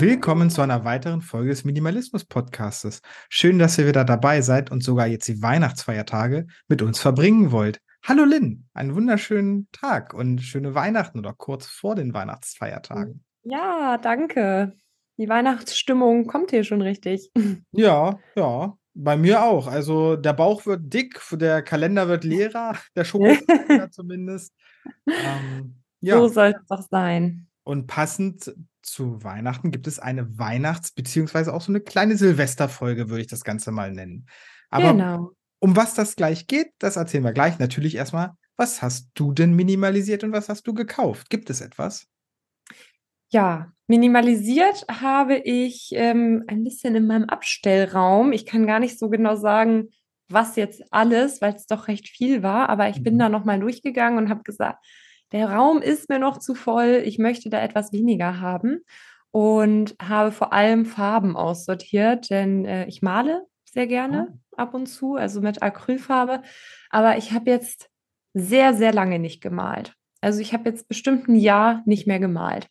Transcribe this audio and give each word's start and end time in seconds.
Willkommen 0.00 0.48
zu 0.48 0.62
einer 0.62 0.84
weiteren 0.84 1.22
Folge 1.22 1.50
des 1.50 1.64
Minimalismus-Podcastes. 1.64 3.02
Schön, 3.28 3.58
dass 3.58 3.78
ihr 3.78 3.88
wieder 3.88 4.04
dabei 4.04 4.42
seid 4.42 4.70
und 4.70 4.84
sogar 4.84 5.08
jetzt 5.08 5.26
die 5.26 5.42
Weihnachtsfeiertage 5.42 6.46
mit 6.68 6.82
uns 6.82 7.00
verbringen 7.00 7.50
wollt. 7.50 7.80
Hallo 8.04 8.24
Lynn, 8.24 8.68
einen 8.74 8.94
wunderschönen 8.94 9.66
Tag 9.72 10.14
und 10.14 10.40
schöne 10.40 10.76
Weihnachten 10.76 11.18
oder 11.18 11.34
kurz 11.36 11.66
vor 11.66 11.96
den 11.96 12.14
Weihnachtsfeiertagen. 12.14 13.24
Ja, 13.42 13.98
danke. 13.98 14.72
Die 15.16 15.28
Weihnachtsstimmung 15.28 16.28
kommt 16.28 16.52
hier 16.52 16.62
schon 16.62 16.80
richtig. 16.80 17.32
Ja, 17.72 18.20
ja, 18.36 18.74
bei 18.94 19.16
mir 19.16 19.42
auch. 19.42 19.66
Also 19.66 20.14
der 20.14 20.32
Bauch 20.32 20.64
wird 20.64 20.94
dick, 20.94 21.20
der 21.32 21.60
Kalender 21.62 22.06
wird 22.06 22.22
leerer, 22.22 22.76
der 22.94 23.02
Schokokalender 23.02 23.90
zumindest. 23.90 24.54
Ähm, 25.08 25.82
ja. 26.00 26.18
So 26.18 26.28
soll 26.28 26.54
es 26.56 26.66
doch 26.68 26.86
sein. 26.88 27.47
Und 27.68 27.86
passend 27.86 28.54
zu 28.80 29.22
Weihnachten 29.22 29.70
gibt 29.70 29.86
es 29.86 29.98
eine 29.98 30.38
Weihnachts- 30.38 30.90
beziehungsweise 30.90 31.52
auch 31.52 31.60
so 31.60 31.70
eine 31.70 31.82
kleine 31.82 32.16
Silvesterfolge, 32.16 33.10
würde 33.10 33.20
ich 33.20 33.26
das 33.26 33.44
Ganze 33.44 33.72
mal 33.72 33.92
nennen. 33.92 34.24
Aber 34.70 34.92
genau. 34.92 35.32
um 35.58 35.76
was 35.76 35.92
das 35.92 36.16
gleich 36.16 36.46
geht, 36.46 36.72
das 36.78 36.96
erzählen 36.96 37.24
wir 37.24 37.34
gleich. 37.34 37.58
Natürlich 37.58 37.94
erstmal, 37.94 38.32
was 38.56 38.80
hast 38.80 39.10
du 39.12 39.34
denn 39.34 39.52
minimalisiert 39.52 40.24
und 40.24 40.32
was 40.32 40.48
hast 40.48 40.66
du 40.66 40.72
gekauft? 40.72 41.28
Gibt 41.28 41.50
es 41.50 41.60
etwas? 41.60 42.06
Ja, 43.28 43.70
minimalisiert 43.86 44.86
habe 44.90 45.36
ich 45.36 45.90
ähm, 45.92 46.44
ein 46.46 46.64
bisschen 46.64 46.94
in 46.94 47.06
meinem 47.06 47.24
Abstellraum. 47.24 48.32
Ich 48.32 48.46
kann 48.46 48.66
gar 48.66 48.80
nicht 48.80 48.98
so 48.98 49.10
genau 49.10 49.36
sagen, 49.36 49.90
was 50.30 50.56
jetzt 50.56 50.82
alles, 50.90 51.42
weil 51.42 51.54
es 51.54 51.66
doch 51.66 51.86
recht 51.88 52.08
viel 52.08 52.42
war, 52.42 52.70
aber 52.70 52.88
ich 52.88 53.02
bin 53.02 53.16
mhm. 53.16 53.18
da 53.18 53.28
nochmal 53.28 53.60
durchgegangen 53.60 54.16
und 54.16 54.30
habe 54.30 54.42
gesagt, 54.42 54.82
der 55.32 55.50
Raum 55.50 55.82
ist 55.82 56.08
mir 56.08 56.18
noch 56.18 56.38
zu 56.38 56.54
voll, 56.54 57.02
ich 57.04 57.18
möchte 57.18 57.50
da 57.50 57.60
etwas 57.60 57.92
weniger 57.92 58.40
haben 58.40 58.80
und 59.30 59.94
habe 60.00 60.32
vor 60.32 60.52
allem 60.52 60.86
Farben 60.86 61.36
aussortiert, 61.36 62.30
denn 62.30 62.64
äh, 62.64 62.86
ich 62.86 63.02
male 63.02 63.46
sehr 63.64 63.86
gerne 63.86 64.28
oh. 64.30 64.56
ab 64.56 64.74
und 64.74 64.86
zu, 64.86 65.16
also 65.16 65.40
mit 65.40 65.62
Acrylfarbe, 65.62 66.42
aber 66.90 67.18
ich 67.18 67.32
habe 67.32 67.50
jetzt 67.50 67.90
sehr, 68.34 68.74
sehr 68.74 68.92
lange 68.92 69.18
nicht 69.18 69.42
gemalt. 69.42 69.94
Also 70.20 70.40
ich 70.40 70.52
habe 70.52 70.68
jetzt 70.68 70.88
bestimmt 70.88 71.28
ein 71.28 71.36
Jahr 71.36 71.82
nicht 71.84 72.06
mehr 72.06 72.18
gemalt. 72.18 72.68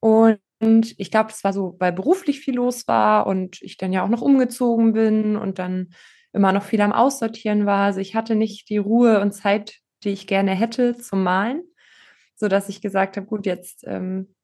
Und 0.00 0.38
ich 0.60 1.10
glaube, 1.10 1.30
es 1.30 1.42
war 1.44 1.52
so, 1.52 1.76
weil 1.78 1.92
beruflich 1.92 2.40
viel 2.40 2.54
los 2.54 2.86
war 2.86 3.26
und 3.26 3.60
ich 3.62 3.76
dann 3.76 3.92
ja 3.92 4.04
auch 4.04 4.08
noch 4.08 4.22
umgezogen 4.22 4.92
bin 4.92 5.36
und 5.36 5.58
dann 5.58 5.88
immer 6.32 6.52
noch 6.52 6.62
viel 6.62 6.80
am 6.80 6.92
Aussortieren 6.92 7.66
war. 7.66 7.84
Also 7.84 8.00
ich 8.00 8.14
hatte 8.14 8.34
nicht 8.36 8.68
die 8.68 8.78
Ruhe 8.78 9.20
und 9.20 9.32
Zeit, 9.32 9.78
die 10.04 10.10
ich 10.10 10.26
gerne 10.26 10.52
hätte 10.52 10.96
zum 10.96 11.22
Malen 11.22 11.62
so 12.36 12.48
dass 12.48 12.68
ich 12.68 12.80
gesagt 12.80 13.16
habe, 13.16 13.26
gut, 13.26 13.46
jetzt 13.46 13.84
ähm, 13.86 14.34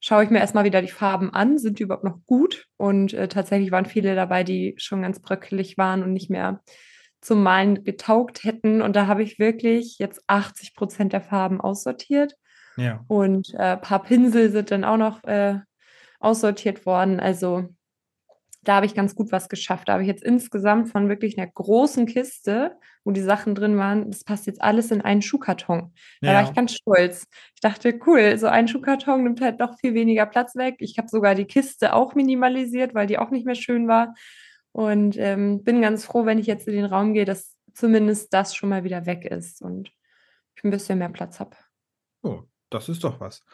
schaue 0.00 0.24
ich 0.24 0.30
mir 0.30 0.38
erstmal 0.38 0.64
wieder 0.64 0.82
die 0.82 0.88
Farben 0.88 1.32
an, 1.32 1.58
sind 1.58 1.78
die 1.78 1.82
überhaupt 1.84 2.04
noch 2.04 2.20
gut? 2.26 2.66
Und 2.76 3.12
äh, 3.14 3.28
tatsächlich 3.28 3.72
waren 3.72 3.86
viele 3.86 4.14
dabei, 4.14 4.44
die 4.44 4.74
schon 4.78 5.02
ganz 5.02 5.20
bröckelig 5.20 5.76
waren 5.76 6.02
und 6.02 6.12
nicht 6.12 6.30
mehr 6.30 6.62
zum 7.20 7.42
Malen 7.42 7.84
getaugt 7.84 8.44
hätten. 8.44 8.80
Und 8.80 8.94
da 8.94 9.06
habe 9.06 9.22
ich 9.22 9.38
wirklich 9.38 9.98
jetzt 9.98 10.22
80 10.28 10.74
Prozent 10.74 11.12
der 11.12 11.20
Farben 11.20 11.60
aussortiert. 11.60 12.34
Ja. 12.76 13.04
Und 13.08 13.54
äh, 13.54 13.72
ein 13.72 13.80
paar 13.80 14.02
Pinsel 14.02 14.50
sind 14.50 14.70
dann 14.70 14.84
auch 14.84 14.96
noch 14.96 15.24
äh, 15.24 15.58
aussortiert 16.20 16.86
worden. 16.86 17.18
Also 17.18 17.64
da 18.62 18.76
habe 18.76 18.86
ich 18.86 18.94
ganz 18.94 19.14
gut 19.14 19.32
was 19.32 19.48
geschafft. 19.48 19.88
Da 19.88 19.94
habe 19.94 20.02
ich 20.02 20.08
jetzt 20.08 20.22
insgesamt 20.22 20.88
von 20.88 21.08
wirklich 21.08 21.38
einer 21.38 21.46
großen 21.46 22.06
Kiste, 22.06 22.76
wo 23.04 23.12
die 23.12 23.20
Sachen 23.20 23.54
drin 23.54 23.78
waren, 23.78 24.10
das 24.10 24.24
passt 24.24 24.46
jetzt 24.46 24.60
alles 24.60 24.90
in 24.90 25.00
einen 25.00 25.22
Schuhkarton. 25.22 25.92
Da 26.20 26.28
ja. 26.28 26.34
war 26.34 26.42
ich 26.42 26.54
ganz 26.54 26.74
stolz. 26.74 27.26
Ich 27.54 27.60
dachte, 27.60 27.98
cool, 28.06 28.36
so 28.36 28.48
ein 28.48 28.68
Schuhkarton 28.68 29.22
nimmt 29.22 29.40
halt 29.40 29.60
doch 29.60 29.78
viel 29.78 29.94
weniger 29.94 30.26
Platz 30.26 30.56
weg. 30.56 30.76
Ich 30.80 30.98
habe 30.98 31.08
sogar 31.08 31.34
die 31.34 31.46
Kiste 31.46 31.94
auch 31.94 32.14
minimalisiert, 32.14 32.94
weil 32.94 33.06
die 33.06 33.18
auch 33.18 33.30
nicht 33.30 33.46
mehr 33.46 33.54
schön 33.54 33.88
war. 33.88 34.14
Und 34.72 35.16
ähm, 35.18 35.64
bin 35.64 35.80
ganz 35.80 36.04
froh, 36.04 36.26
wenn 36.26 36.38
ich 36.38 36.46
jetzt 36.46 36.68
in 36.68 36.74
den 36.74 36.84
Raum 36.84 37.14
gehe, 37.14 37.24
dass 37.24 37.56
zumindest 37.72 38.34
das 38.34 38.54
schon 38.54 38.68
mal 38.68 38.84
wieder 38.84 39.06
weg 39.06 39.24
ist 39.24 39.62
und 39.62 39.90
ich 40.56 40.64
ein 40.64 40.70
bisschen 40.70 40.98
mehr 40.98 41.08
Platz 41.08 41.40
habe. 41.40 41.56
Oh, 42.22 42.42
das 42.70 42.88
ist 42.88 43.04
doch 43.04 43.20
was. 43.20 43.44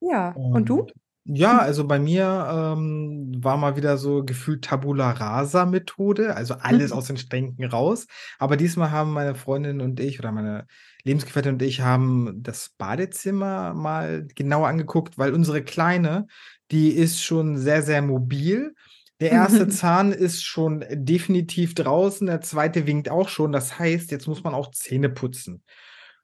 Ja, 0.00 0.30
und, 0.30 0.52
und 0.54 0.68
du? 0.68 0.86
Ja, 1.26 1.58
also 1.58 1.86
bei 1.86 1.98
mir 1.98 2.74
ähm, 2.76 3.32
war 3.42 3.56
mal 3.56 3.76
wieder 3.76 3.96
so 3.96 4.24
gefühlt 4.24 4.62
Tabula 4.62 5.10
Rasa 5.10 5.64
Methode, 5.64 6.36
also 6.36 6.54
alles 6.54 6.90
mhm. 6.90 6.98
aus 6.98 7.06
den 7.06 7.16
Schränken 7.16 7.64
raus. 7.64 8.06
Aber 8.38 8.58
diesmal 8.58 8.90
haben 8.90 9.12
meine 9.12 9.34
Freundin 9.34 9.80
und 9.80 10.00
ich 10.00 10.18
oder 10.18 10.32
meine 10.32 10.66
Lebensgefährtin 11.02 11.54
und 11.54 11.62
ich 11.62 11.80
haben 11.80 12.42
das 12.42 12.72
Badezimmer 12.76 13.72
mal 13.72 14.26
genauer 14.34 14.68
angeguckt, 14.68 15.16
weil 15.16 15.32
unsere 15.32 15.62
Kleine, 15.64 16.26
die 16.70 16.90
ist 16.90 17.22
schon 17.22 17.56
sehr, 17.56 17.82
sehr 17.82 18.02
mobil. 18.02 18.74
Der 19.18 19.30
erste 19.30 19.66
Zahn 19.68 20.12
ist 20.12 20.44
schon 20.44 20.84
definitiv 20.90 21.74
draußen, 21.74 22.26
der 22.26 22.42
zweite 22.42 22.86
winkt 22.86 23.08
auch 23.08 23.30
schon. 23.30 23.50
Das 23.50 23.78
heißt, 23.78 24.10
jetzt 24.10 24.28
muss 24.28 24.44
man 24.44 24.52
auch 24.52 24.72
Zähne 24.72 25.08
putzen. 25.08 25.62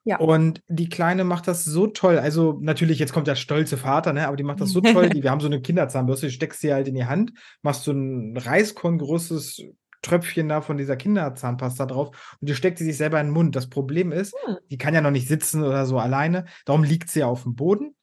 Ja. 0.05 0.19
Und 0.19 0.63
die 0.69 0.89
Kleine 0.89 1.25
macht 1.25 1.47
das 1.47 1.65
so 1.65 1.87
toll. 1.87 2.19
Also 2.19 2.59
natürlich, 2.61 2.99
jetzt 2.99 3.13
kommt 3.13 3.27
der 3.27 3.35
stolze 3.35 3.77
Vater, 3.77 4.13
ne? 4.13 4.27
aber 4.27 4.37
die 4.37 4.45
macht 4.45 4.61
das 4.61 4.71
so 4.71 4.81
toll. 4.81 5.09
Die, 5.11 5.23
wir 5.23 5.31
haben 5.31 5.41
so 5.41 5.47
eine 5.47 5.61
Kinderzahnbürste, 5.61 6.27
die 6.27 6.33
steckst 6.33 6.61
sie 6.61 6.73
halt 6.73 6.89
in 6.89 6.95
die 6.95 7.05
Hand, 7.05 7.33
machst 7.63 7.85
so 7.85 7.93
ein 7.93 8.37
Reiskorn 8.37 8.99
großes 8.99 9.63
Tröpfchen 10.03 10.49
da 10.49 10.63
von 10.63 10.79
dieser 10.79 10.97
Kinderzahnpasta 10.97 11.85
drauf 11.85 12.37
und 12.41 12.49
die 12.49 12.55
steckt 12.55 12.79
sie 12.79 12.85
sich 12.85 12.97
selber 12.97 13.21
in 13.21 13.29
den 13.29 13.35
Mund. 13.35 13.55
Das 13.55 13.69
Problem 13.69 14.13
ist, 14.13 14.35
hm. 14.47 14.57
die 14.71 14.79
kann 14.79 14.95
ja 14.95 15.03
noch 15.03 15.11
nicht 15.11 15.29
sitzen 15.29 15.63
oder 15.63 15.85
so 15.85 15.99
alleine, 15.99 16.47
darum 16.65 16.83
liegt 16.83 17.11
sie 17.11 17.21
ja 17.21 17.27
auf 17.27 17.43
dem 17.43 17.55
Boden. 17.55 17.95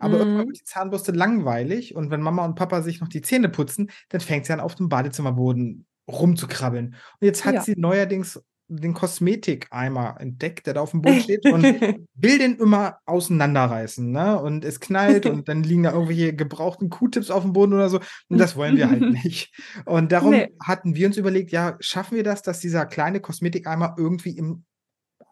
Aber 0.00 0.14
mhm. 0.14 0.20
irgendwann 0.20 0.46
wird 0.48 0.60
die 0.60 0.64
Zahnbürste 0.64 1.12
langweilig 1.12 1.94
und 1.94 2.10
wenn 2.10 2.20
Mama 2.20 2.44
und 2.44 2.56
Papa 2.56 2.82
sich 2.82 3.00
noch 3.00 3.08
die 3.08 3.22
Zähne 3.22 3.48
putzen, 3.48 3.90
dann 4.08 4.20
fängt 4.20 4.44
sie 4.44 4.52
an, 4.52 4.60
auf 4.60 4.74
dem 4.74 4.88
Badezimmerboden 4.88 5.86
rumzukrabbeln. 6.08 6.88
Und 6.88 7.26
jetzt 7.26 7.44
hat 7.44 7.54
ja. 7.54 7.62
sie 7.62 7.74
neuerdings 7.76 8.42
den 8.68 8.94
Kosmetikeimer 8.94 10.16
entdeckt, 10.18 10.66
der 10.66 10.74
da 10.74 10.80
auf 10.80 10.92
dem 10.92 11.02
Boden 11.02 11.20
steht 11.20 11.44
und 11.46 11.62
will 12.14 12.38
den 12.38 12.56
immer 12.56 12.98
auseinanderreißen, 13.04 14.10
ne? 14.10 14.40
Und 14.40 14.64
es 14.64 14.80
knallt 14.80 15.26
und 15.26 15.48
dann 15.48 15.62
liegen 15.62 15.82
da 15.82 15.92
irgendwelche 15.92 16.34
gebrauchten 16.34 16.88
Q-Tips 16.88 17.30
auf 17.30 17.42
dem 17.42 17.52
Boden 17.52 17.74
oder 17.74 17.90
so. 17.90 18.00
Und 18.28 18.38
das 18.38 18.56
wollen 18.56 18.76
wir 18.76 18.90
halt 18.90 19.02
nicht. 19.24 19.54
Und 19.84 20.12
darum 20.12 20.30
nee. 20.30 20.48
hatten 20.62 20.94
wir 20.94 21.06
uns 21.06 21.16
überlegt, 21.16 21.52
ja, 21.52 21.76
schaffen 21.80 22.16
wir 22.16 22.24
das, 22.24 22.42
dass 22.42 22.60
dieser 22.60 22.86
kleine 22.86 23.20
Kosmetikeimer 23.20 23.96
irgendwie 23.98 24.36
im 24.36 24.64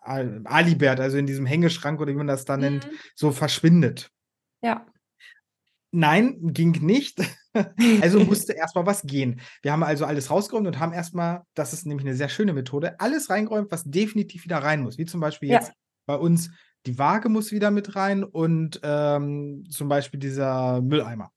Alibert, 0.02 1.00
also 1.00 1.16
in 1.16 1.26
diesem 1.26 1.46
Hängeschrank 1.46 2.00
oder 2.00 2.12
wie 2.12 2.16
man 2.16 2.26
das 2.26 2.44
da 2.44 2.56
mhm. 2.56 2.62
nennt, 2.62 2.88
so 3.14 3.30
verschwindet. 3.30 4.10
Ja. 4.62 4.86
Nein, 5.90 6.38
ging 6.52 6.72
nicht. 6.84 7.20
Also 8.00 8.20
musste 8.24 8.52
erstmal 8.52 8.86
was 8.86 9.02
gehen. 9.02 9.40
Wir 9.62 9.72
haben 9.72 9.82
also 9.82 10.04
alles 10.04 10.30
rausgeräumt 10.30 10.66
und 10.66 10.78
haben 10.78 10.92
erstmal, 10.92 11.42
das 11.54 11.72
ist 11.72 11.86
nämlich 11.86 12.06
eine 12.06 12.16
sehr 12.16 12.28
schöne 12.28 12.52
Methode, 12.52 12.98
alles 13.00 13.30
reingeräumt, 13.30 13.70
was 13.70 13.84
definitiv 13.84 14.44
wieder 14.44 14.58
rein 14.58 14.82
muss. 14.82 14.98
Wie 14.98 15.04
zum 15.04 15.20
Beispiel 15.20 15.50
ja. 15.50 15.60
jetzt 15.60 15.72
bei 16.06 16.16
uns, 16.16 16.50
die 16.86 16.98
Waage 16.98 17.28
muss 17.28 17.52
wieder 17.52 17.70
mit 17.70 17.94
rein 17.94 18.24
und 18.24 18.80
ähm, 18.82 19.64
zum 19.70 19.88
Beispiel 19.88 20.18
dieser 20.18 20.80
Mülleimer. 20.82 21.30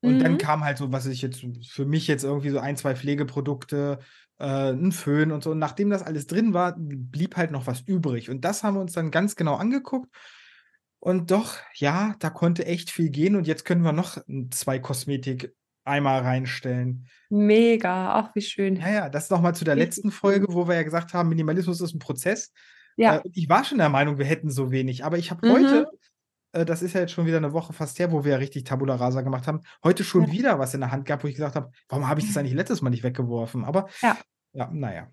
Und 0.00 0.16
mhm. 0.16 0.20
dann 0.20 0.38
kam 0.38 0.62
halt 0.62 0.78
so, 0.78 0.92
was 0.92 1.06
ich 1.06 1.22
jetzt 1.22 1.44
für 1.68 1.86
mich 1.86 2.06
jetzt 2.06 2.22
irgendwie 2.22 2.50
so 2.50 2.58
ein, 2.58 2.76
zwei 2.76 2.94
Pflegeprodukte, 2.94 3.98
äh, 4.38 4.70
ein 4.70 4.92
Föhn 4.92 5.32
und 5.32 5.42
so. 5.42 5.50
Und 5.50 5.58
nachdem 5.58 5.90
das 5.90 6.02
alles 6.02 6.26
drin 6.26 6.54
war, 6.54 6.76
blieb 6.78 7.36
halt 7.36 7.50
noch 7.50 7.66
was 7.66 7.80
übrig. 7.80 8.30
Und 8.30 8.44
das 8.44 8.62
haben 8.62 8.74
wir 8.74 8.80
uns 8.80 8.92
dann 8.92 9.10
ganz 9.10 9.34
genau 9.34 9.56
angeguckt 9.56 10.14
und 11.00 11.30
doch, 11.30 11.56
ja, 11.74 12.14
da 12.18 12.30
konnte 12.30 12.66
echt 12.66 12.90
viel 12.90 13.10
gehen 13.10 13.36
und 13.36 13.46
jetzt 13.46 13.64
können 13.64 13.82
wir 13.82 13.92
noch 13.92 14.18
zwei 14.50 14.78
Kosmetik 14.78 15.54
einmal 15.84 16.20
reinstellen. 16.20 17.06
Mega, 17.30 18.18
auch 18.18 18.34
wie 18.34 18.42
schön. 18.42 18.76
Ja, 18.76 18.90
ja, 18.90 19.08
das 19.08 19.30
nochmal 19.30 19.54
zu 19.54 19.64
der 19.64 19.76
letzten 19.76 20.10
Folge, 20.10 20.46
wo 20.50 20.68
wir 20.68 20.74
ja 20.74 20.82
gesagt 20.82 21.14
haben, 21.14 21.28
Minimalismus 21.28 21.80
ist 21.80 21.94
ein 21.94 22.00
Prozess. 22.00 22.52
Ja. 22.96 23.18
Äh, 23.18 23.22
ich 23.32 23.48
war 23.48 23.64
schon 23.64 23.78
der 23.78 23.88
Meinung, 23.88 24.18
wir 24.18 24.26
hätten 24.26 24.50
so 24.50 24.70
wenig, 24.70 25.04
aber 25.04 25.18
ich 25.18 25.30
habe 25.30 25.46
mhm. 25.46 25.52
heute, 25.52 25.86
äh, 26.52 26.64
das 26.64 26.82
ist 26.82 26.94
ja 26.94 27.00
jetzt 27.00 27.12
schon 27.12 27.26
wieder 27.26 27.36
eine 27.36 27.52
Woche 27.52 27.72
fast 27.72 27.98
her, 27.98 28.10
wo 28.10 28.24
wir 28.24 28.32
ja 28.32 28.38
richtig 28.38 28.64
Tabula 28.64 28.96
Rasa 28.96 29.20
gemacht 29.20 29.46
haben, 29.46 29.60
heute 29.84 30.02
schon 30.02 30.24
ja. 30.24 30.32
wieder 30.32 30.58
was 30.58 30.74
in 30.74 30.80
der 30.80 30.90
Hand 30.90 31.04
gehabt, 31.04 31.22
wo 31.22 31.28
ich 31.28 31.36
gesagt 31.36 31.56
habe, 31.56 31.70
warum 31.88 32.08
habe 32.08 32.20
ich 32.20 32.26
das 32.26 32.36
eigentlich 32.36 32.54
letztes 32.54 32.82
Mal 32.82 32.90
nicht 32.90 33.04
weggeworfen? 33.04 33.64
Aber 33.64 33.88
ja, 34.02 34.16
ja 34.52 34.70
naja. 34.72 35.08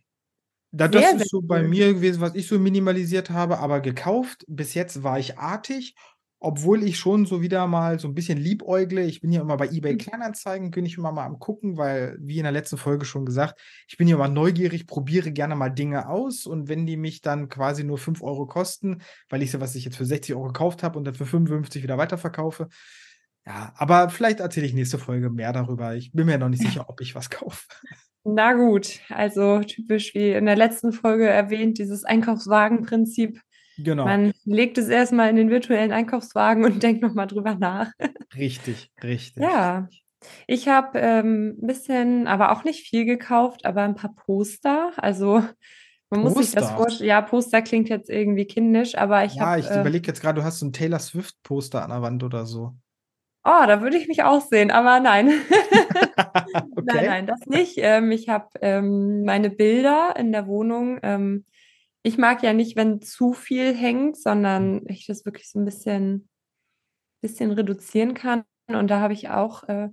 Da, 0.76 0.88
das 0.88 1.04
sehr, 1.04 1.16
ist 1.18 1.30
so 1.30 1.42
bei 1.42 1.62
mir 1.62 1.94
gewesen, 1.94 2.20
was 2.20 2.34
ich 2.34 2.48
so 2.48 2.58
minimalisiert 2.58 3.30
habe, 3.30 3.60
aber 3.60 3.80
gekauft. 3.80 4.44
Bis 4.48 4.74
jetzt 4.74 5.04
war 5.04 5.20
ich 5.20 5.38
artig, 5.38 5.94
obwohl 6.40 6.82
ich 6.84 6.98
schon 6.98 7.28
so 7.28 7.44
wieder 7.44 7.68
mal 7.68 8.00
so 8.00 8.08
ein 8.08 8.16
bisschen 8.16 8.40
liebäugle. 8.40 9.04
Ich 9.04 9.22
bin 9.22 9.32
ja 9.32 9.42
immer 9.42 9.56
bei 9.56 9.68
eBay 9.68 9.94
mhm. 9.94 9.98
Kleinanzeigen, 10.00 10.72
bin 10.72 10.88
ich 10.88 10.98
immer 10.98 11.12
mal 11.12 11.28
am 11.28 11.38
gucken, 11.38 11.78
weil, 11.78 12.18
wie 12.20 12.40
in 12.40 12.44
der 12.44 12.52
letzten 12.52 12.78
Folge 12.78 13.06
schon 13.06 13.24
gesagt, 13.24 13.62
ich 13.88 13.98
bin 13.98 14.08
ja 14.08 14.16
immer 14.16 14.28
neugierig, 14.28 14.88
probiere 14.88 15.32
gerne 15.32 15.56
mal 15.56 15.70
Dinge 15.70 16.10
aus 16.10 16.48
und 16.48 16.68
wenn 16.68 16.88
die 16.88 16.98
mich 16.98 17.22
dann 17.22 17.50
quasi 17.50 17.84
nur 17.84 18.00
5 18.00 18.24
Euro 18.24 18.48
kosten, 18.48 19.04
weil 19.30 19.44
ich 19.44 19.52
sie, 19.52 19.62
was 19.62 19.76
ich 19.76 19.86
jetzt 19.86 19.98
für 19.98 20.06
60 20.06 20.34
Euro 20.34 20.48
gekauft 20.48 20.82
habe 20.82 20.98
und 20.98 21.06
dann 21.06 21.14
für 21.14 21.28
55 21.28 21.84
wieder 21.84 22.00
weiterverkaufe. 22.00 22.68
Ja, 23.46 23.74
aber 23.76 24.10
vielleicht 24.10 24.40
erzähle 24.40 24.66
ich 24.66 24.74
nächste 24.74 24.98
Folge 24.98 25.30
mehr 25.30 25.54
darüber. 25.54 25.96
Ich 25.96 26.14
bin 26.14 26.26
mir 26.26 26.40
noch 26.40 26.50
nicht 26.50 26.64
sicher, 26.64 26.90
ob 26.90 27.00
ich 27.00 27.14
was 27.14 27.30
kaufe. 27.30 27.68
Na 28.26 28.54
gut, 28.54 29.00
also 29.10 29.60
typisch 29.62 30.14
wie 30.16 30.32
in 30.32 30.46
der 30.46 30.56
letzten 30.56 30.94
Folge 30.94 31.28
erwähnt, 31.28 31.78
dieses 31.78 32.06
Einkaufswagenprinzip. 32.06 33.42
Genau. 33.78 34.06
Man 34.06 34.34
legt 34.46 34.78
es 34.78 34.88
erstmal 34.90 35.30
in 35.30 35.36
den 35.36 35.50
virtuellen 35.50 35.92
Einkaufswagen 35.92 36.64
und 36.66 36.84
denkt 36.84 37.02
nochmal 37.02 37.28
drüber 37.28 37.56
nach. 37.56 37.92
Richtig, 38.36 38.92
richtig. 39.02 39.38
Ja, 39.38 39.88
Ich 40.48 40.68
habe 40.70 41.00
ähm, 41.00 41.58
ein 41.62 41.68
bisschen, 41.68 42.28
aber 42.28 42.52
auch 42.54 42.64
nicht 42.66 42.88
viel 42.90 43.06
gekauft, 43.06 43.66
aber 43.66 43.84
ein 43.84 43.96
paar 43.96 44.16
Poster. 44.16 44.92
Also 44.98 45.44
man 46.12 46.22
muss 46.22 46.38
sich 46.38 46.52
das 46.52 46.70
Poster? 46.70 46.78
vorstellen. 46.78 47.10
Ja, 47.10 47.22
Poster 47.22 47.62
klingt 47.62 47.90
jetzt 47.90 48.10
irgendwie 48.10 48.46
kindisch, 48.46 48.96
aber 48.98 49.26
ich 49.26 49.40
Ja, 49.40 49.42
habe, 49.42 49.60
ich 49.60 49.66
äh, 49.68 49.80
überlege 49.80 50.08
jetzt 50.08 50.22
gerade, 50.22 50.40
du 50.40 50.46
hast 50.46 50.60
so 50.60 50.66
ein 50.66 50.74
Taylor 50.74 51.00
Swift-Poster 51.00 51.84
an 51.84 51.90
der 51.90 52.02
Wand 52.02 52.24
oder 52.24 52.46
so. 52.46 52.76
Oh, 53.46 53.66
da 53.68 53.82
würde 53.82 53.98
ich 53.98 54.08
mich 54.08 54.24
auch 54.24 54.42
sehen, 54.42 54.72
aber 54.72 55.00
nein. 55.00 55.32
Nein, 56.86 57.06
Okay. 57.06 57.06
nein, 57.08 57.28
das 57.28 57.46
nicht. 57.48 57.76
Ähm, 57.78 58.12
ich 58.12 58.30
habe 58.30 58.50
ähm, 58.62 59.24
meine 59.24 59.50
Bilder 59.50 60.16
in 60.18 60.32
der 60.32 60.48
Wohnung. 60.48 61.00
Ähm, 61.04 61.46
ich 62.04 62.18
mag 62.18 62.44
ja 62.44 62.54
nicht, 62.54 62.76
wenn 62.76 63.02
zu 63.02 63.34
viel 63.34 63.74
hängt, 63.74 64.18
sondern 64.18 64.82
ich 64.88 65.06
das 65.08 65.26
wirklich 65.26 65.50
so 65.50 65.60
ein 65.60 65.66
bisschen, 65.66 66.28
bisschen 67.22 67.52
reduzieren 67.52 68.14
kann. 68.14 68.44
Und 68.68 68.90
da 68.90 69.00
habe 69.00 69.14
ich 69.14 69.30
auch 69.30 69.64
äh, 69.64 69.90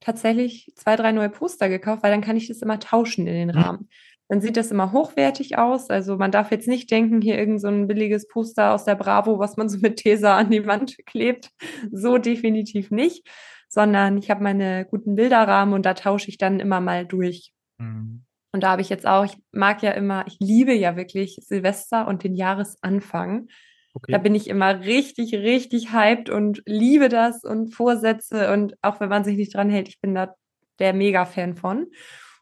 tatsächlich 0.00 0.72
zwei, 0.76 0.96
drei 0.96 1.12
neue 1.12 1.30
Poster 1.30 1.68
gekauft, 1.68 2.02
weil 2.02 2.10
dann 2.12 2.22
kann 2.22 2.36
ich 2.36 2.48
das 2.48 2.62
immer 2.62 2.78
tauschen 2.78 3.26
in 3.26 3.34
den 3.34 3.54
Hm. 3.54 3.62
Rahmen. 3.62 3.88
Dann 4.30 4.40
sieht 4.40 4.56
das 4.56 4.70
immer 4.70 4.92
hochwertig 4.92 5.58
aus. 5.58 5.90
Also 5.90 6.16
man 6.16 6.30
darf 6.30 6.50
jetzt 6.50 6.68
nicht 6.68 6.90
denken, 6.90 7.20
hier 7.20 7.38
irgend 7.38 7.60
so 7.60 7.68
ein 7.68 7.86
billiges 7.86 8.26
Poster 8.28 8.72
aus 8.72 8.84
der 8.84 8.94
Bravo, 8.94 9.38
was 9.38 9.58
man 9.58 9.68
so 9.68 9.78
mit 9.78 9.96
Tesa 9.96 10.38
an 10.38 10.50
die 10.50 10.66
Wand 10.66 10.96
klebt. 11.06 11.50
So 11.92 12.16
definitiv 12.16 12.90
nicht 12.90 13.28
sondern 13.70 14.18
ich 14.18 14.30
habe 14.30 14.42
meine 14.42 14.84
guten 14.84 15.14
Bilderrahmen 15.14 15.74
und 15.74 15.86
da 15.86 15.94
tausche 15.94 16.28
ich 16.28 16.36
dann 16.36 16.60
immer 16.60 16.80
mal 16.80 17.06
durch. 17.06 17.54
Hm. 17.78 18.24
Und 18.52 18.62
da 18.64 18.70
habe 18.70 18.82
ich 18.82 18.88
jetzt 18.88 19.06
auch, 19.06 19.24
ich 19.24 19.36
mag 19.52 19.80
ja 19.82 19.92
immer, 19.92 20.26
ich 20.26 20.38
liebe 20.40 20.74
ja 20.74 20.96
wirklich 20.96 21.38
Silvester 21.40 22.08
und 22.08 22.24
den 22.24 22.34
Jahresanfang. 22.34 23.46
Da 23.46 23.52
Okay. 23.92 24.18
bin 24.18 24.34
ich 24.36 24.48
immer 24.48 24.80
richtig, 24.80 25.34
richtig 25.34 25.92
hyped 25.92 26.30
und 26.30 26.62
liebe 26.64 27.08
das 27.08 27.42
und 27.42 27.74
Vorsätze 27.74 28.52
und 28.52 28.76
auch 28.82 29.00
wenn 29.00 29.08
man 29.08 29.24
sich 29.24 29.36
nicht 29.36 29.52
dran 29.52 29.68
hält, 29.68 29.88
ich 29.88 30.00
bin 30.00 30.14
da 30.14 30.34
der 30.78 30.92
Mega-Fan 30.92 31.56
von. 31.56 31.86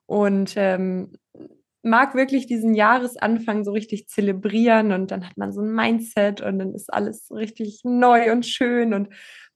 Und 0.04 0.54
ähm, 0.56 1.12
mag 1.82 2.14
wirklich 2.14 2.46
diesen 2.46 2.74
Jahresanfang 2.74 3.64
so 3.64 3.72
richtig 3.72 4.08
zelebrieren 4.08 4.92
und 4.92 5.10
dann 5.10 5.26
hat 5.26 5.36
man 5.36 5.52
so 5.52 5.60
ein 5.60 5.72
Mindset 5.72 6.40
und 6.40 6.58
dann 6.58 6.74
ist 6.74 6.92
alles 6.92 7.30
richtig 7.30 7.82
neu 7.84 8.32
und 8.32 8.46
schön 8.46 8.94
und 8.94 9.08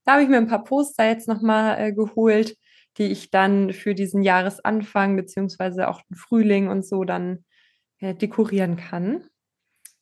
da 0.05 0.13
habe 0.13 0.23
ich 0.23 0.29
mir 0.29 0.39
ein 0.39 0.49
paar 0.49 0.65
Poster 0.65 1.07
jetzt 1.07 1.29
nochmal 1.29 1.81
äh, 1.81 1.93
geholt, 1.93 2.57
die 2.99 3.05
ich 3.05 3.31
dann 3.31 3.73
für 3.73 3.95
diesen 3.95 4.23
Jahresanfang 4.23 5.17
beziehungsweise 5.17 5.89
auch 5.89 6.03
den 6.03 6.17
Frühling 6.17 6.69
und 6.69 6.87
so 6.87 7.05
dann 7.05 7.45
äh, 7.99 8.15
dekorieren 8.15 8.77
kann. 8.77 9.25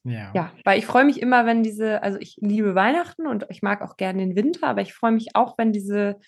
Ja. 0.02 0.32
Ja, 0.34 0.52
weil 0.64 0.78
ich 0.78 0.87
freue 0.87 1.05
mich 1.05 1.20
immer, 1.20 1.44
wenn 1.44 1.62
diese, 1.62 2.02
also 2.02 2.19
ich 2.19 2.37
liebe 2.40 2.75
Weihnachten 2.75 3.26
und 3.26 3.46
ich 3.50 3.61
mag 3.61 3.82
auch 3.82 3.99
gerne 3.99 4.25
den 4.25 4.34
Winter, 4.34 4.67
aber 4.69 4.81
ich 4.81 4.94
freue 4.94 5.12
mich 5.12 5.37
auch, 5.37 5.58
wenn 5.58 5.72
diese, 5.72 6.19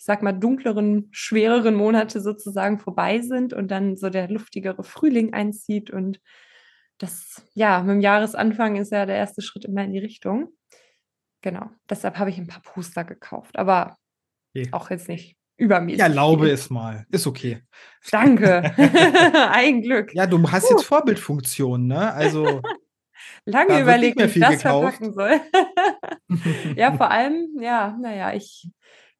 ich 0.00 0.06
sag 0.06 0.22
mal, 0.22 0.32
dunkleren, 0.32 1.10
schwereren 1.12 1.74
Monate 1.74 2.22
sozusagen 2.22 2.78
vorbei 2.78 3.20
sind 3.20 3.52
und 3.52 3.70
dann 3.70 3.98
so 3.98 4.08
der 4.08 4.28
luftigere 4.30 4.82
Frühling 4.82 5.34
einzieht 5.34 5.90
und 5.90 6.20
das, 6.96 7.42
ja, 7.52 7.80
mit 7.82 7.90
dem 7.96 8.00
Jahresanfang 8.00 8.76
ist 8.76 8.92
ja 8.92 9.04
der 9.04 9.16
erste 9.16 9.42
Schritt 9.42 9.66
immer 9.66 9.84
in 9.84 9.92
die 9.92 9.98
Richtung. 9.98 10.48
Genau, 11.42 11.66
deshalb 11.90 12.16
habe 12.18 12.30
ich 12.30 12.38
ein 12.38 12.46
paar 12.46 12.62
Poster 12.62 13.04
gekauft, 13.04 13.58
aber 13.58 13.98
Okay. 14.56 14.68
auch 14.72 14.88
jetzt 14.88 15.06
nicht 15.08 15.36
Ich 15.56 15.64
übermäßig 15.64 16.00
erlaube 16.00 16.46
viel. 16.46 16.54
es 16.54 16.70
mal. 16.70 17.04
Ist 17.10 17.26
okay. 17.26 17.62
Danke. 18.10 18.62
Ein 19.52 19.82
Glück. 19.82 20.14
Ja, 20.14 20.26
du 20.26 20.50
hast 20.50 20.70
jetzt 20.70 20.84
Vorbildfunktion, 20.84 21.86
ne? 21.86 22.10
Also, 22.14 22.62
Lange 23.44 23.74
da 23.74 23.80
überlegt, 23.82 24.18
wie 24.18 24.24
ich 24.24 24.40
das 24.40 24.62
gekauft. 24.62 24.96
verpacken 24.96 25.12
soll. 25.12 25.40
Ja, 26.76 26.92
vor 26.96 27.10
allem, 27.10 27.48
ja, 27.60 27.96
naja, 28.00 28.32
ich 28.32 28.68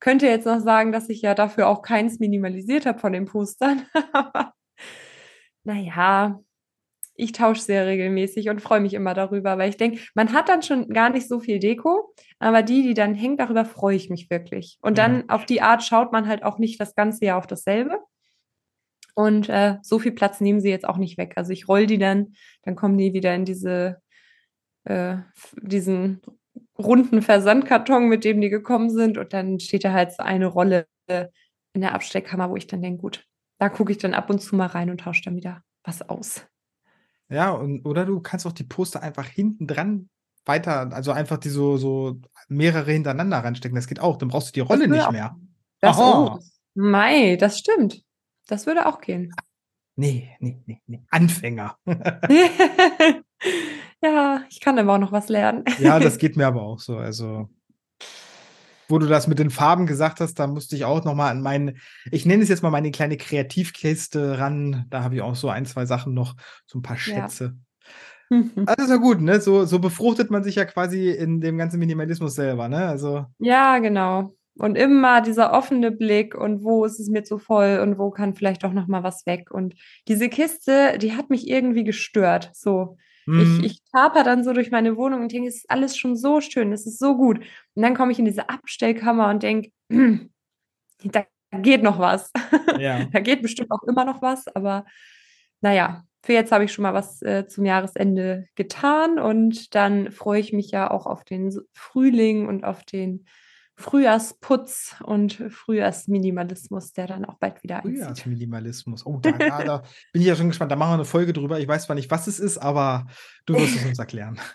könnte 0.01 0.27
jetzt 0.27 0.47
noch 0.47 0.61
sagen, 0.61 0.93
dass 0.93 1.09
ich 1.09 1.23
ja 1.23 1.35
dafür 1.35 1.69
auch 1.69 1.83
keins 1.83 2.19
minimalisiert 2.19 2.87
habe 2.87 2.99
von 2.99 3.13
den 3.13 3.27
Postern. 3.27 3.87
Aber 4.13 4.55
naja, 5.65 6.41
ich 7.15 7.33
tausche 7.33 7.61
sehr 7.61 7.87
regelmäßig 7.87 8.49
und 8.49 8.63
freue 8.63 8.81
mich 8.81 8.95
immer 8.95 9.13
darüber, 9.13 9.59
weil 9.59 9.69
ich 9.69 9.77
denke, 9.77 10.01
man 10.15 10.33
hat 10.33 10.49
dann 10.49 10.63
schon 10.63 10.89
gar 10.89 11.11
nicht 11.11 11.29
so 11.29 11.39
viel 11.39 11.59
Deko, 11.59 12.15
aber 12.39 12.63
die, 12.63 12.83
die 12.83 12.95
dann 12.95 13.15
hängt, 13.15 13.41
darüber 13.41 13.67
freue 13.67 13.95
ich 13.97 14.09
mich 14.09 14.31
wirklich. 14.31 14.79
Und 14.81 14.97
Ja. 14.97 15.07
dann 15.07 15.29
auf 15.29 15.45
die 15.45 15.61
Art 15.61 15.83
schaut 15.83 16.13
man 16.13 16.27
halt 16.27 16.43
auch 16.43 16.59
nicht 16.59 16.81
das 16.81 16.95
ganze 16.95 17.27
Jahr 17.27 17.37
auf 17.37 17.47
dasselbe. 17.47 17.99
Und 19.15 19.51
äh, 19.51 19.77
so 19.83 19.99
viel 19.99 20.13
Platz 20.13 20.41
nehmen 20.41 20.61
sie 20.61 20.71
jetzt 20.71 20.89
auch 20.89 20.97
nicht 20.97 21.19
weg. 21.19 21.35
Also 21.37 21.53
ich 21.53 21.69
roll 21.69 21.87
die 21.87 21.99
dann, 21.99 22.35
dann 22.63 22.75
kommen 22.75 22.97
die 22.97 23.13
wieder 23.13 23.35
in 23.35 23.45
diese, 23.45 24.01
äh, 24.85 25.17
diesen 25.61 26.23
runden 26.81 27.23
Versandkarton, 27.23 28.09
mit 28.09 28.25
dem 28.25 28.41
die 28.41 28.49
gekommen 28.51 28.91
sind. 28.91 29.19
Und 29.19 29.33
dann 29.33 29.61
steht 29.61 29.85
da 29.85 29.93
halt 29.93 30.13
so 30.13 30.23
eine 30.23 30.47
Rolle 30.47 30.87
in 31.09 31.81
der 31.81 31.95
Abstellkammer, 31.95 32.51
wo 32.51 32.57
ich 32.57 32.67
dann 32.67 32.83
denke, 32.83 33.01
gut, 33.03 33.27
da 33.59 33.69
gucke 33.69 33.93
ich 33.93 33.99
dann 33.99 34.15
ab 34.15 34.31
und 34.31 34.41
zu 34.41 34.57
mal 34.57 34.67
rein 34.67 34.91
und 34.91 35.01
tausche 35.03 35.23
dann 35.25 35.37
wieder 35.37 35.63
was 35.85 36.03
aus. 36.09 36.47
ja, 37.29 37.51
und, 37.51 37.85
oder 37.87 38.05
du 38.05 38.21
kannst 38.21 38.47
auch 38.47 38.53
die 38.53 38.65
Poster 38.65 39.03
einfach 39.03 39.27
hinten 39.27 39.67
dran 39.67 40.09
weiter, 40.47 40.91
also 40.93 41.13
einfach 41.13 41.39
die 41.39 41.49
so, 41.51 41.77
so 41.77 42.17
mehrere 42.49 42.91
hintereinander 42.93 43.39
reinstecken. 43.39 43.77
Das 43.77 43.87
geht 43.87 44.01
auch. 44.01 44.17
Dann 44.17 44.29
brauchst 44.29 44.49
du 44.49 44.53
die 44.53 44.61
Rolle 44.61 44.89
nicht 44.89 45.03
auch- 45.05 45.13
mehr. 45.13 45.37
Das, 45.81 45.97
Aha. 45.99 46.37
oh, 46.37 46.39
Mei, 46.75 47.37
das 47.37 47.59
stimmt. 47.59 48.03
Das 48.47 48.67
würde 48.67 48.87
auch 48.87 49.01
gehen. 49.01 49.33
Nee, 49.97 50.31
nee, 50.41 50.63
nee, 50.67 50.81
nee. 50.87 51.03
Anfänger. 51.11 51.77
ja, 54.03 54.43
ich 54.49 54.61
kann 54.61 54.79
aber 54.79 54.95
auch 54.95 54.99
noch 54.99 55.13
was 55.13 55.29
lernen. 55.29 55.65
ja, 55.79 55.99
das 55.99 56.19
geht 56.19 56.37
mir 56.37 56.47
aber 56.47 56.63
auch 56.63 56.81
so. 56.81 56.97
Also, 56.97 57.49
wo 58.89 58.99
du 58.99 59.07
das 59.07 59.29
mit 59.29 59.39
den 59.39 59.51
Farben 59.51 59.87
gesagt 59.87 60.21
hast, 60.21 60.35
da 60.35 60.47
musste 60.47 60.75
ich 60.75 60.85
auch 60.85 61.05
noch 61.05 61.15
mal 61.15 61.31
an 61.31 61.43
meinen, 61.43 61.79
ich 62.11 62.27
nenne 62.27 62.43
es 62.43 62.49
jetzt 62.49 62.63
mal 62.63 62.71
meine 62.71 62.91
kleine 62.91 63.17
Kreativkiste 63.17 64.39
ran. 64.39 64.87
Da 64.91 65.05
habe 65.05 65.15
ich 65.15 65.23
auch 65.23 65.37
so 65.37 65.49
ein, 65.49 65.65
zwei 65.65 65.87
Sachen 65.87 66.13
noch, 66.13 66.35
so 66.67 66.79
ein 66.79 66.83
paar 66.83 66.97
Ja. 66.97 67.03
Schätze. 67.03 67.57
Also 68.31 68.85
ist 68.85 68.91
ja 68.91 68.97
gut, 68.97 69.21
ne? 69.21 69.41
So, 69.41 69.65
so 69.65 69.81
befruchtet 69.81 70.31
man 70.31 70.45
sich 70.45 70.55
ja 70.55 70.65
quasi 70.65 71.11
in 71.11 71.41
dem 71.41 71.59
ganzen 71.59 71.81
Minimalismus 71.81 72.37
selber, 72.37 72.69
ne? 72.69 72.87
Also, 72.87 73.27
Ja, 73.39 73.79
genau. 73.79 74.35
Und 74.55 74.77
immer 74.77 75.21
dieser 75.21 75.53
offene 75.53 75.91
Blick 75.91 76.35
und 76.37 76.63
wo 76.63 76.85
ist 76.85 77.01
es 77.01 77.09
mir 77.09 77.25
zu 77.25 77.39
voll 77.39 77.81
und 77.83 77.99
wo 77.99 78.11
kann 78.11 78.35
vielleicht 78.35 78.65
auch 78.65 78.73
noch 78.73 78.87
mal 78.87 79.03
was 79.03 79.27
weg. 79.27 79.51
Und 79.51 79.75
diese 80.07 80.29
Kiste, 80.29 80.99
die 80.99 81.17
hat 81.17 81.31
mich 81.31 81.49
irgendwie 81.49 81.83
gestört. 81.83 82.51
So, 82.55 82.97
mm, 83.31 83.61
ich, 83.61 83.73
ich 83.73 83.83
taper 83.93 84.25
dann 84.25 84.45
so 84.45 84.53
durch 84.53 84.71
meine 84.71 84.97
Wohnung 84.97 85.23
und 85.23 85.33
denke, 85.33 85.49
es 85.49 85.57
ist 85.57 85.71
alles 85.71 85.97
schon 85.97 86.17
so 86.17 86.41
schön, 86.41 86.73
es 86.73 86.87
ist 86.87 86.99
so 86.99 87.17
gut. 87.17 87.39
Und 87.75 87.83
dann 87.83 87.95
komme 87.95 88.13
ich 88.13 88.19
in 88.19 88.25
diese 88.25 88.49
Abstellkammer 88.49 89.31
und 89.31 89.43
denke, 89.43 89.71
da 91.05 91.25
geht 91.53 91.83
noch 91.83 91.99
was. 91.99 92.31
ja. 92.79 93.05
Da 93.13 93.21
geht 93.21 93.43
bestimmt 93.43 93.71
auch 93.71 93.83
immer 93.85 94.05
noch 94.05 94.23
was, 94.23 94.47
aber 94.49 94.85
naja, 95.61 96.05
für 96.23 96.33
jetzt 96.33 96.53
habe 96.53 96.65
ich 96.65 96.73
schon 96.73 96.83
mal 96.83 96.95
was 96.95 97.23
äh, 97.23 97.47
zum 97.49 97.65
Jahresende 97.65 98.47
getan 98.55 99.19
und 99.19 99.75
dann 99.75 100.13
freue 100.13 100.41
ich 100.41 100.53
mich 100.53 100.71
ja 100.71 100.91
auch 100.91 101.07
auf 101.07 101.25
den 101.25 101.51
Frühling 101.73 102.47
und 102.47 102.65
auf 102.65 102.85
den 102.85 103.27
Frühjahrsputz 103.81 104.97
und 105.03 105.33
Frühjahrsminimalismus, 105.49 106.93
der 106.93 107.07
dann 107.07 107.25
auch 107.25 107.39
bald 107.39 107.63
wieder 107.63 107.77
einzieht. 107.77 107.99
Frühjahrsminimalismus. 107.99 109.07
Oh, 109.07 109.19
da, 109.21 109.33
da, 109.33 109.65
da 109.65 109.83
bin 110.13 110.23
ich 110.23 110.29
ja 110.29 110.37
schon 110.37 110.49
gespannt. 110.49 110.71
Da 110.71 110.77
machen 110.77 110.91
wir 110.91 110.95
eine 110.95 111.05
Folge 111.05 111.33
drüber. 111.33 111.59
Ich 111.59 111.67
weiß 111.67 111.87
zwar 111.87 111.97
nicht, 111.97 112.11
was 112.11 112.27
es 112.27 112.39
ist, 112.39 112.59
aber 112.59 113.07
du 113.47 113.55
wirst 113.55 113.77
es 113.77 113.85
uns 113.85 113.99
erklären. 113.99 114.39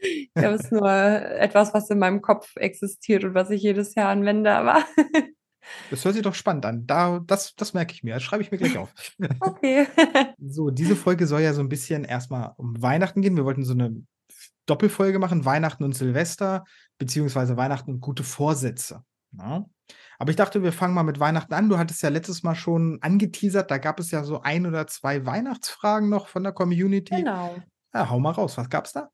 Ich 0.00 0.32
glaube, 0.32 0.54
es 0.54 0.66
ist 0.66 0.70
nur 0.70 0.88
etwas, 0.88 1.74
was 1.74 1.90
in 1.90 1.98
meinem 1.98 2.22
Kopf 2.22 2.54
existiert 2.54 3.24
und 3.24 3.34
was 3.34 3.50
ich 3.50 3.62
jedes 3.62 3.96
Jahr 3.96 4.10
anwende, 4.10 4.52
aber 4.52 4.84
Das 5.90 6.04
hört 6.04 6.14
sich 6.14 6.22
doch 6.22 6.36
spannend 6.36 6.64
an. 6.66 6.86
Da, 6.86 7.20
das, 7.26 7.56
das 7.56 7.74
merke 7.74 7.92
ich 7.92 8.04
mir. 8.04 8.14
Das 8.14 8.22
schreibe 8.22 8.44
ich 8.44 8.52
mir 8.52 8.58
gleich 8.58 8.78
auf. 8.78 8.92
okay. 9.40 9.88
So, 10.38 10.70
diese 10.70 10.96
Folge 10.96 11.26
soll 11.26 11.40
ja 11.40 11.52
so 11.52 11.60
ein 11.60 11.68
bisschen 11.68 12.04
erstmal 12.04 12.52
um 12.56 12.80
Weihnachten 12.80 13.22
gehen. 13.22 13.36
Wir 13.36 13.44
wollten 13.44 13.64
so 13.64 13.72
eine 13.72 14.00
Doppelfolge 14.68 15.18
machen, 15.18 15.44
Weihnachten 15.44 15.84
und 15.84 15.94
Silvester, 15.94 16.64
beziehungsweise 16.98 17.56
Weihnachten 17.56 17.92
und 17.92 18.00
gute 18.00 18.22
Vorsätze. 18.22 19.02
Ja. 19.36 19.64
Aber 20.18 20.30
ich 20.30 20.36
dachte, 20.36 20.62
wir 20.62 20.72
fangen 20.72 20.94
mal 20.94 21.02
mit 21.02 21.20
Weihnachten 21.20 21.54
an. 21.54 21.68
Du 21.68 21.78
hattest 21.78 22.02
ja 22.02 22.08
letztes 22.08 22.42
Mal 22.42 22.54
schon 22.54 22.98
angeteasert, 23.00 23.70
da 23.70 23.78
gab 23.78 24.00
es 24.00 24.10
ja 24.10 24.24
so 24.24 24.42
ein 24.42 24.66
oder 24.66 24.86
zwei 24.86 25.24
Weihnachtsfragen 25.24 26.08
noch 26.08 26.28
von 26.28 26.42
der 26.42 26.52
Community. 26.52 27.16
Genau. 27.16 27.56
Ja, 27.94 28.10
hau 28.10 28.18
mal 28.18 28.32
raus. 28.32 28.58
Was 28.58 28.68
gab's 28.68 28.92
da? 28.92 29.10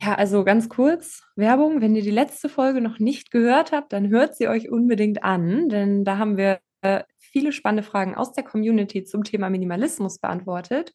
Ja, 0.00 0.14
also 0.14 0.44
ganz 0.44 0.68
kurz, 0.68 1.22
Werbung, 1.36 1.80
wenn 1.80 1.96
ihr 1.96 2.02
die 2.02 2.10
letzte 2.10 2.48
Folge 2.48 2.80
noch 2.80 2.98
nicht 2.98 3.30
gehört 3.30 3.72
habt, 3.72 3.92
dann 3.92 4.08
hört 4.08 4.36
sie 4.36 4.46
euch 4.46 4.70
unbedingt 4.70 5.24
an, 5.24 5.70
denn 5.70 6.04
da 6.04 6.18
haben 6.18 6.36
wir 6.36 6.60
äh, 6.82 7.02
viele 7.18 7.52
spannende 7.52 7.82
Fragen 7.82 8.14
aus 8.14 8.32
der 8.32 8.44
Community 8.44 9.04
zum 9.04 9.24
Thema 9.24 9.48
Minimalismus 9.48 10.18
beantwortet. 10.18 10.92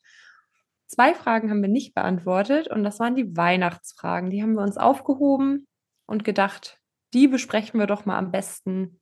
Zwei 0.93 1.13
Fragen 1.13 1.49
haben 1.49 1.61
wir 1.61 1.69
nicht 1.69 1.93
beantwortet 1.93 2.67
und 2.67 2.83
das 2.83 2.99
waren 2.99 3.15
die 3.15 3.37
Weihnachtsfragen. 3.37 4.29
Die 4.29 4.43
haben 4.43 4.55
wir 4.55 4.61
uns 4.61 4.75
aufgehoben 4.75 5.65
und 6.05 6.25
gedacht, 6.25 6.81
die 7.13 7.29
besprechen 7.29 7.79
wir 7.79 7.87
doch 7.87 8.05
mal 8.05 8.17
am 8.17 8.29
besten 8.29 8.99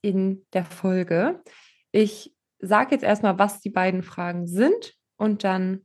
in 0.00 0.46
der 0.54 0.64
Folge. 0.64 1.42
Ich 1.90 2.34
sage 2.60 2.92
jetzt 2.92 3.04
erstmal, 3.04 3.38
was 3.38 3.60
die 3.60 3.68
beiden 3.68 4.02
Fragen 4.02 4.46
sind 4.46 4.94
und 5.18 5.44
dann 5.44 5.84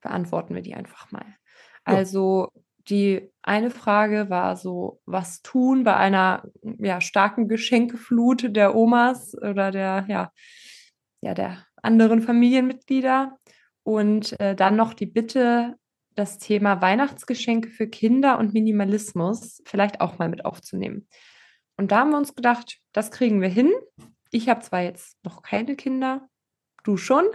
beantworten 0.00 0.56
wir 0.56 0.62
die 0.62 0.74
einfach 0.74 1.12
mal. 1.12 1.36
Also 1.84 2.50
die 2.88 3.30
eine 3.42 3.70
Frage 3.70 4.30
war 4.30 4.56
so, 4.56 5.00
was 5.06 5.42
tun 5.42 5.84
bei 5.84 5.94
einer 5.94 6.42
ja, 6.80 7.00
starken 7.00 7.46
Geschenkeflut 7.46 8.56
der 8.56 8.74
Omas 8.74 9.32
oder 9.40 9.70
der, 9.70 10.06
ja, 10.08 10.32
ja, 11.20 11.34
der 11.34 11.64
anderen 11.82 12.20
Familienmitglieder. 12.20 13.38
Und 13.86 14.38
äh, 14.40 14.56
dann 14.56 14.74
noch 14.74 14.94
die 14.94 15.06
Bitte, 15.06 15.76
das 16.16 16.38
Thema 16.38 16.82
Weihnachtsgeschenke 16.82 17.70
für 17.70 17.86
Kinder 17.86 18.36
und 18.36 18.52
Minimalismus 18.52 19.62
vielleicht 19.64 20.00
auch 20.00 20.18
mal 20.18 20.28
mit 20.28 20.44
aufzunehmen. 20.44 21.06
Und 21.76 21.92
da 21.92 22.00
haben 22.00 22.10
wir 22.10 22.16
uns 22.16 22.34
gedacht, 22.34 22.78
das 22.92 23.12
kriegen 23.12 23.40
wir 23.40 23.48
hin. 23.48 23.70
Ich 24.32 24.48
habe 24.48 24.60
zwar 24.60 24.82
jetzt 24.82 25.16
noch 25.22 25.42
keine 25.42 25.76
Kinder, 25.76 26.28
du 26.82 26.96
schon. 26.96 27.26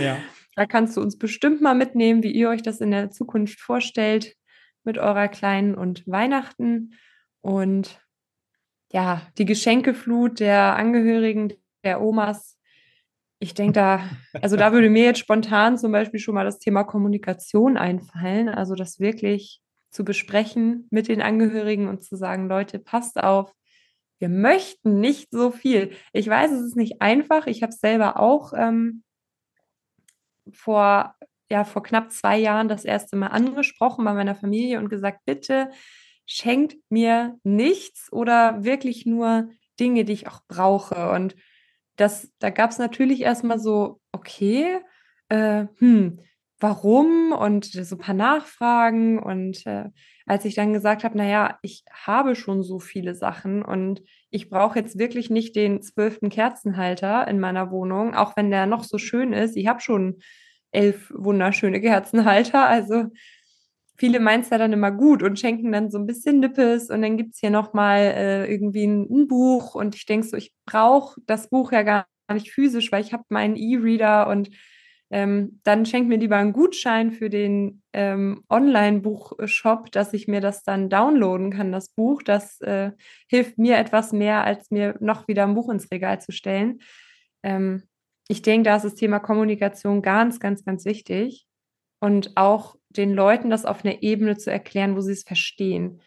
ja. 0.00 0.18
Da 0.54 0.66
kannst 0.66 0.98
du 0.98 1.00
uns 1.00 1.16
bestimmt 1.16 1.62
mal 1.62 1.74
mitnehmen, 1.74 2.22
wie 2.22 2.30
ihr 2.30 2.50
euch 2.50 2.60
das 2.60 2.82
in 2.82 2.90
der 2.90 3.10
Zukunft 3.10 3.58
vorstellt 3.58 4.36
mit 4.84 4.98
eurer 4.98 5.28
Kleinen 5.28 5.74
und 5.74 6.06
Weihnachten. 6.06 6.92
Und 7.40 8.02
ja, 8.92 9.22
die 9.38 9.46
Geschenkeflut 9.46 10.40
der 10.40 10.76
Angehörigen 10.76 11.54
der 11.84 12.02
Omas. 12.02 12.58
Ich 13.42 13.54
denke 13.54 13.72
da, 13.72 14.08
also 14.40 14.56
da 14.56 14.72
würde 14.72 14.88
mir 14.88 15.02
jetzt 15.02 15.18
spontan 15.18 15.76
zum 15.76 15.90
Beispiel 15.90 16.20
schon 16.20 16.36
mal 16.36 16.44
das 16.44 16.60
Thema 16.60 16.84
Kommunikation 16.84 17.76
einfallen. 17.76 18.48
Also 18.48 18.76
das 18.76 19.00
wirklich 19.00 19.60
zu 19.90 20.04
besprechen 20.04 20.86
mit 20.90 21.08
den 21.08 21.20
Angehörigen 21.20 21.88
und 21.88 22.04
zu 22.04 22.14
sagen, 22.14 22.46
Leute, 22.46 22.78
passt 22.78 23.18
auf, 23.18 23.52
wir 24.20 24.28
möchten 24.28 25.00
nicht 25.00 25.32
so 25.32 25.50
viel. 25.50 25.90
Ich 26.12 26.28
weiß, 26.28 26.52
es 26.52 26.66
ist 26.66 26.76
nicht 26.76 27.02
einfach. 27.02 27.48
Ich 27.48 27.64
habe 27.64 27.70
es 27.70 27.80
selber 27.80 28.20
auch 28.20 28.52
ähm, 28.56 29.02
vor, 30.52 31.16
ja, 31.50 31.64
vor 31.64 31.82
knapp 31.82 32.12
zwei 32.12 32.38
Jahren 32.38 32.68
das 32.68 32.84
erste 32.84 33.16
Mal 33.16 33.26
angesprochen 33.26 34.04
bei 34.04 34.14
meiner 34.14 34.36
Familie 34.36 34.78
und 34.78 34.88
gesagt, 34.88 35.18
bitte 35.26 35.72
schenkt 36.26 36.76
mir 36.90 37.40
nichts 37.42 38.06
oder 38.12 38.62
wirklich 38.62 39.04
nur 39.04 39.50
Dinge, 39.80 40.04
die 40.04 40.12
ich 40.12 40.28
auch 40.28 40.42
brauche. 40.46 41.10
Und 41.10 41.34
das, 42.02 42.32
da 42.40 42.50
gab 42.50 42.70
es 42.70 42.78
natürlich 42.78 43.22
erstmal 43.22 43.60
so, 43.60 44.00
okay, 44.10 44.80
äh, 45.28 45.66
hm, 45.78 46.18
warum 46.58 47.32
und 47.32 47.64
so 47.64 47.96
ein 47.96 47.98
paar 47.98 48.14
Nachfragen. 48.14 49.20
Und 49.20 49.64
äh, 49.66 49.84
als 50.26 50.44
ich 50.44 50.56
dann 50.56 50.72
gesagt 50.72 51.04
habe, 51.04 51.16
naja, 51.16 51.58
ich 51.62 51.84
habe 51.92 52.34
schon 52.34 52.62
so 52.62 52.80
viele 52.80 53.14
Sachen 53.14 53.62
und 53.62 54.02
ich 54.30 54.50
brauche 54.50 54.78
jetzt 54.78 54.98
wirklich 54.98 55.30
nicht 55.30 55.54
den 55.54 55.80
zwölften 55.80 56.28
Kerzenhalter 56.28 57.26
in 57.28 57.38
meiner 57.38 57.70
Wohnung, 57.70 58.14
auch 58.14 58.36
wenn 58.36 58.50
der 58.50 58.66
noch 58.66 58.82
so 58.82 58.98
schön 58.98 59.32
ist. 59.32 59.56
Ich 59.56 59.68
habe 59.68 59.80
schon 59.80 60.18
elf 60.72 61.12
wunderschöne 61.14 61.80
Kerzenhalter. 61.80 62.66
Also 62.66 63.06
viele 63.96 64.20
meinen 64.20 64.42
es 64.42 64.50
ja 64.50 64.58
dann 64.58 64.72
immer 64.72 64.90
gut 64.90 65.22
und 65.22 65.38
schenken 65.38 65.72
dann 65.72 65.90
so 65.90 65.98
ein 65.98 66.06
bisschen 66.06 66.40
Nippes 66.40 66.90
und 66.90 67.02
dann 67.02 67.16
gibt 67.16 67.34
es 67.34 67.40
hier 67.40 67.50
nochmal 67.50 68.00
äh, 68.00 68.52
irgendwie 68.52 68.86
ein, 68.86 69.06
ein, 69.10 69.28
Buch 69.28 69.74
und 69.74 69.94
ich 69.94 70.06
denke 70.06 70.26
so, 70.26 70.36
ich 70.36 70.52
brauche 70.66 71.20
das 71.26 71.48
Buch 71.48 71.72
ja 71.72 71.82
gar 71.82 72.06
nicht 72.32 72.52
physisch, 72.52 72.90
weil 72.92 73.02
ich 73.02 73.12
habe 73.12 73.24
meinen 73.28 73.56
E-Reader 73.56 74.28
und 74.28 74.50
ähm, 75.12 75.60
dann 75.62 75.84
schenkt 75.84 76.08
mir 76.08 76.16
lieber 76.16 76.36
einen 76.36 76.54
Gutschein 76.54 77.12
für 77.12 77.28
den 77.28 77.82
ähm, 77.92 78.44
Online-Buchshop, 78.48 79.92
dass 79.92 80.14
ich 80.14 80.26
mir 80.26 80.40
das 80.40 80.64
dann 80.64 80.88
downloaden 80.88 81.52
kann, 81.52 81.70
das 81.70 81.90
Buch. 81.90 82.22
Das 82.22 82.58
äh, 82.62 82.92
hilft 83.28 83.58
mir 83.58 83.76
etwas 83.76 84.12
mehr, 84.12 84.42
als 84.42 84.70
mir 84.70 84.96
noch 85.00 85.28
wieder 85.28 85.42
ein 85.42 85.54
Buch 85.54 85.68
ins 85.68 85.90
Regal 85.90 86.22
zu 86.22 86.32
stellen. 86.32 86.80
Ähm, 87.42 87.82
ich 88.26 88.40
denke, 88.40 88.70
da 88.70 88.76
ist 88.76 88.86
das 88.86 88.94
Thema 88.94 89.18
Kommunikation 89.18 90.00
ganz, 90.00 90.40
ganz, 90.40 90.64
ganz 90.64 90.86
wichtig. 90.86 91.46
Und 92.00 92.34
auch 92.36 92.76
den 92.96 93.12
Leuten 93.12 93.50
das 93.50 93.64
auf 93.64 93.84
einer 93.84 94.02
Ebene 94.02 94.36
zu 94.36 94.50
erklären, 94.50 94.96
wo 94.96 95.00
sie 95.00 95.12
es 95.12 95.24
verstehen. 95.24 96.00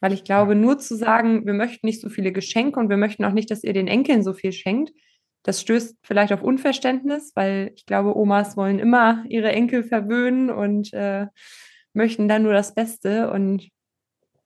Weil 0.00 0.12
ich 0.12 0.24
glaube, 0.24 0.54
nur 0.54 0.78
zu 0.78 0.96
sagen, 0.96 1.46
wir 1.46 1.54
möchten 1.54 1.86
nicht 1.86 2.00
so 2.00 2.08
viele 2.08 2.32
Geschenke 2.32 2.78
und 2.78 2.88
wir 2.88 2.96
möchten 2.96 3.24
auch 3.24 3.32
nicht, 3.32 3.50
dass 3.50 3.64
ihr 3.64 3.72
den 3.72 3.88
Enkeln 3.88 4.22
so 4.22 4.32
viel 4.32 4.52
schenkt, 4.52 4.92
das 5.44 5.60
stößt 5.60 5.98
vielleicht 6.02 6.32
auf 6.32 6.42
Unverständnis, 6.42 7.32
weil 7.34 7.72
ich 7.76 7.84
glaube, 7.84 8.16
Omas 8.16 8.56
wollen 8.56 8.78
immer 8.78 9.24
ihre 9.28 9.52
Enkel 9.52 9.84
verwöhnen 9.84 10.50
und 10.50 10.92
äh, 10.94 11.26
möchten 11.92 12.28
dann 12.28 12.42
nur 12.42 12.54
das 12.54 12.74
Beste 12.74 13.30
und 13.30 13.68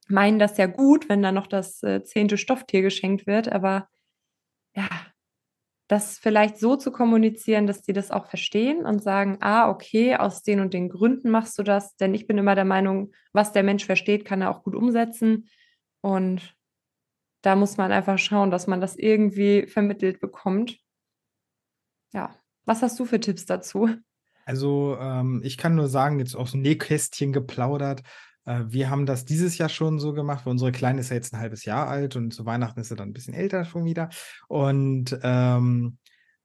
meinen 0.08 0.40
das 0.40 0.58
ja 0.58 0.66
gut, 0.66 1.08
wenn 1.08 1.22
dann 1.22 1.36
noch 1.36 1.46
das 1.46 1.82
äh, 1.84 2.02
zehnte 2.02 2.36
Stofftier 2.36 2.82
geschenkt 2.82 3.28
wird. 3.28 3.50
Aber 3.50 3.88
ja, 4.74 4.88
das 5.88 6.18
vielleicht 6.18 6.58
so 6.58 6.76
zu 6.76 6.92
kommunizieren, 6.92 7.66
dass 7.66 7.82
die 7.82 7.92
das 7.92 8.10
auch 8.10 8.26
verstehen 8.26 8.84
und 8.84 9.02
sagen, 9.02 9.38
ah, 9.40 9.70
okay, 9.70 10.16
aus 10.16 10.42
den 10.42 10.60
und 10.60 10.74
den 10.74 10.88
Gründen 10.88 11.30
machst 11.30 11.58
du 11.58 11.62
das. 11.62 11.96
Denn 11.96 12.14
ich 12.14 12.26
bin 12.26 12.38
immer 12.38 12.54
der 12.54 12.66
Meinung, 12.66 13.12
was 13.32 13.52
der 13.52 13.62
Mensch 13.62 13.86
versteht, 13.86 14.24
kann 14.24 14.42
er 14.42 14.50
auch 14.50 14.62
gut 14.62 14.74
umsetzen. 14.74 15.48
Und 16.02 16.54
da 17.42 17.56
muss 17.56 17.76
man 17.76 17.90
einfach 17.90 18.18
schauen, 18.18 18.50
dass 18.50 18.66
man 18.66 18.80
das 18.80 18.96
irgendwie 18.96 19.66
vermittelt 19.66 20.20
bekommt 20.20 20.78
ja, 22.12 22.34
was 22.64 22.82
hast 22.82 22.98
du 22.98 23.04
für 23.04 23.20
Tipps 23.20 23.46
dazu? 23.46 23.88
Also, 24.44 24.96
ähm, 24.98 25.42
ich 25.44 25.58
kann 25.58 25.74
nur 25.74 25.88
sagen, 25.88 26.18
jetzt 26.18 26.34
aus 26.34 26.52
dem 26.52 26.62
Nähkästchen 26.62 27.32
geplaudert. 27.32 28.02
Äh, 28.48 28.72
wir 28.72 28.88
haben 28.88 29.04
das 29.04 29.24
dieses 29.26 29.58
Jahr 29.58 29.68
schon 29.68 29.98
so 29.98 30.14
gemacht, 30.14 30.46
weil 30.46 30.52
unsere 30.52 30.72
Kleine 30.72 31.00
ist 31.00 31.10
ja 31.10 31.16
jetzt 31.16 31.34
ein 31.34 31.40
halbes 31.40 31.64
Jahr 31.64 31.86
alt 31.86 32.16
und 32.16 32.32
zu 32.32 32.46
Weihnachten 32.46 32.80
ist 32.80 32.88
sie 32.88 32.96
dann 32.96 33.10
ein 33.10 33.12
bisschen 33.12 33.34
älter 33.34 33.64
schon 33.64 33.84
wieder. 33.84 34.08
Und 34.48 35.18
ähm, 35.22 35.98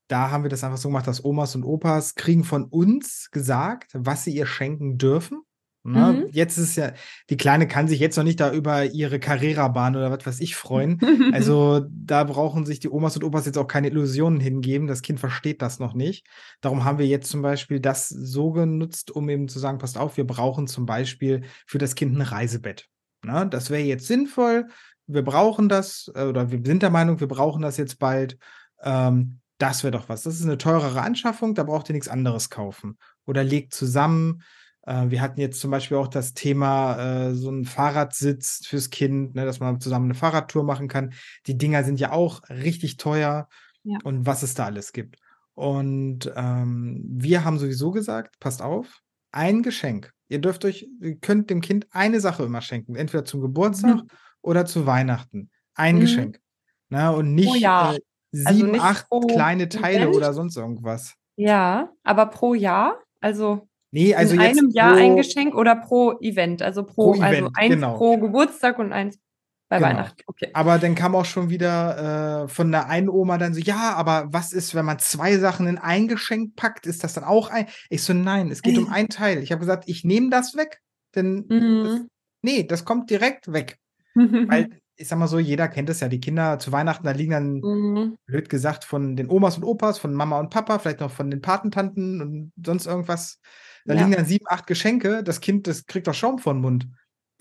da 0.09 0.29
haben 0.29 0.43
wir 0.43 0.49
das 0.49 0.63
einfach 0.63 0.77
so 0.77 0.89
gemacht, 0.89 1.07
dass 1.07 1.23
Omas 1.23 1.55
und 1.55 1.63
Opas 1.63 2.15
kriegen 2.15 2.43
von 2.43 2.65
uns 2.65 3.29
gesagt, 3.31 3.91
was 3.93 4.25
sie 4.25 4.35
ihr 4.35 4.45
schenken 4.45 4.97
dürfen. 4.97 5.41
Ne? 5.85 6.13
Mhm. 6.13 6.29
Jetzt 6.31 6.57
ist 6.57 6.77
ja, 6.77 6.93
die 7.29 7.35
Kleine 7.35 7.67
kann 7.67 7.89
sich 7.89 7.99
jetzt 7.99 8.15
noch 8.15 8.23
nicht 8.23 8.39
da 8.39 8.53
über 8.53 8.85
ihre 8.85 9.19
Carrera-Bahn 9.19 9.97
oder 9.97 10.11
was 10.11 10.25
weiß 10.25 10.39
ich 10.39 10.55
freuen. 10.55 10.99
also 11.33 11.85
da 11.89 12.23
brauchen 12.23 12.65
sich 12.65 12.79
die 12.79 12.89
Omas 12.89 13.17
und 13.17 13.25
Opas 13.25 13.45
jetzt 13.45 13.57
auch 13.57 13.67
keine 13.67 13.89
Illusionen 13.89 14.39
hingeben. 14.39 14.87
Das 14.87 15.01
Kind 15.01 15.19
versteht 15.19 15.61
das 15.61 15.79
noch 15.79 15.93
nicht. 15.93 16.25
Darum 16.61 16.85
haben 16.85 16.99
wir 16.99 17.07
jetzt 17.07 17.29
zum 17.29 17.41
Beispiel 17.41 17.81
das 17.81 18.07
so 18.07 18.51
genutzt, 18.51 19.11
um 19.11 19.27
eben 19.27 19.49
zu 19.49 19.59
sagen, 19.59 19.77
passt 19.77 19.97
auf, 19.97 20.15
wir 20.15 20.25
brauchen 20.25 20.67
zum 20.67 20.85
Beispiel 20.85 21.41
für 21.67 21.79
das 21.79 21.95
Kind 21.95 22.15
ein 22.17 22.21
Reisebett. 22.21 22.87
Ne? 23.25 23.47
Das 23.49 23.69
wäre 23.69 23.81
jetzt 23.81 24.07
sinnvoll. 24.07 24.67
Wir 25.05 25.23
brauchen 25.23 25.67
das, 25.67 26.09
äh, 26.15 26.23
oder 26.23 26.49
wir 26.49 26.61
sind 26.65 26.81
der 26.81 26.91
Meinung, 26.91 27.19
wir 27.19 27.27
brauchen 27.27 27.61
das 27.61 27.75
jetzt 27.75 27.99
bald. 27.99 28.37
Ähm, 28.81 29.39
das 29.57 29.83
wäre 29.83 29.91
doch 29.91 30.07
was. 30.07 30.23
Das 30.23 30.35
ist 30.35 30.45
eine 30.45 30.57
teurere 30.57 31.01
Anschaffung, 31.01 31.55
da 31.55 31.63
braucht 31.63 31.89
ihr 31.89 31.93
nichts 31.93 32.07
anderes 32.07 32.49
kaufen. 32.49 32.97
Oder 33.25 33.43
legt 33.43 33.73
zusammen 33.73 34.43
wir 34.85 35.21
hatten 35.21 35.39
jetzt 35.39 35.61
zum 35.61 35.71
Beispiel 35.71 35.97
auch 35.97 36.09
das 36.09 36.33
Thema 36.33 37.27
äh, 37.27 37.35
so 37.35 37.49
ein 37.49 37.63
Fahrradsitz 37.63 38.65
fürs 38.65 38.89
Kind, 38.89 39.33
ne, 39.33 39.45
dass 39.45 39.59
man 39.61 39.79
zusammen 39.79 40.07
eine 40.07 40.13
Fahrradtour 40.13 40.63
machen 40.63 40.89
kann. 40.89 41.13
Die 41.47 41.57
Dinger 41.57 41.83
sind 41.83 41.99
ja 42.01 42.11
auch 42.11 42.41
richtig 42.49 42.97
teuer 42.97 43.47
ja. 43.83 43.97
und 44.03 44.25
was 44.25 44.43
es 44.43 44.55
da 44.55 44.65
alles 44.65 44.91
gibt. 44.91 45.17
Und 45.55 46.31
ähm, 46.35 47.01
wir 47.05 47.45
haben 47.45 47.59
sowieso 47.59 47.91
gesagt, 47.91 48.39
passt 48.39 48.61
auf, 48.61 49.01
ein 49.31 49.61
Geschenk. 49.63 50.11
Ihr 50.27 50.39
dürft 50.39 50.65
euch, 50.65 50.87
ihr 50.99 51.15
könnt 51.17 51.49
dem 51.49 51.61
Kind 51.61 51.87
eine 51.91 52.19
Sache 52.19 52.43
immer 52.43 52.61
schenken, 52.61 52.95
entweder 52.95 53.23
zum 53.23 53.41
Geburtstag 53.41 53.97
mhm. 53.97 54.07
oder 54.41 54.65
zu 54.65 54.85
Weihnachten. 54.85 55.51
Ein 55.75 55.97
mhm. 55.97 56.01
Geschenk. 56.01 56.39
Na, 56.89 57.11
ne, 57.11 57.17
und 57.17 57.33
nicht 57.35 57.51
oh 57.51 57.55
ja. 57.55 57.93
äh, 57.93 57.99
also 58.33 58.53
sieben, 58.53 58.79
also 58.79 58.83
acht 58.83 59.07
kleine 59.29 59.69
Teile 59.69 60.03
Event. 60.03 60.15
oder 60.15 60.33
sonst 60.33 60.57
irgendwas. 60.57 61.15
Ja, 61.35 61.89
aber 62.03 62.27
pro 62.27 62.53
Jahr, 62.53 62.99
also 63.21 63.67
Nee, 63.93 64.15
also 64.15 64.33
in 64.33 64.41
jetzt 64.41 64.57
einem 64.57 64.71
Jahr 64.71 64.95
ein 64.95 65.15
Geschenk 65.15 65.53
oder 65.53 65.75
pro 65.75 66.17
Event? 66.19 66.63
Also 66.63 66.83
pro, 66.83 67.11
pro 67.11 67.21
also 67.21 67.25
Event, 67.25 67.43
also 67.43 67.51
eins 67.53 67.75
genau. 67.75 67.97
pro 67.97 68.17
Geburtstag 68.17 68.79
und 68.79 68.91
eins 68.91 69.19
bei 69.69 69.77
genau. 69.77 69.89
Weihnachten. 69.89 70.23
Okay. 70.25 70.49
Aber 70.53 70.79
dann 70.79 70.95
kam 70.95 71.15
auch 71.15 71.25
schon 71.25 71.51
wieder 71.51 72.45
äh, 72.45 72.47
von 72.47 72.71
der 72.71 72.89
einen 72.89 73.07
Oma 73.07 73.37
dann 73.37 73.53
so, 73.53 73.59
ja, 73.59 73.93
aber 73.93 74.29
was 74.31 74.51
ist, 74.51 74.73
wenn 74.73 74.85
man 74.85 74.97
zwei 74.97 75.37
Sachen 75.37 75.67
in 75.67 75.77
ein 75.77 76.07
Geschenk 76.07 76.55
packt? 76.55 76.87
Ist 76.87 77.03
das 77.03 77.13
dann 77.13 77.23
auch 77.23 77.51
ein? 77.51 77.67
Ich 77.91 78.01
so, 78.01 78.13
nein, 78.13 78.49
es 78.49 78.63
geht 78.63 78.79
um 78.79 78.89
ein 78.91 79.09
Teil. 79.09 79.43
Ich 79.43 79.51
habe 79.51 79.59
gesagt, 79.59 79.83
ich 79.85 80.03
nehme 80.03 80.31
das 80.31 80.57
weg, 80.57 80.81
denn 81.13 81.45
mhm. 81.47 81.83
das, 81.83 82.01
nee, 82.41 82.63
das 82.63 82.85
kommt 82.85 83.11
direkt 83.11 83.53
weg. 83.53 83.77
Weil 84.15 84.69
ich 84.95 85.07
sag 85.07 85.19
mal 85.19 85.27
so, 85.27 85.37
jeder 85.37 85.67
kennt 85.67 85.91
es 85.91 85.99
ja, 85.99 86.07
die 86.07 86.19
Kinder 86.19 86.57
zu 86.57 86.71
Weihnachten, 86.71 87.05
da 87.05 87.11
liegen 87.11 87.31
dann, 87.31 87.53
mhm. 87.59 88.17
blöd 88.25 88.49
gesagt, 88.49 88.85
von 88.85 89.15
den 89.15 89.29
Omas 89.29 89.57
und 89.57 89.63
Opas, 89.63 89.99
von 89.99 90.15
Mama 90.15 90.39
und 90.39 90.49
Papa, 90.49 90.79
vielleicht 90.79 90.99
noch 90.99 91.11
von 91.11 91.29
den 91.29 91.41
Patentanten 91.41 92.21
und 92.21 92.51
sonst 92.63 92.87
irgendwas 92.87 93.39
da 93.85 93.93
ja. 93.93 94.01
liegen 94.01 94.15
dann 94.15 94.25
sieben, 94.25 94.45
acht 94.47 94.67
Geschenke. 94.67 95.23
Das 95.23 95.41
Kind, 95.41 95.67
das 95.67 95.85
kriegt 95.85 96.07
doch 96.07 96.13
Schaum 96.13 96.39
vor 96.39 96.53
den 96.53 96.61
Mund. 96.61 96.87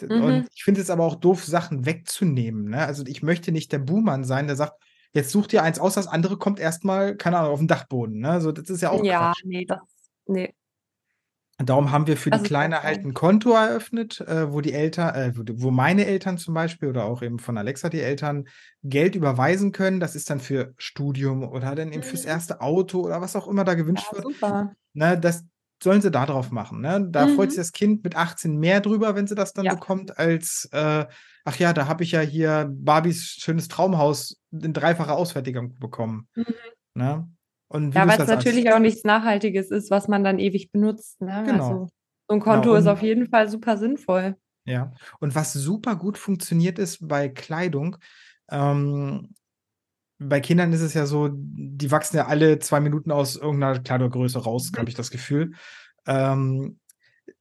Mhm. 0.00 0.22
Und 0.22 0.48
ich 0.54 0.64
finde 0.64 0.80
es 0.80 0.90
aber 0.90 1.04
auch 1.04 1.16
doof, 1.16 1.44
Sachen 1.44 1.86
wegzunehmen. 1.86 2.70
Ne? 2.70 2.84
Also 2.84 3.04
ich 3.06 3.22
möchte 3.22 3.52
nicht 3.52 3.72
der 3.72 3.78
Buhmann 3.78 4.24
sein, 4.24 4.46
der 4.46 4.56
sagt, 4.56 4.82
jetzt 5.12 5.30
such 5.30 5.46
dir 5.46 5.62
eins 5.62 5.78
aus, 5.78 5.94
das 5.94 6.06
andere 6.06 6.38
kommt 6.38 6.58
erstmal, 6.58 7.16
keine 7.16 7.38
Ahnung, 7.38 7.52
auf 7.52 7.58
den 7.58 7.68
Dachboden. 7.68 8.18
Ne? 8.18 8.40
So, 8.40 8.52
das 8.52 8.70
ist 8.70 8.80
ja 8.80 8.90
auch 8.90 9.04
Ja, 9.04 9.32
Quatsch. 9.32 9.44
nee, 9.44 9.64
das, 9.66 9.80
nee. 10.26 10.54
Und 11.58 11.68
darum 11.68 11.92
haben 11.92 12.08
wir 12.08 12.16
für 12.16 12.30
die 12.30 12.42
Kleine 12.42 12.82
halt 12.82 13.04
ein 13.04 13.14
Konto 13.14 13.52
eröffnet, 13.52 14.20
äh, 14.22 14.52
wo 14.52 14.60
die 14.60 14.72
Eltern, 14.72 15.14
äh, 15.14 15.32
wo 15.36 15.70
meine 15.70 16.06
Eltern 16.06 16.38
zum 16.38 16.54
Beispiel 16.54 16.88
oder 16.88 17.04
auch 17.04 17.22
eben 17.22 17.38
von 17.38 17.56
Alexa 17.56 17.88
die 17.88 18.00
Eltern 18.00 18.48
Geld 18.82 19.14
überweisen 19.14 19.70
können. 19.70 20.00
Das 20.00 20.16
ist 20.16 20.28
dann 20.28 20.40
für 20.40 20.74
Studium 20.76 21.44
oder 21.44 21.76
dann 21.76 21.92
eben 21.92 22.02
fürs 22.02 22.24
mhm. 22.24 22.30
erste 22.30 22.60
Auto 22.62 23.02
oder 23.02 23.20
was 23.20 23.36
auch 23.36 23.46
immer 23.46 23.62
da 23.62 23.74
gewünscht 23.74 24.08
ja, 24.10 24.18
wird. 24.18 24.32
Super. 24.32 24.74
Ne, 24.94 25.16
das, 25.16 25.44
sollen 25.82 26.02
sie 26.02 26.10
da 26.10 26.26
drauf 26.26 26.50
machen. 26.50 26.80
Ne? 26.80 27.06
Da 27.10 27.26
freut 27.28 27.50
sich 27.52 27.56
Mhm. 27.56 27.62
das 27.62 27.72
Kind 27.72 28.04
mit 28.04 28.16
18 28.16 28.58
mehr 28.58 28.80
drüber, 28.80 29.14
wenn 29.16 29.26
sie 29.26 29.34
das 29.34 29.52
dann 29.54 29.68
Ja. 29.68 29.70
bekommt, 29.70 30.18
als 30.18 30.68
äh, 30.72 31.06
ach 31.44 31.56
ja, 31.58 31.72
da 31.72 31.86
habe 31.88 32.04
ich 32.04 32.12
ja 32.12 32.20
hier 32.20 32.68
Barbies 32.72 33.24
schönes 33.40 33.68
Traumhaus 33.68 34.40
in 34.52 34.72
dreifacher 34.72 35.16
Ausfertigung 35.16 35.78
bekommen. 35.78 36.28
Mhm. 36.36 36.72
Ne? 36.94 37.28
Und 37.68 37.96
Ja, 37.96 38.06
weil 38.08 38.18
es 38.18 38.26
als 38.26 38.30
als 38.30 38.30
natürlich 38.30 38.70
auch 38.72 38.78
nichts 38.78 39.04
Nachhaltiges 39.04 39.70
ist, 39.70 39.90
was 39.90 40.08
man 40.08 40.24
dann 40.24 40.38
ewig 40.38 40.72
benutzt, 40.72 41.20
ne? 41.20 41.34
Genau. 41.44 41.52
Also, 41.52 41.88
so 42.28 42.34
'n 42.34 42.40
Genau, 42.44 42.64
Konto 42.64 42.74
ist 42.74 42.86
und 42.86 42.86
auf 42.86 43.02
jeden 43.02 43.26
Fall 43.28 43.48
super 43.50 43.76
sinnvoll. 43.76 44.36
Ja. 44.66 44.92
Und 45.20 45.34
was 45.34 45.52
super 45.52 45.96
gut 45.96 46.18
funktioniert 46.18 46.78
ist 46.78 47.06
bei 47.08 47.28
Kleidung, 47.28 47.96
ähm 48.50 49.34
bei 50.28 50.40
Kindern 50.40 50.72
ist 50.72 50.80
es 50.82 50.94
ja 50.94 51.06
so, 51.06 51.30
die 51.32 51.90
wachsen 51.90 52.16
ja 52.16 52.26
alle 52.26 52.58
2 52.58 52.80
Minuten 52.80 53.10
aus 53.12 53.36
irgend 53.36 53.60
'ner 53.60 53.78
Kleidergröße 53.80 54.38
raus, 54.40 54.70
Mhm. 54.70 54.76
habe 54.76 54.88
ich 54.90 54.96
das 54.96 55.10
Gefühl. 55.10 55.52
Ähm, 56.06 56.78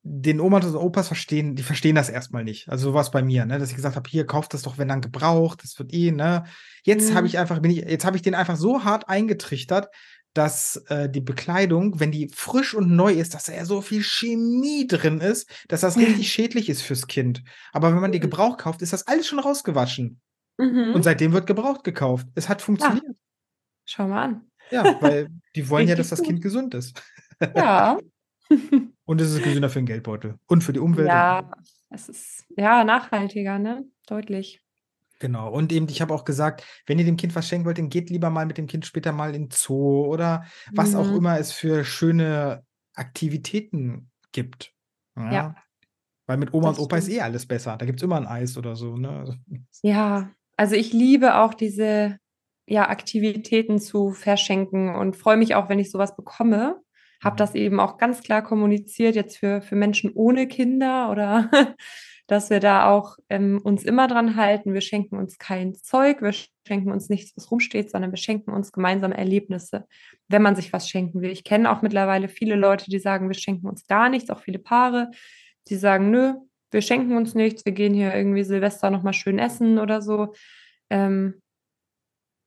den 0.04 0.40
Omas 0.42 0.66
und 0.66 0.76
Opas 0.78 1.08
verstehen 1.10 1.56
die 1.56 1.64
verstehen 1.64 1.96
das 1.96 2.10
erst 2.10 2.34
mal 2.34 2.44
nicht. 2.44 2.70
Also, 2.70 2.90
so 2.92 2.94
war's 2.96 3.12
bei 3.12 3.24
mir, 3.24 3.46
ne, 3.46 3.60
dass 3.60 3.70
ich 3.72 3.76
gesagt 3.78 3.96
habe: 3.98 4.10
„Hier, 4.10 4.26
kauft 4.28 4.54
das 4.54 4.64
doch, 4.64 4.78
wenn 4.78 4.88
dann 4.90 5.02
gebraucht, 5.02 5.64
das 5.64 5.78
wird 5.80 5.94
eh“, 5.94 6.12
ne? 6.12 6.46
Jetzt 6.84 7.14
habe 7.16 7.26
Mhm. 7.26 7.28
ich 7.28 7.40
einfach 7.40 7.60
bin 7.62 7.72
ich 7.72 7.80
jetzt 7.80 8.06
habe 8.06 8.18
ich 8.18 8.24
denen 8.24 8.36
einfach 8.36 8.58
so 8.58 8.84
hart 8.86 9.10
eingetrichtert, 9.10 9.90
dass, 10.34 10.78
äh, 10.90 11.10
die 11.10 11.22
Bekleidung, 11.22 12.00
wenn 12.00 12.12
die 12.12 12.30
frisch 12.34 12.74
und 12.76 12.92
neu 12.96 13.14
ist, 13.14 13.34
dass 13.36 13.46
da 13.46 13.54
ja 13.54 13.66
so 13.66 13.82
viel 13.82 14.04
Chemie 14.04 14.88
drin 14.88 15.20
ist, 15.22 15.50
dass 15.70 15.82
das 15.82 16.00
richtig 16.02 16.32
schädlich 16.32 16.70
ist 16.70 16.82
fürs 16.84 17.08
Kind. 17.08 17.44
Aber 17.74 17.94
wenn 17.94 18.02
man 18.02 18.12
die 18.14 18.20
Mhm. 18.20 18.22
gebraucht 18.22 18.60
kauft, 18.60 18.82
ist 18.82 18.94
das 18.94 19.08
alles 19.08 19.28
schon 19.28 19.40
rausgewaschen. 19.40 20.20
Und 20.94 21.04
Mhm. 21.04 21.04
seitdem 21.04 21.32
wird 21.34 21.48
gebraucht 21.48 21.84
gekauft. 21.84 22.28
Es 22.36 22.50
hat 22.50 22.62
Ah. 22.80 23.02
funktioniert. 23.02 23.16
Schau 23.86 24.08
mal 24.08 24.24
an. 24.24 24.52
Ja, 24.72 24.96
weil 25.02 25.28
die 25.56 25.70
wollen 25.70 25.88
ja, 25.90 25.96
dass 25.96 26.10
das 26.10 26.22
Kind 26.24 26.42
gesund 26.42 26.74
ist. 26.74 27.02
Ja. 27.54 28.02
Und 29.08 29.22
es 29.22 29.32
ist 29.32 29.42
gesünder 29.42 29.70
für 29.70 29.80
'n 29.80 29.86
Geldbeutel 29.86 30.38
und 30.48 30.64
für 30.64 30.74
die 30.74 30.80
Umwelt 30.80 31.14
und 31.16 31.26
Ja, 31.26 31.52
es 31.90 32.10
ist, 32.10 32.46
ja, 32.58 32.84
nachhaltiger, 32.84 33.60
ne? 33.60 33.86
Deutlich. 34.08 34.62
Genau. 35.22 35.52
Und 35.54 35.72
eben, 35.72 35.88
ich 35.88 36.02
habe 36.02 36.14
auch 36.16 36.26
gesagt: 36.26 36.64
„Wenn 36.88 36.98
ihr 36.98 37.06
dem 37.06 37.16
Kind 37.16 37.36
was 37.36 37.48
schenken 37.48 37.66
wollt, 37.66 37.78
dann 37.78 37.90
geht 37.90 38.10
lieber 38.10 38.32
mal 38.32 38.48
mit 38.48 38.58
dem 38.58 38.66
Kind 38.66 38.88
später 38.88 39.12
mal 39.12 39.36
in 39.36 39.50
Zoo 39.52 40.04
oder 40.08 40.46
was 40.74 40.96
auch 40.96 41.12
Mhm. 41.12 41.16
immer 41.16 41.38
es 41.38 41.52
für 41.52 41.86
schöne 41.86 42.66
Aktivitäten 42.96 44.10
gibt“, 44.32 44.74
Ja. 45.30 45.42
ja? 45.42 45.56
Weil 46.28 46.38
mit 46.38 46.54
Oma 46.54 46.70
und 46.72 46.78
Das 46.78 46.80
Opa 46.80 46.98
ist 46.98 47.08
stimmt. 47.08 47.10
eh 47.10 47.22
alles 47.22 47.46
besser. 47.48 47.78
Da 47.78 47.86
gibt's 47.86 48.04
immer 48.04 48.18
'n 48.18 48.28
Eis 48.28 48.58
oder 48.58 48.76
so, 48.76 48.98
ne? 48.98 49.40
Ja, 49.84 50.32
also, 50.62 50.76
ich 50.76 50.94
liebe 50.94 51.36
auch 51.38 51.54
diese, 51.54 52.18
ja, 52.68 52.90
Aktivitäten 52.90 53.80
zu 53.80 54.12
verschenken 54.12 54.96
und 54.96 55.18
freue 55.18 55.38
mich 55.38 55.56
auch, 55.56 55.70
wenn 55.70 55.80
ich 55.80 55.92
so 55.92 56.00
was 56.00 56.16
bekomme. 56.16 56.82
Habe 57.24 57.34
Mhm. 57.36 57.38
das 57.38 57.56
eben 57.56 57.80
auch 57.80 57.98
ganz 57.98 58.22
klar 58.24 58.44
kommuniziert 58.44 59.16
jetzt 59.16 59.38
für 59.38 59.62
für 59.62 59.76
Menschen 59.76 60.12
ohne 60.14 60.48
Kinder 60.48 61.10
oder 61.12 61.50
dass 62.28 62.50
wir 62.50 62.60
da 62.62 62.90
auch, 62.90 63.18
ähm, 63.30 63.60
uns 63.64 63.84
immer 63.84 64.08
dran 64.08 64.36
halten. 64.38 64.74
Wir 64.74 64.82
schenken 64.82 65.18
uns 65.18 65.38
kein 65.38 65.74
Zeug, 65.76 66.22
wir 66.22 66.34
schenken 66.68 66.92
uns 66.92 67.10
nichts, 67.10 67.36
was 67.36 67.52
rumsteht, 67.52 67.92
sondern 67.92 68.12
wir 68.12 68.18
schenken 68.18 68.52
uns 68.52 68.72
gemeinsam 68.72 69.12
Erlebnisse, 69.12 69.86
wenn 70.30 70.42
man 70.44 70.56
sich 70.56 70.72
was 70.74 70.90
schenken 70.90 71.22
will. 71.22 71.32
Ich 71.32 71.44
kenne 71.44 71.72
auch 71.72 71.82
mittlerweile 71.82 72.30
viele 72.30 72.56
Leute, 72.56 72.90
die 72.90 73.00
sagen: 73.00 73.28
„Wir 73.30 73.36
schenken 73.36 73.68
uns 73.68 73.88
gar 73.88 74.10
nichts“, 74.10 74.30
auch 74.32 74.40
viele 74.40 74.60
Paare, 74.60 75.12
die 75.70 75.76
sagen: 75.76 76.12
„Nö, 76.12 76.34
wir 76.72 76.82
schenken 76.82 77.16
uns 77.18 77.36
nichts, 77.36 77.66
wir 77.66 77.74
gehen 77.74 77.94
hier 77.94 78.14
irgendwie 78.16 78.44
Silvester 78.44 78.90
noch 78.92 79.04
mal 79.04 79.14
schön 79.14 79.40
essen“ 79.40 79.80
oder 79.80 80.02
so. 80.02 80.34
Ähm 80.90 81.42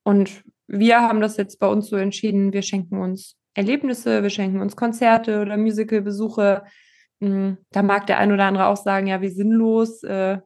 und 0.07 0.45
wir 0.67 1.01
haben 1.01 1.21
das 1.21 1.37
jetzt 1.37 1.59
bei 1.59 1.67
uns 1.67 1.89
so 1.89 1.97
entschieden, 1.97 2.53
wir 2.53 2.63
schenken 2.63 2.99
uns 3.01 3.37
Erlebnisse, 3.55 4.23
wir 4.23 4.31
schenken 4.31 4.61
uns 4.61 4.77
Konzerte 4.77 5.41
oder 5.41 5.57
Musicalbesuche. 5.57 6.65
Hm, 7.21 7.59
da 7.71 7.83
mag 7.83 8.07
der 8.07 8.19
ein 8.19 8.33
oder 8.33 8.45
andere 8.45 8.67
auch 8.67 8.77
sagen: 8.77 9.07
„Ja, 9.07 9.21
wie 9.23 9.29
sinnlos, 9.29 10.03
äh, 10.03 10.39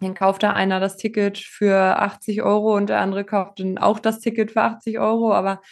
dann 0.00 0.14
kauft 0.14 0.42
da 0.44 0.52
einer 0.52 0.80
das 0.80 0.96
Ticket 0.98 1.38
für 1.38 1.98
80 2.00 2.42
€ 2.44 2.76
und 2.76 2.88
der 2.90 3.00
andere 3.00 3.24
kauft 3.24 3.60
dann 3.60 3.78
auch 3.78 4.00
das 4.00 4.20
Ticket 4.20 4.52
für 4.52 4.62
80 4.62 4.98
€.“ 5.00 5.32
Aber 5.34 5.62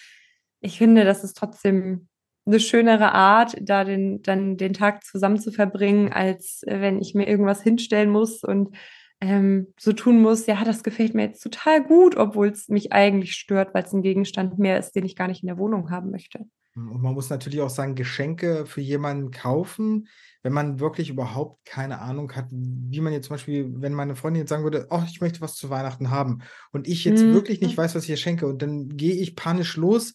ich 0.61 0.79
finde, 0.79 1.05
das 1.05 1.25
ist 1.25 1.37
trotzdem 1.39 2.09
'ne 2.47 2.61
schönere 2.61 3.13
Art, 3.13 3.57
da 3.61 3.85
den 3.85 4.23
dann 4.23 4.57
den 4.57 4.73
Tag 4.75 5.05
zusammen 5.05 5.39
zu 5.39 5.53
verbringen, 5.53 6.13
als, 6.13 6.63
äh, 6.67 6.81
wenn 6.81 7.01
ich 7.01 7.15
mir 7.15 7.27
irgendwas 7.29 7.63
hinstellen 7.63 8.11
muss 8.11 8.43
und, 8.45 8.77
ähm, 9.21 9.75
so 9.79 9.93
tun 9.93 10.21
muss: 10.23 10.47
„Ja, 10.47 10.65
das 10.65 10.83
gefällt 10.85 11.15
mir 11.15 11.23
jetzt 11.25 11.43
total 11.43 11.83
gut“, 11.85 12.17
obwohl's 12.17 12.69
mich 12.69 12.93
eigentlich 12.93 13.35
stört, 13.35 13.75
weil's 13.75 13.93
'n 13.95 14.03
Gegenstand 14.03 14.59
mehr 14.59 14.79
ist, 14.79 14.93
den 14.97 15.05
ich 15.07 15.17
gar 15.17 15.29
nicht 15.29 15.43
in 15.43 15.49
der 15.49 15.59
Wohnung 15.59 15.91
haben 15.91 16.11
möchte. 16.11 16.47
Hm, 16.77 16.91
und 16.91 17.03
man 17.03 17.15
muss 17.15 17.31
natürlich 17.31 17.61
auch 17.61 17.71
sagen, 17.71 17.95
Geschenke 17.95 18.67
für 18.67 18.81
jemanden 18.81 19.31
kaufen, 19.31 20.09
wenn 20.43 20.53
man 20.53 20.81
wirklich 20.81 21.09
überhaupt 21.09 21.65
keine 21.65 22.01
Ahnung 22.01 22.33
hat, 22.35 22.47
wie 22.51 23.01
man 23.01 23.13
jetzt 23.13 23.27
zum 23.27 23.35
Beispiel 23.35 23.73
wenn 23.77 23.95
meine 23.95 24.17
Freundin 24.17 24.41
jetzt 24.43 24.51
sagen 24.51 24.65
würde: 24.65 24.87
„Oh, 24.91 25.03
ich 25.07 25.21
möchte 25.21 25.41
was 25.41 25.55
zu 25.57 25.71
Weihnachten 25.71 26.11
haben“ 26.11 26.41
und 26.73 26.89
ich 26.89 27.05
jetzt 27.05 27.31
wirklich 27.31 27.61
nicht 27.61 27.77
Mhm. 27.77 27.79
weiß, 27.79 27.95
was 27.95 28.05
ich 28.05 28.11
ihr 28.11 28.17
schenke 28.17 28.47
und 28.47 28.61
dann 28.63 28.89
gehe 28.97 29.15
ich 29.15 29.37
panisch 29.37 29.77
los 29.77 30.15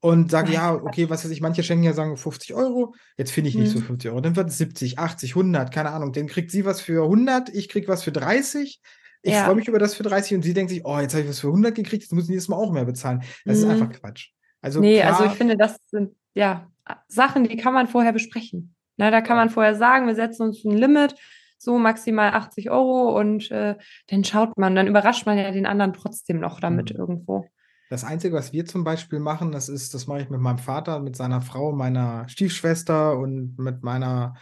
und 0.00 0.30
sage: 0.30 0.52
„Ja, 0.52 0.74
okay“, 0.74 1.10
was 1.10 1.24
weiß 1.24 1.30
ich, 1.32 1.40
manche 1.40 1.62
schenken 1.62 1.84
ja, 1.84 1.92
sagen 1.94 2.16
50 2.16 2.54
€. 2.54 2.94
Jetzt 3.16 3.32
finde 3.32 3.50
ich 3.50 3.58
nicht 3.58 3.70
so 3.70 3.78
Mhm. 3.78 3.98
50 4.10 4.10
€. 4.12 4.20
Dann 4.20 4.36
wird's 4.36 4.58
70, 4.58 4.98
80, 4.98 5.34
100, 5.34 5.72
keine 5.72 5.90
Ahnung. 5.90 6.12
Dann 6.12 6.26
kriegt 6.28 6.50
sie 6.50 6.64
was 6.64 6.80
für 6.80 7.06
100, 7.08 7.48
ich 7.50 7.68
kriege 7.68 7.88
was 7.88 8.02
für 8.04 8.12
30. 8.12 8.80
Ich 9.22 9.38
freue 9.38 9.54
Ja. 9.54 9.56
mich 9.56 9.68
über 9.68 9.78
das 9.80 9.94
für 9.94 10.04
30 10.04 10.34
und 10.36 10.42
sie 10.42 10.54
denkt 10.54 10.70
sich: 10.70 10.84
„Oh, 10.84 10.98
jetzt 11.00 11.14
habe 11.14 11.22
ich 11.24 11.28
was 11.30 11.40
für 11.40 11.50
100 11.52 11.74
gekriegt, 11.74 12.02
jetzt 12.04 12.12
muss 12.12 12.24
ich 12.24 12.30
nächstes 12.30 12.48
Mal 12.48 12.56
auch 12.56 12.72
mehr 12.72 12.84
bezahlen.“ 12.84 13.22
Das 13.46 13.58
ist 13.58 13.64
einfach 13.64 13.88
Mhm. 13.88 13.92
Quatsch. 13.92 14.30
Also, 14.62 14.84
Ne, 14.84 15.02
also, 15.04 15.24
ich 15.24 15.36
klar 15.36 15.38
finde, 15.38 15.56
das 15.56 15.78
sind, 15.90 16.16
ja, 16.34 16.70
Sachen, 17.08 17.44
die 17.44 17.56
kann 17.56 17.74
man 17.74 17.88
vorher 17.88 18.12
besprechen. 18.12 18.76
Ne, 18.98 19.10
da 19.10 19.20
kann 19.22 19.36
man 19.38 19.50
vorher 19.50 19.74
sagen: 19.76 20.06
„Wir 20.06 20.14
setzen 20.16 20.44
uns 20.44 20.64
'n 20.64 20.72
Limit, 20.76 21.16
so 21.58 21.78
maximal 21.78 22.32
80 22.34 22.70
€ 22.70 23.18
und, 23.18 23.50
äh, 23.52 23.76
dann 24.08 24.24
schaut 24.24 24.58
man 24.58 24.74
dann 24.76 24.86
überrascht 24.88 25.26
man 25.26 25.38
ja 25.38 25.50
den 25.52 25.66
anderen 25.66 25.92
trotzdem 25.94 26.40
noch 26.40 26.60
damit 26.60 26.90
Mhm. 26.90 26.98
irgendwo. 26.98 27.50
Das 27.90 28.04
Einzige, 28.04 28.34
was 28.36 28.52
wir 28.52 28.66
zum 28.66 28.84
Beispiel 28.84 29.18
machen, 29.18 29.50
das 29.50 29.68
ist 29.70 29.94
das 29.94 30.06
mache 30.06 30.20
ich 30.20 30.28
mit 30.28 30.40
meinem 30.40 30.58
Vater, 30.58 31.00
mit 31.00 31.16
seiner 31.16 31.40
Frau, 31.40 31.72
meiner 31.72 32.28
Stiefschwester 32.28 33.18
und 33.18 33.58
mit 33.58 33.82
meiner 33.82 34.34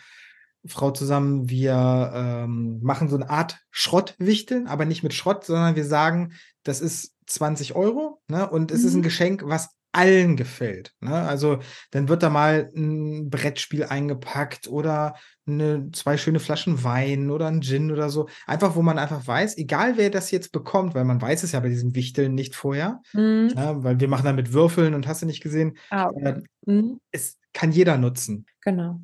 Frau 0.66 0.90
zusammen. 0.90 1.48
Wir, 1.48 2.10
ähm, 2.14 2.80
machen 2.82 3.08
so 3.08 3.16
'ne 3.16 3.30
Art 3.30 3.58
Schrottwichteln, 3.70 4.66
aber 4.66 4.84
nicht 4.84 5.04
mit 5.04 5.14
Schrott, 5.14 5.44
sondern 5.44 5.76
wir 5.76 5.84
sagen, 5.84 6.32
das 6.64 6.80
ist 6.80 7.14
20 7.26 7.76
€, 7.76 8.20
ne, 8.28 8.48
und 8.50 8.72
es 8.72 8.82
ist 8.84 8.94
'n 8.94 8.98
Mhm. 8.98 9.02
Geschenk, 9.02 9.42
was 9.46 9.68
allen 9.96 10.36
gefällt, 10.36 10.94
ne? 11.00 11.14
Also, 11.14 11.60
dann 11.90 12.08
wird 12.08 12.22
da 12.22 12.30
mal 12.30 12.70
'n 12.76 13.30
Brettspiel 13.30 13.84
eingepackt 13.84 14.68
oder 14.68 15.14
'ne 15.46 15.90
2 15.92 16.16
schöne 16.18 16.40
Flaschen 16.40 16.84
Wein 16.84 17.30
oder 17.30 17.48
'n 17.48 17.62
Gin 17.62 17.90
oder 17.92 18.10
so. 18.10 18.28
Einfach, 18.46 18.76
wo 18.76 18.82
man 18.82 18.98
einfach 18.98 19.26
weiß, 19.26 19.58
egal 19.58 19.96
wer 19.96 20.10
das 20.10 20.30
jetzt 20.30 20.52
bekommt, 20.52 20.94
weil 20.94 21.04
man 21.04 21.20
weiß 21.22 21.42
es 21.44 21.52
ja 21.52 21.60
bei 21.60 21.68
diesen 21.70 21.94
Wichteln 21.96 22.34
nicht 22.34 22.54
vorher, 22.56 23.00
Mhm. 23.14 23.56
ne, 23.56 23.76
weil 23.78 24.00
wir 24.00 24.08
machen 24.08 24.24
dann 24.26 24.36
mit 24.36 24.52
Würfeln 24.52 24.94
und 24.94 25.06
hast 25.08 25.22
du 25.22 25.26
nicht 25.26 25.42
gesehen. 25.42 25.76
Ah, 25.90 26.08
okay. 26.08 26.36
Ähm, 26.36 26.44
Mhm. 26.66 26.98
es 27.12 27.38
kann 27.54 27.72
jeder 27.72 27.98
nutzen. 27.98 28.46
Genau. 28.62 29.00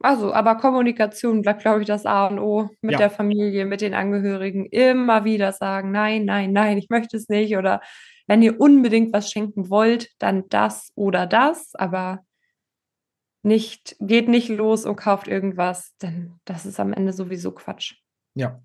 Also, 0.00 0.32
aber 0.34 0.56
Kommunikation 0.56 1.42
bleibt, 1.42 1.62
glaube 1.62 1.82
ich, 1.82 1.86
das 1.86 2.06
A 2.06 2.26
und 2.26 2.38
O 2.40 2.70
mit 2.82 2.98
Ja. 2.98 3.00
der 3.00 3.10
Familie, 3.10 3.64
mit 3.66 3.80
den 3.80 3.94
Angehörigen. 3.94 4.66
Immer 4.66 5.24
wieder 5.24 5.52
sagen: 5.52 5.92
„Nein, 5.92 6.24
nein, 6.24 6.52
nein, 6.52 6.78
ich 6.78 6.88
möchte 6.90 7.16
es 7.16 7.28
nicht“ 7.28 7.56
oder 7.56 7.80
„Wenn 8.28 8.42
ihr 8.42 8.60
unbedingt 8.60 9.12
was 9.12 9.30
schenken 9.30 9.68
wollt, 9.70 10.10
dann 10.18 10.48
das 10.48 10.92
oder 10.94 11.26
das, 11.26 11.74
aber“ 11.74 12.24
„nicht 13.44 13.96
geht 13.98 14.28
nicht 14.28 14.48
los 14.48 14.84
und 14.86 14.94
kauft 14.96 15.26
irgendwas, 15.26 15.96
denn 16.00 16.34
das 16.44 16.64
ist 16.64 16.78
am 16.78 16.92
Ende 16.92 17.12
sowieso 17.12 17.50
Quatsch.“ 17.50 17.94
Ja. 18.36 18.62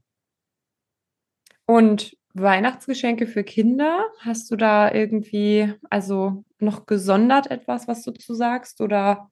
Und 1.69 2.15
Weihnachtsgeschenke 2.33 3.27
für 3.27 3.43
Kinder, 3.43 4.05
hast 4.19 4.49
du 4.49 4.55
da 4.55 4.89
irgendwie, 4.91 5.73
also, 5.89 6.45
noch 6.59 6.85
gesondert 6.85 7.51
etwas, 7.51 7.89
was 7.89 8.03
du 8.03 8.11
zu 8.13 8.33
sagst 8.35 8.79
oder 8.79 9.29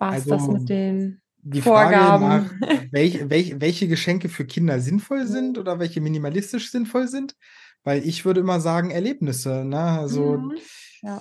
war's 0.00 0.26
das 0.26 0.48
Also, 0.48 0.48
mit 0.48 0.68
den 0.68 1.20
die 1.42 1.62
Frage 1.62 2.12
nach, 2.12 2.52
Vorgaben? 2.60 2.90
welche 2.92 3.30
welche 3.30 3.60
welche 3.60 3.88
Geschenke 3.88 4.28
für 4.28 4.46
Kinder 4.46 4.80
sinnvoll 4.80 5.26
sind 5.26 5.58
oder 5.58 5.78
welche 5.80 6.00
minimalistisch 6.00 6.70
sinnvoll 6.70 7.08
sind? 7.08 7.36
Weil 7.86 8.06
ich 8.06 8.24
würde 8.24 8.40
immer 8.40 8.60
sagen 8.60 8.90
Erlebnisse, 8.90 9.64
ne? 9.64 9.80
Also 9.80 10.44
Mhm. 10.44 10.68
Ja. 11.02 11.20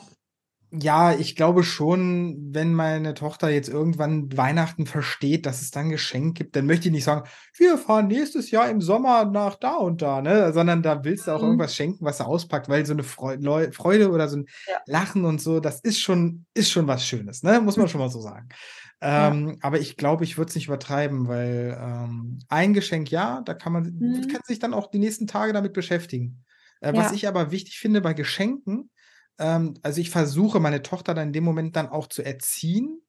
ja, 0.74 1.14
ich 1.14 1.36
glaube 1.36 1.64
schon, 1.66 2.54
wenn 2.54 2.74
meine 2.74 3.14
Tochter 3.14 3.50
jetzt 3.50 3.68
irgendwann 3.68 4.38
Weihnachten 4.38 4.86
versteht, 4.86 5.46
dass 5.46 5.62
es 5.62 5.70
da 5.72 5.82
'n 5.82 5.90
Geschenk 5.90 6.38
gibt, 6.38 6.56
dann 6.56 6.66
möchte 6.66 6.88
ich 6.88 6.94
nicht 6.94 7.04
sagen: 7.04 7.28
„Wir 7.58 7.78
fahren 7.78 8.08
nächstes 8.08 8.52
Jahr 8.52 8.70
im 8.70 8.80
Sommer 8.80 9.26
nach 9.26 9.56
da 9.56 9.76
und 9.76 10.02
da“, 10.02 10.22
ne? 10.22 10.54
Sondern 10.54 10.82
da 10.82 11.04
willst 11.04 11.28
du 11.28 11.32
auch 11.36 11.44
Mhm. 11.44 11.44
irgendwas 11.44 11.76
schenken, 11.76 12.06
was 12.06 12.20
sie 12.20 12.26
auspackt, 12.26 12.70
weil 12.70 12.86
so 12.86 12.94
'ne 12.94 13.04
Freu 13.04 13.36
Leu 13.38 13.70
Freude 13.74 14.12
oder 14.12 14.30
so 14.30 14.38
'n 14.38 14.46
Ja. 14.68 14.82
Lachen 14.86 15.26
und 15.26 15.42
so, 15.42 15.60
das 15.60 15.82
ist 15.82 16.00
schon 16.00 16.46
ist 16.54 16.72
schon 16.72 16.88
was 16.88 17.06
Schönes, 17.06 17.44
ne? 17.44 17.60
Muss 17.60 17.76
man 17.76 17.90
schon 17.90 18.00
mal 18.00 18.10
so 18.10 18.22
sagen. 18.22 18.48
Ja. 19.16 19.42
Ähm, 19.42 19.58
aber 19.62 19.78
ich 19.82 19.98
glaube, 19.98 20.24
ich 20.24 20.38
würde 20.38 20.50
es 20.52 20.56
nicht 20.56 20.68
übertreiben, 20.68 21.28
weil, 21.28 21.78
ähm, 21.82 22.40
ein 22.48 22.74
Geschenk, 22.74 23.12
ja, 23.12 23.42
da 23.42 23.54
kann 23.56 23.74
man 23.74 23.86
Mhm. 24.00 24.32
kann 24.32 24.42
sich 24.46 24.60
dann 24.60 24.74
auch 24.74 24.88
die 24.90 25.00
nächsten 25.00 25.28
Tage 25.28 25.52
damit 25.54 25.74
beschäftigen. 25.74 26.46
Äh, 26.82 26.96
was 26.96 27.12
Ja. 27.12 27.14
ich 27.14 27.28
aber 27.28 27.52
wichtig 27.52 27.80
finde 27.80 28.02
bei 28.02 28.14
Geschenken 28.14 28.90
ähm, 29.40 29.76
also, 29.84 30.02
ich 30.02 30.10
versuche 30.12 30.60
meine 30.60 30.84
Tochter 30.84 31.14
dann 31.16 31.30
in 31.30 31.34
dem 31.34 31.44
Moment 31.46 31.76
dann 31.78 31.88
auch 31.90 32.08
zu 32.08 32.24
erziehen 32.24 33.02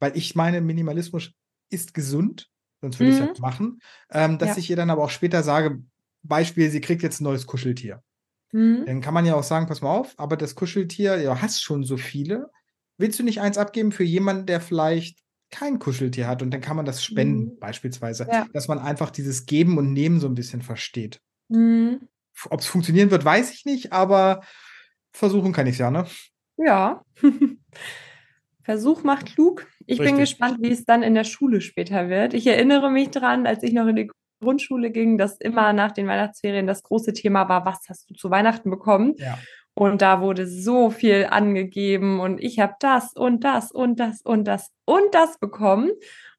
weil 0.00 0.16
ich 0.16 0.34
meine, 0.36 0.60
Minimalismus 0.62 1.32
ist 1.70 1.94
gesund, 1.94 2.50
sonst 2.82 3.00
würde 3.00 3.10
ich 3.10 3.20
es 3.20 3.28
Mhm. 3.28 3.40
machen, 3.40 3.80
ähm, 4.12 4.38
dass 4.38 4.50
Ja. 4.50 4.58
ich 4.58 4.70
ihr 4.70 4.76
dann 4.76 4.90
aber 4.90 5.04
auch 5.04 5.10
später 5.10 5.42
sage, 5.42 5.82
Beispiel, 6.22 6.70
sie 6.70 6.80
kriegt 6.82 7.02
jetzt 7.02 7.20
ein 7.20 7.24
neues 7.24 7.46
Kuscheltier. 7.46 8.02
Mhm. 8.52 8.84
Dann 8.86 9.00
kann 9.02 9.14
man 9.14 9.26
ja 9.26 9.34
auch 9.36 9.44
sagen, 9.44 9.66
pass 9.66 9.82
mal 9.82 9.90
auf, 9.96 10.14
aber 10.18 10.36
das 10.36 10.54
Kuscheltier, 10.56 11.18
ja, 11.22 11.42
hast 11.42 11.62
schon 11.62 11.84
so 11.84 11.96
viele. 11.98 12.50
Willst 12.98 13.18
du 13.18 13.24
nicht 13.24 13.40
eins 13.40 13.58
abgeben 13.58 13.92
für 13.92 14.04
jemanden, 14.04 14.46
der 14.46 14.60
vielleicht 14.60 15.20
kein 15.50 15.78
Kuscheltier 15.78 16.28
hat 16.28 16.42
und 16.42 16.50
dann 16.52 16.60
kann 16.62 16.76
man 16.76 16.86
das 16.86 17.04
spenden, 17.04 17.54
Mhm. 17.54 17.58
beispielsweise. 17.60 18.28
Ja. 18.30 18.46
Dass 18.52 18.68
man 18.68 18.78
einfach 18.80 19.10
dieses 19.10 19.46
Geben 19.46 19.78
und 19.78 19.92
Nehmen 19.94 20.20
so 20.20 20.28
ein 20.28 20.34
bisschen 20.34 20.62
versteht. 20.62 21.20
Mhm. 21.50 22.08
Ob 22.50 22.60
es 22.60 22.66
funktionieren 22.66 23.10
wird, 23.10 23.24
weiß 23.24 23.52
ich 23.52 23.64
nicht, 23.64 23.92
aber 23.92 24.42
versuchen 25.12 25.52
kann 25.52 25.66
ich 25.66 25.74
es 25.74 25.78
ja, 25.78 25.90
ne? 25.90 26.06
Ja. 26.56 27.02
Versuch 28.62 29.04
macht 29.04 29.26
klug. 29.26 29.66
Ich 29.86 29.98
bin 29.98 30.16
Richtig. 30.16 30.22
gespannt, 30.30 30.58
wie 30.60 30.72
es 30.72 30.84
dann 30.84 31.02
in 31.02 31.14
der 31.14 31.24
Schule 31.24 31.60
später 31.60 32.08
wird. 32.08 32.34
Ich 32.34 32.46
erinnere 32.46 32.90
mich 32.90 33.10
dran, 33.10 33.46
als 33.46 33.62
ich 33.62 33.72
noch 33.72 33.86
in 33.86 33.96
die 33.96 34.10
Grundschule 34.40 34.90
ging, 34.90 35.18
dass 35.18 35.38
immer 35.38 35.72
nach 35.72 35.92
den 35.92 36.06
Weihnachtsferien 36.08 36.66
das 36.66 36.82
große 36.82 37.12
Thema 37.12 37.48
war, 37.48 37.64
was 37.64 37.80
hast 37.88 38.10
du 38.10 38.14
zu 38.14 38.30
Weihnachten 38.30 38.70
bekommen? 38.70 39.14
Ja. 39.18 39.38
Und 39.74 40.02
da 40.02 40.20
wurde 40.20 40.46
so 40.46 40.90
viel 40.90 41.26
angegeben 41.30 42.18
und 42.18 42.42
ich 42.42 42.58
habe 42.60 42.74
das 42.80 43.12
und 43.12 43.44
das 43.44 43.70
und 43.70 44.00
das 44.00 44.22
und 44.22 44.44
das 44.44 44.70
und 44.84 45.14
das 45.14 45.38
bekommen. 45.38 45.90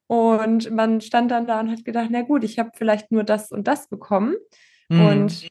Und 0.06 0.70
man 0.70 1.00
stand 1.00 1.30
dann 1.30 1.46
da 1.46 1.60
und 1.60 1.70
hat 1.70 1.84
gedacht, 1.84 2.08
na 2.10 2.22
gut, 2.22 2.42
ich 2.42 2.58
habe 2.58 2.70
vielleicht 2.74 3.12
nur 3.12 3.24
das 3.24 3.52
und 3.52 3.68
das 3.68 3.88
bekommen. 3.88 4.36
Mhm. 4.88 5.06
Und 5.06 5.48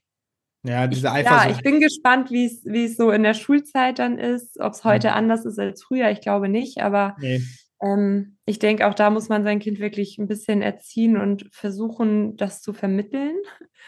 Ja, 0.67 0.87
diese 0.87 1.07
ja, 1.07 1.13
Eifersucht. 1.13 1.51
ich 1.51 1.63
bin 1.63 1.79
gespannt, 1.79 2.29
wie 2.31 2.45
es 2.85 2.97
so 2.97 3.11
in 3.11 3.23
der 3.23 3.33
Schulzeit 3.33 3.99
dann 3.99 4.17
ist, 4.19 4.59
ob 4.59 4.73
es 4.73 4.83
heute 4.83 5.09
Mhm. 5.09 5.13
anders 5.13 5.45
ist 5.45 5.59
als 5.59 5.83
früher. 5.83 6.09
Ich 6.11 6.21
glaube 6.21 6.49
nicht, 6.49 6.79
aber 6.81 7.15
Nee. 7.19 7.41
ähm, 7.81 8.37
ich 8.45 8.59
denke, 8.59 8.87
auch 8.87 8.93
da 8.93 9.09
muss 9.09 9.29
man 9.29 9.43
sein 9.43 9.59
Kind 9.59 9.79
wirklich 9.79 10.17
ein 10.17 10.27
bisschen 10.27 10.61
erziehen 10.61 11.17
und 11.17 11.47
versuchen, 11.51 12.35
das 12.37 12.61
zu 12.61 12.73
vermitteln. 12.73 13.35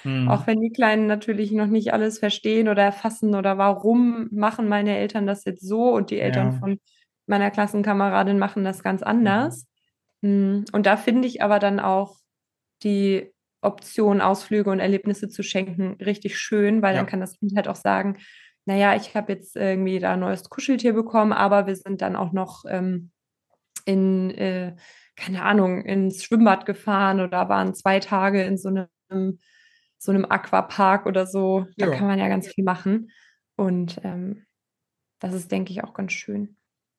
Mhm. 0.03 0.29
Auch 0.29 0.47
wenn 0.47 0.61
die 0.61 0.71
Kleinen 0.71 1.07
natürlich 1.07 1.51
noch 1.51 1.67
nicht 1.67 1.91
alles 1.93 2.19
verstehen 2.19 2.69
oder 2.69 2.83
erfassen 2.83 3.35
oder 3.35 3.57
warum 3.57 4.29
machen 4.31 4.67
meine 4.69 4.97
Eltern 4.97 5.27
das 5.27 5.43
jetzt 5.45 5.67
so 5.67 5.91
und 5.93 6.09
die 6.11 6.19
Eltern 6.19 6.53
Ja. 6.53 6.59
von 6.59 6.79
meiner 7.27 7.51
Klassenkameradin 7.51 8.39
machen 8.39 8.63
das 8.63 8.81
ganz 8.83 9.03
anders. 9.03 9.65
Mm, 10.21 10.63
Und 10.73 10.85
da 10.85 10.97
finde 10.97 11.27
ich 11.27 11.41
aber 11.43 11.59
dann 11.59 11.79
auch 11.79 12.17
die 12.83 13.31
Option, 13.61 14.21
Ausflüge 14.21 14.69
und 14.71 14.79
Erlebnisse 14.79 15.29
zu 15.29 15.43
schenken, 15.43 15.97
richtig 16.03 16.37
schön, 16.37 16.81
weil 16.81 16.95
Ja. 16.95 17.01
dann 17.01 17.07
kann 17.07 17.19
das 17.19 17.37
Kind 17.39 17.55
halt 17.55 17.67
auch 17.67 17.75
sagen, 17.75 18.17
naja, 18.65 18.95
ich 18.95 19.15
habe 19.15 19.33
jetzt 19.33 19.55
irgendwie 19.55 19.99
da 19.99 20.13
ein 20.13 20.19
neues 20.21 20.49
Kuscheltier 20.49 20.93
bekommen, 20.93 21.33
aber 21.33 21.67
wir 21.67 21.75
sind 21.75 22.01
dann 22.01 22.15
auch 22.15 22.31
noch 22.33 22.63
ähm, 22.69 23.11
in, 23.85 24.31
äh, 24.31 24.75
keine 25.15 25.43
Ahnung, 25.43 25.83
ins 25.85 26.23
Schwimmbad 26.23 26.65
gefahren 26.65 27.19
oder 27.21 27.49
waren 27.49 27.73
zwei 27.75 27.99
Tage 27.99 28.43
in 28.43 28.57
so 28.57 28.69
einem, 28.69 29.39
so 29.97 30.11
einem 30.11 30.25
Aquapark 30.25 31.05
oder 31.05 31.25
so. 31.27 31.65
Da 31.77 31.87
Ja. 31.87 31.95
kann 31.95 32.07
man 32.07 32.19
ja 32.19 32.27
ganz 32.27 32.47
viel 32.47 32.63
machen. 32.63 33.11
Und 33.55 33.99
ähm, 34.03 34.45
das 35.19 35.33
ist, 35.33 35.51
denke 35.51 35.71
ich, 35.73 35.83
auch 35.83 35.93
ganz 35.93 36.13
schön. 36.13 36.57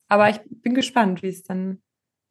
Aber 0.09 0.29
ich 0.31 0.41
bin 0.49 0.75
gespannt, 0.75 1.23
wie 1.23 1.29
es 1.29 1.43
dann 1.45 1.83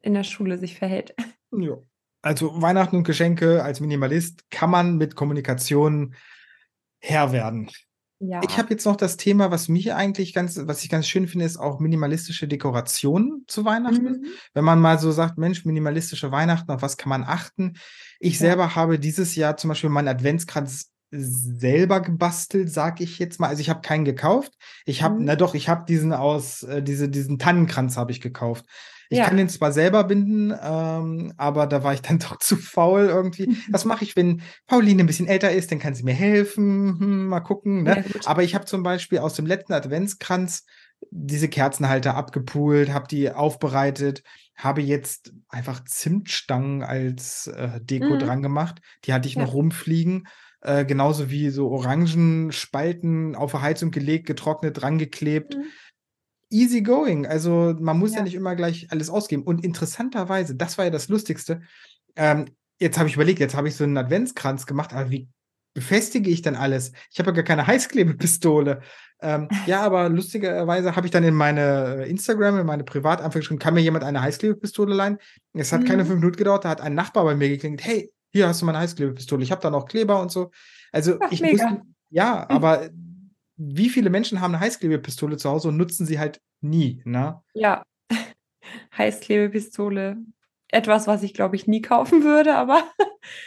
in 0.02 0.14
der 0.14 0.24
Schule 0.24 0.58
sich 0.58 0.78
verhält. 0.78 1.14
Ja. 1.52 1.80
Also 2.22 2.60
Weihnachten 2.60 2.96
und 2.96 3.04
Geschenke 3.04 3.62
als 3.62 3.80
Minimalist 3.80 4.50
kann 4.50 4.70
man 4.70 4.96
mit 4.96 5.16
Kommunikation 5.16 6.14
Herr 6.98 7.32
werden. 7.32 7.70
Ja. 8.22 8.42
Ich 8.46 8.58
habe 8.58 8.68
jetzt 8.68 8.84
noch 8.84 8.96
das 8.96 9.16
Thema, 9.16 9.50
was 9.50 9.68
mich 9.68 9.94
eigentlich 9.94 10.34
ganz, 10.34 10.60
was 10.64 10.84
ich 10.84 10.90
ganz 10.90 11.08
schön 11.08 11.26
finde, 11.26 11.46
ist 11.46 11.56
auch 11.56 11.80
minimalistische 11.80 12.46
Dekorationen 12.46 13.44
zu 13.46 13.64
Weihnachten. 13.64 14.04
Mhm. 14.04 14.24
Wenn 14.52 14.64
man 14.64 14.78
mal 14.78 14.98
so 14.98 15.10
sagt, 15.10 15.38
Mensch, 15.38 15.64
minimalistische 15.64 16.30
Weihnachten, 16.30 16.70
auf 16.70 16.82
was 16.82 16.98
kann 16.98 17.08
man 17.08 17.24
achten? 17.24 17.78
Ich 18.18 18.34
Ja. 18.34 18.40
selber 18.40 18.74
habe 18.76 18.98
dieses 18.98 19.36
Jahr 19.36 19.56
zum 19.56 19.68
Beispiel 19.68 19.88
meinen 19.88 20.08
Adventskranz 20.08 20.90
selber 21.10 22.00
gebastelt, 22.00 22.70
sag 22.72 23.00
ich 23.00 23.18
jetzt 23.18 23.40
mal. 23.40 23.48
Also 23.48 23.60
ich 23.60 23.70
habe 23.70 23.80
keinen 23.80 24.04
gekauft. 24.04 24.52
Ich 24.86 25.02
habe, 25.02 25.18
Mhm. 25.18 25.24
na 25.24 25.36
doch, 25.36 25.54
ich 25.54 25.68
habe 25.68 25.84
diesen 25.86 26.12
aus, 26.12 26.62
äh, 26.62 26.82
diese, 26.82 27.08
diesen 27.08 27.38
Tannenkranz 27.38 27.96
habe 27.96 28.12
ich 28.12 28.20
gekauft. 28.20 28.64
Ich 29.12 29.18
Ja. 29.18 29.24
kann 29.26 29.36
den 29.36 29.48
zwar 29.48 29.72
selber 29.72 30.04
binden, 30.04 30.54
ähm, 30.62 31.32
aber 31.36 31.66
da 31.66 31.82
war 31.82 31.92
ich 31.94 32.02
dann 32.02 32.18
doch 32.36 32.38
zu 32.38 32.56
faul 32.56 33.06
irgendwie. 33.06 33.48
Das 33.82 33.84
mache 33.84 34.04
ich, 34.04 34.14
wenn 34.14 34.42
Pauline 34.68 35.02
ein 35.02 35.06
bisschen 35.06 35.26
älter 35.26 35.50
ist, 35.50 35.72
dann 35.72 35.80
kann 35.80 35.94
sie 35.94 36.04
mir 36.04 36.14
helfen. 36.14 36.96
Hm, 37.00 37.26
mal 37.26 37.40
gucken. 37.40 37.82
Ne? 37.82 38.04
Ja. 38.06 38.20
Aber 38.26 38.44
ich 38.44 38.54
habe 38.54 38.66
zum 38.66 38.82
Beispiel 38.84 39.18
aus 39.18 39.34
dem 39.34 39.46
letzten 39.46 39.72
Adventskranz 39.72 40.64
diese 41.10 41.48
Kerzenhalter 41.48 42.14
abgepult, 42.14 42.92
habe 42.92 43.08
die 43.08 43.32
aufbereitet, 43.32 44.22
habe 44.54 44.82
jetzt 44.82 45.32
einfach 45.48 45.82
Zimtstangen 45.86 46.82
als 46.84 47.46
äh, 47.48 47.80
Deko 47.80 48.14
Mhm. 48.14 48.18
dran 48.18 48.42
gemacht. 48.42 48.80
Die 49.06 49.12
hatte 49.12 49.26
ich 49.26 49.34
Ja. 49.34 49.42
noch 49.42 49.54
rumfliegen. 49.54 50.28
Äh, 50.62 50.84
genauso 50.84 51.30
wie 51.30 51.50
so 51.50 51.68
Orangenspalten 51.70 53.34
auf 53.34 53.52
der 53.52 53.62
Heizung 53.62 53.90
gelegt, 53.90 54.26
getrocknet, 54.26 54.80
dran 54.80 54.98
geklebt. 54.98 55.56
Mhm. 55.56 55.64
Easy 56.50 56.82
going. 56.82 57.26
Also 57.26 57.74
man 57.78 57.98
muss 57.98 58.12
ja. 58.12 58.18
Ja. 58.18 58.24
nicht 58.24 58.34
immer 58.34 58.56
gleich 58.56 58.88
alles 58.90 59.08
ausgeben. 59.08 59.42
Und 59.44 59.64
interessanterweise, 59.64 60.54
das 60.56 60.78
war 60.78 60.86
ja 60.86 60.90
das 60.90 61.08
Lustigste. 61.08 61.62
Ähm, 62.16 62.46
jetzt 62.78 62.98
habe 62.98 63.08
ich 63.08 63.14
überlegt, 63.14 63.38
jetzt 63.40 63.54
habe 63.54 63.68
ich 63.68 63.76
so 63.76 63.84
einen 63.84 63.96
Adventskranz 63.96 64.66
gemacht, 64.66 64.92
aber 64.92 65.10
wie 65.10 65.28
befestige 65.74 66.28
ich 66.28 66.42
dann 66.42 66.56
alles? 66.56 66.92
Ich 67.12 67.18
habe 67.20 67.30
ja 67.30 67.36
gar 67.36 67.44
keine 67.44 67.66
Heißklebepistole. 67.66 68.80
Ähm, 69.22 69.48
ja, 69.66 69.82
aber 69.82 70.08
lustigerweise 70.08 70.96
habe 70.96 71.06
ich 71.06 71.10
dann 71.10 71.24
in 71.24 71.34
meine 71.34 72.04
Instagram, 72.06 72.58
in 72.58 72.66
meine 72.66 72.84
Privat 72.84 73.20
einfach 73.20 73.38
geschrieben, 73.38 73.60
kann 73.60 73.74
mir 73.74 73.80
jemand 73.80 74.02
eine 74.04 74.20
Heißklebepistole 74.20 74.94
leihen? 74.94 75.18
Es 75.52 75.72
hat 75.72 75.86
keine 75.86 76.02
Mhm. 76.04 76.08
fünf 76.08 76.20
Minuten 76.20 76.36
gedauert, 76.38 76.64
da 76.64 76.70
hat 76.70 76.80
ein 76.80 76.94
Nachbar 76.94 77.24
bei 77.24 77.34
mir 77.36 77.48
geklingelt, 77.48 77.84
hey, 77.84 78.10
hier 78.32 78.48
hast 78.48 78.62
du 78.62 78.66
meine 78.66 78.78
Heißklebepistole, 78.78 79.42
ich 79.42 79.50
habe 79.50 79.60
da 79.60 79.70
noch 79.70 79.86
Kleber 79.86 80.20
und 80.20 80.30
so. 80.30 80.50
Also 80.92 81.18
Ach, 81.20 81.32
ich 81.32 81.40
mega. 81.40 81.70
muss, 81.70 81.80
ja, 82.10 82.48
aber 82.48 82.90
wie 83.56 83.88
viele 83.88 84.10
Menschen 84.10 84.40
haben 84.40 84.54
eine 84.54 84.60
Heißklebepistole 84.64 85.36
zu 85.36 85.50
Hause 85.50 85.68
und 85.68 85.76
nutzen 85.76 86.06
sie 86.06 86.18
halt 86.18 86.40
nie, 86.60 87.02
ne? 87.04 87.40
Ja. 87.54 87.82
Heißklebepistole. 88.96 90.16
Etwas, 90.72 91.06
was 91.08 91.22
ich, 91.24 91.34
glaube 91.34 91.56
ich, 91.56 91.66
nie 91.66 91.82
kaufen 91.82 92.22
würde, 92.22 92.56
aber 92.56 92.84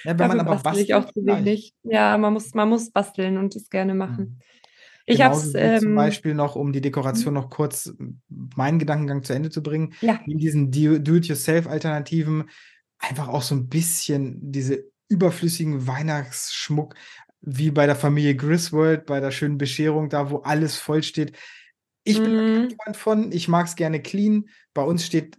Ja, 0.04 0.20
wenn 0.20 0.28
man 0.28 0.40
aber 0.42 0.56
bastel 0.56 0.80
ich 0.80 0.94
auch 0.94 1.06
bastelt, 1.06 1.26
zu 1.26 1.26
wenig. 1.26 1.74
Ja, 1.84 2.18
man 2.18 2.34
muss, 2.34 2.54
man 2.54 2.68
muss 2.70 2.92
basteln 2.92 3.38
und 3.38 3.56
es 3.56 3.70
gerne 3.70 3.96
machen. 3.96 4.40
Ich 5.06 5.18
Genauso 5.18 5.58
hab's, 5.58 5.76
wie 5.76 5.80
zum 5.80 5.90
ähm, 5.90 5.96
Beispiel 5.96 6.34
noch, 6.34 6.56
um 6.56 6.72
die 6.72 6.82
Dekoration 6.82 7.34
noch 7.34 7.50
kurz 7.50 7.94
meinen 8.30 8.80
Gedankengang 8.80 9.24
zu 9.24 9.34
Ende 9.34 9.50
zu 9.50 9.62
bringen, 9.62 9.94
ja, 10.02 10.20
in 10.26 10.38
diesen 10.38 10.72
Do- 10.72 11.00
Do-it-yourself-Alternativen 11.00 12.50
einfach 13.04 13.28
auch 13.28 13.42
so 13.42 13.56
ein 13.56 13.68
bisschen 13.68 14.40
diese 14.52 14.86
überflüssigen 15.10 15.88
Weihnachtsschmuck, 15.88 16.96
wie 17.42 17.72
bei 17.72 17.86
der 17.86 17.96
Familie 17.96 18.36
Griswold, 18.36 19.06
bei 19.06 19.20
der 19.20 19.32
schönen 19.32 19.58
Bescherung, 19.58 20.10
da 20.10 20.32
wo 20.32 20.38
alles 20.38 20.78
voll 20.78 21.04
steht. 21.04 21.38
Ich 22.06 22.22
bin 22.22 22.36
kein 22.36 22.78
Freund 22.78 22.98
von, 22.98 23.32
ich 23.32 23.48
mag 23.48 23.68
es 23.68 23.76
gerne 23.76 24.02
clean. 24.02 24.50
Bei 24.74 24.82
uns 24.82 25.06
steht, 25.06 25.38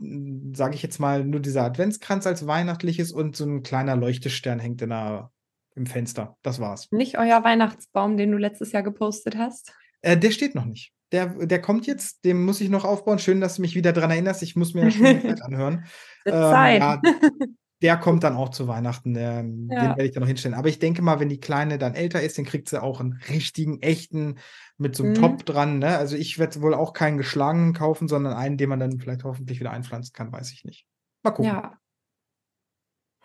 sage 0.54 0.74
ich 0.74 0.82
jetzt 0.82 0.98
mal, 0.98 1.24
nur 1.24 1.40
dieser 1.40 1.62
Adventskranz 1.62 2.26
als 2.26 2.46
weihnachtliches 2.46 3.12
und 3.12 3.36
so 3.36 3.44
ein 3.44 3.62
kleiner 3.62 3.96
Leuchtestern 3.96 4.60
hängt 4.60 4.80
in 4.80 4.90
der, 4.90 5.30
im 5.74 5.86
Fenster. 5.86 6.38
Das 6.42 6.60
war's. 6.60 6.90
nicht 6.90 7.18
euer 7.18 7.44
Weihnachtsbaum, 7.44 8.16
den 8.16 8.32
du 8.32 8.38
letztes 8.38 8.72
Jahr 8.72 8.82
gepostet 8.82 9.36
hast. 9.36 9.74
Äh, 10.00 10.16
der 10.16 10.30
steht 10.30 10.54
noch 10.54 10.64
nicht. 10.64 10.92
Der, 11.14 11.26
der 11.46 11.60
kommt 11.62 11.86
jetzt, 11.86 12.24
den 12.24 12.44
muss 12.44 12.60
ich 12.60 12.68
noch 12.68 12.84
aufbauen. 12.84 13.20
Schön, 13.20 13.40
dass 13.40 13.56
du 13.56 13.62
mich 13.62 13.76
wieder 13.76 13.92
dran 13.92 14.10
erinnerst. 14.10 14.42
Ich 14.42 14.56
muss 14.56 14.74
mir 14.74 14.82
ja 14.82 14.90
schon 14.90 15.04
die 15.06 15.20
Zeit 15.22 15.42
anhören. 15.42 15.84
Ähm, 16.26 16.32
Zeit. 16.32 16.80
ja, 16.80 17.00
der 17.82 17.96
kommt 17.98 18.24
dann 18.24 18.34
auch 18.34 18.48
zu 18.48 18.66
Weihnachten. 18.66 19.14
Ähm, 19.16 19.68
Den 19.68 19.76
Ja. 19.76 19.82
werde 19.90 20.04
ich 20.04 20.12
dann 20.12 20.22
noch 20.22 20.28
hinstellen. 20.28 20.56
Aber 20.56 20.68
ich 20.68 20.80
denke 20.80 21.02
mal, 21.02 21.20
wenn 21.20 21.28
die 21.28 21.38
Kleine 21.38 21.78
dann 21.78 21.94
älter 21.94 22.20
ist, 22.20 22.36
dann 22.36 22.44
kriegt 22.44 22.68
sie 22.68 22.82
auch 22.82 22.98
einen 23.00 23.20
richtigen, 23.28 23.80
echten 23.80 24.38
mit 24.76 24.96
so 24.96 25.04
einem 25.04 25.12
Mhm. 25.12 25.16
Top 25.20 25.46
dran. 25.46 25.78
Ne? 25.78 25.96
Also 25.96 26.16
ich 26.16 26.38
werde 26.40 26.60
wohl 26.62 26.74
auch 26.74 26.92
keinen 26.92 27.16
geschlagenen 27.16 27.74
kaufen, 27.74 28.08
sondern 28.08 28.32
einen, 28.32 28.56
den 28.56 28.68
man 28.68 28.80
dann 28.80 28.98
vielleicht 28.98 29.22
hoffentlich 29.22 29.60
wieder 29.60 29.70
einpflanzen 29.70 30.12
kann, 30.12 30.32
weiß 30.32 30.50
ich 30.52 30.64
nicht. 30.64 30.84
Mal 31.22 31.30
gucken. 31.30 31.52
Ja. 31.52 31.78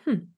Hm. 0.03 0.35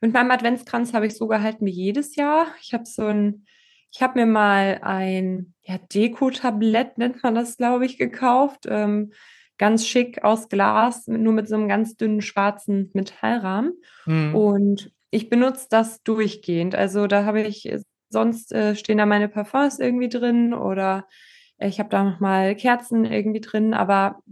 Mit 0.00 0.12
meinem 0.12 0.30
Adventskranz 0.30 0.92
habe 0.92 1.06
ich 1.06 1.16
so 1.16 1.26
gehalten 1.26 1.66
wie 1.66 1.70
jedes 1.72 2.16
Jahr. 2.16 2.46
Ich 2.60 2.72
habe 2.72 2.84
so 2.86 3.06
ein, 3.06 3.46
ich 3.94 4.02
habe 4.02 4.18
mir 4.18 4.26
mal 4.26 4.80
ein 4.82 5.54
ja, 5.62 5.78
Deko-Tablett, 5.78 6.98
nennt 6.98 7.22
man 7.22 7.36
das, 7.36 7.56
glaube 7.56 7.86
ich, 7.86 7.96
gekauft. 7.96 8.66
Ähm, 8.68 9.12
ganz 9.56 9.86
schick 9.86 10.24
aus 10.24 10.48
Glas, 10.48 11.06
nur 11.06 11.32
mit 11.32 11.48
so 11.48 11.54
einem 11.54 11.68
ganz 11.68 11.96
dünnen 11.96 12.20
schwarzen 12.20 12.90
Metallrahmen. 12.92 13.72
Mhm. 14.06 14.34
Und 14.34 14.92
ich 15.10 15.30
benutze 15.30 15.68
das 15.70 16.02
durchgehend. 16.02 16.74
Also 16.74 17.06
da 17.06 17.24
habe 17.24 17.42
ich, 17.42 17.72
sonst 18.08 18.52
äh, 18.52 18.74
stehen 18.74 18.98
da 18.98 19.06
meine 19.06 19.28
Parfums 19.28 19.78
irgendwie 19.78 20.08
drin 20.08 20.54
oder 20.54 21.06
ich 21.58 21.78
habe 21.78 21.88
da 21.88 22.02
nochmal 22.02 22.56
Kerzen 22.56 23.04
irgendwie 23.04 23.40
drin, 23.40 23.74
aber 23.74 24.22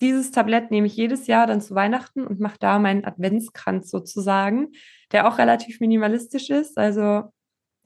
dieses 0.00 0.32
Tablett 0.32 0.72
nehme 0.72 0.88
ich 0.88 0.96
jedes 0.96 1.28
Jahr 1.28 1.46
dann 1.46 1.60
zu 1.60 1.76
Weihnachten 1.76 2.26
und 2.26 2.40
mache 2.40 2.58
da 2.58 2.80
meinen 2.80 3.04
Adventskranz 3.04 3.88
sozusagen, 3.88 4.72
der 5.12 5.28
auch 5.28 5.38
relativ 5.38 5.78
minimalistisch 5.78 6.50
ist. 6.50 6.76
Also 6.76 7.32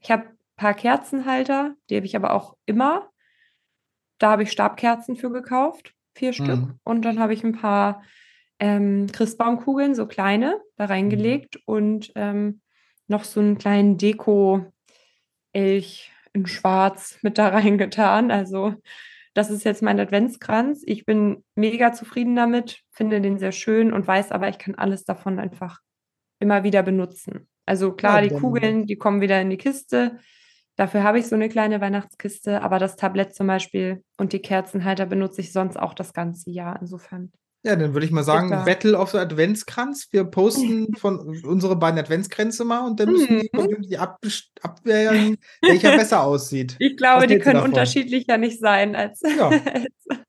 ich 0.00 0.10
habe 0.10 0.24
paar 0.60 0.74
Kerzenhalter, 0.74 1.74
die 1.88 1.96
habe 1.96 2.06
ich 2.06 2.14
aber 2.14 2.34
auch 2.34 2.54
immer. 2.66 3.08
Da 4.18 4.32
habe 4.32 4.42
ich 4.42 4.52
Stabkerzen 4.52 5.16
für 5.16 5.32
gekauft, 5.32 5.94
vier 6.14 6.34
Stück. 6.34 6.60
Mhm. 6.60 6.78
Und 6.84 7.02
dann 7.02 7.18
habe 7.18 7.32
ich 7.32 7.42
ein 7.42 7.56
paar 7.56 8.02
ähm, 8.58 9.06
Christbaumkugeln, 9.10 9.94
so 9.94 10.06
kleine, 10.06 10.60
da 10.76 10.84
reingelegt 10.84 11.56
Mhm. 11.56 11.62
und 11.64 12.12
ähm, 12.14 12.60
noch 13.08 13.24
so 13.24 13.40
einen 13.40 13.56
kleinen 13.56 13.96
Deko-Elch 13.96 16.12
in 16.34 16.46
Schwarz 16.46 17.18
mit 17.22 17.38
da 17.38 17.48
reingetan. 17.48 18.30
Also 18.30 18.74
das 19.32 19.50
ist 19.50 19.64
jetzt 19.64 19.80
mein 19.82 19.98
Adventskranz. 19.98 20.82
Ich 20.84 21.06
bin 21.06 21.42
mega 21.54 21.94
zufrieden 21.94 22.36
damit, 22.36 22.82
finde 22.90 23.22
den 23.22 23.38
sehr 23.38 23.52
schön 23.52 23.94
und 23.94 24.06
weiß 24.06 24.30
aber, 24.30 24.50
ich 24.50 24.58
kann 24.58 24.74
alles 24.74 25.04
davon 25.04 25.38
einfach 25.38 25.80
immer 26.38 26.64
wieder 26.64 26.82
benutzen. 26.82 27.48
Also 27.64 27.88
Ja, 27.88 27.94
klar, 27.94 28.22
die 28.22 28.28
dann 28.28 28.40
Kugeln, 28.40 28.86
die 28.86 28.96
kommen 28.96 29.22
wieder 29.22 29.40
in 29.40 29.48
die 29.48 29.56
Kiste. 29.56 30.18
Dafür 30.80 31.02
habe 31.02 31.18
ich 31.18 31.26
so 31.26 31.34
eine 31.34 31.50
kleine 31.50 31.82
Weihnachtskiste, 31.82 32.62
aber 32.62 32.78
das 32.78 32.96
Tablett 32.96 33.34
zum 33.34 33.46
Beispiel 33.46 34.02
und 34.16 34.32
die 34.32 34.38
Kerzenhalter 34.38 35.04
benutze 35.04 35.42
ich 35.42 35.52
sonst 35.52 35.76
auch 35.78 35.92
das 35.92 36.14
ganze 36.14 36.48
Jahr. 36.50 36.78
Insofern 36.80 37.30
ja, 37.62 37.76
dann 37.76 37.92
würde 37.92 38.06
ich 38.06 38.12
mal 38.12 38.22
sagen, 38.22 38.48
da. 38.48 38.64
Battle 38.64 38.96
of 38.96 39.10
the 39.10 39.18
Adventskranz. 39.18 40.08
Wir 40.10 40.24
posten 40.24 40.94
von 40.96 41.18
unsere 41.44 41.76
beiden 41.76 42.00
Adventskränze 42.00 42.64
mal 42.64 42.86
und 42.86 42.98
dann 42.98 43.10
müssen 43.10 43.40
die 43.40 43.50
Mhm. 43.52 43.58
Community 43.60 43.96
abbesch 43.98 44.48
abwägen, 44.62 45.36
welcher 45.60 45.94
besser 45.98 46.22
aussieht. 46.22 46.76
Ich 46.78 46.96
glaube, 46.96 47.26
die 47.26 47.38
können 47.38 47.56
davon? 47.56 47.72
unterschiedlicher 47.72 48.38
nicht 48.38 48.58
sein 48.58 48.96
als, 48.96 49.20
Ja. 49.20 49.50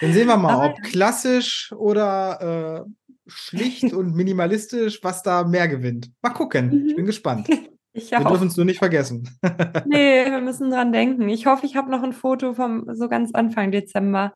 Dann 0.00 0.12
sehen 0.14 0.26
wir 0.26 0.38
mal, 0.38 0.54
Aber 0.54 0.70
ob 0.70 0.82
klassisch 0.82 1.70
oder, 1.76 2.86
äh, 2.86 2.90
schlicht 3.26 3.92
und 3.92 4.14
minimalistisch, 4.16 5.00
was 5.04 5.22
da 5.22 5.44
mehr 5.44 5.68
gewinnt. 5.68 6.10
Mal 6.22 6.30
gucken. 6.30 6.86
Ich 6.88 6.94
bin 6.96 7.04
Mhm. 7.04 7.06
gespannt. 7.08 7.48
Ich 7.96 8.10
Wir 8.10 8.18
dürfen 8.24 8.48
es 8.48 8.56
nur 8.56 8.66
nicht 8.66 8.78
vergessen. 8.78 9.30
Ne, 9.86 10.26
wir 10.28 10.40
müssen 10.40 10.70
dran 10.70 10.92
denken. 10.92 11.28
Ich 11.28 11.46
hoffe, 11.46 11.64
ich 11.64 11.76
habe 11.76 11.90
noch 11.90 12.02
'n 12.02 12.12
Foto 12.12 12.52
vom 12.54 12.86
so 12.92 13.08
ganz 13.08 13.32
Anfang 13.32 13.70
Dezember. 13.70 14.34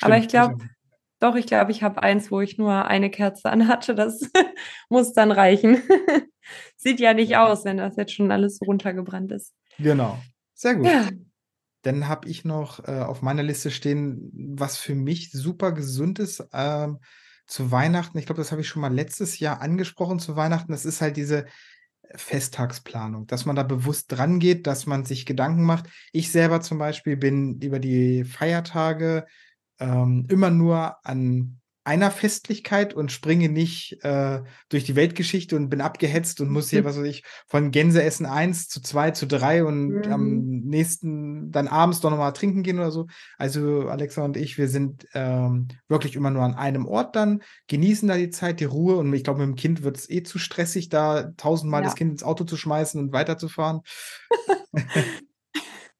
Aber 0.00 0.16
ich 0.18 0.24
Stimmt, 0.24 0.30
glaube 0.30 0.64
doch, 1.18 1.34
ich 1.34 1.46
glaube, 1.46 1.70
ich 1.72 1.82
habe 1.82 2.02
eins, 2.02 2.30
wo 2.30 2.40
ich 2.40 2.58
nur 2.58 2.84
eine 2.86 3.10
Kerze 3.10 3.48
anhatte. 3.50 3.94
Das 3.94 4.20
muss 4.90 5.12
dann 5.14 5.32
reichen. 5.32 5.82
Sieht 6.76 7.00
ja 7.00 7.14
nicht 7.14 7.36
aus, 7.36 7.64
wenn 7.64 7.78
das 7.78 7.96
jetzt 7.96 8.12
schon 8.12 8.30
alles 8.30 8.60
runtergebrannt 8.60 9.32
ist. 9.32 9.52
Genau. 9.78 10.18
Sehr 10.54 10.76
gut. 10.76 10.86
Ja. 10.86 11.08
Dann 11.82 12.06
habe 12.08 12.28
ich 12.28 12.44
noch, 12.44 12.86
äh, 12.86 13.00
auf 13.00 13.22
meiner 13.22 13.42
Liste 13.42 13.70
stehen, 13.70 14.30
was 14.56 14.76
für 14.76 14.94
mich 14.94 15.30
super 15.32 15.72
gesund 15.72 16.18
ist, 16.18 16.44
ähm, 16.52 16.98
zu 17.46 17.70
Weihnachten. 17.70 18.18
Ich 18.18 18.26
glaube, 18.26 18.40
das 18.40 18.50
habe 18.52 18.60
ich 18.60 18.68
schon 18.68 18.82
mal 18.82 18.92
letztes 18.92 19.38
Jahr 19.38 19.60
angesprochen 19.62 20.18
zu 20.18 20.36
Weihnachten. 20.36 20.72
Das 20.72 20.84
ist 20.84 21.00
halt 21.00 21.16
diese 21.16 21.46
Festtagsplanung, 22.14 23.26
dass 23.26 23.46
man 23.46 23.56
da 23.56 23.62
bewusst 23.62 24.12
drangeht, 24.12 24.66
dass 24.66 24.86
man 24.86 25.04
sich 25.04 25.26
Gedanken 25.26 25.64
macht. 25.64 25.86
Ich 26.12 26.30
selber 26.30 26.60
zum 26.60 26.78
Beispiel 26.78 27.16
bin 27.16 27.60
über 27.60 27.78
die 27.78 28.24
Feiertage, 28.24 29.26
ähm, 29.78 30.26
immer 30.28 30.50
nur 30.50 30.96
an 31.04 31.60
einer 31.86 32.10
Festlichkeit 32.10 32.94
und 32.94 33.12
springe 33.12 33.48
nicht, 33.48 33.98
äh, 34.04 34.42
durch 34.68 34.84
die 34.84 34.96
Weltgeschichte 34.96 35.56
und 35.56 35.68
bin 35.70 35.80
abgehetzt 35.80 36.40
und 36.40 36.50
muss 36.50 36.70
hier, 36.70 36.84
was 36.84 36.98
weiß 36.98 37.06
ich, 37.06 37.24
von 37.46 37.70
Gänseessen 37.70 38.26
1 38.26 38.68
zu 38.68 38.80
2 38.82 39.12
zu 39.12 39.26
3 39.26 39.64
und 39.64 40.08
am 40.08 40.40
Mhm. 40.40 40.62
nächsten 40.64 41.50
dann 41.52 41.68
abends 41.68 42.00
doch 42.00 42.10
noch 42.10 42.18
mal 42.18 42.32
trinken 42.32 42.62
gehen 42.62 42.78
oder 42.78 42.90
so. 42.90 43.06
Also, 43.38 43.88
Alexa 43.88 44.24
und 44.24 44.36
ich, 44.36 44.58
wir 44.58 44.68
sind, 44.68 45.06
ähm, 45.14 45.68
wirklich 45.88 46.16
immer 46.16 46.30
nur 46.30 46.42
an 46.42 46.54
einem 46.54 46.86
Ort 46.86 47.16
dann, 47.16 47.42
genießen 47.68 48.08
da 48.08 48.16
die 48.16 48.30
Zeit, 48.30 48.60
die 48.60 48.64
Ruhe 48.64 48.96
und 48.96 49.12
ich 49.14 49.24
glaube, 49.24 49.40
mit 49.46 49.48
dem 49.48 49.56
Kind 49.60 49.82
wird's 49.82 50.10
eh 50.10 50.22
zu 50.22 50.38
stressig, 50.38 50.88
da 50.88 51.30
tausendmal 51.36 51.82
das 51.82 51.92
Ja. 51.92 51.94
Kind 51.94 52.10
ins 52.12 52.22
Auto 52.22 52.44
zu 52.44 52.56
schmeißen 52.56 53.00
und 53.00 53.12
weiterzufahren. 53.12 53.80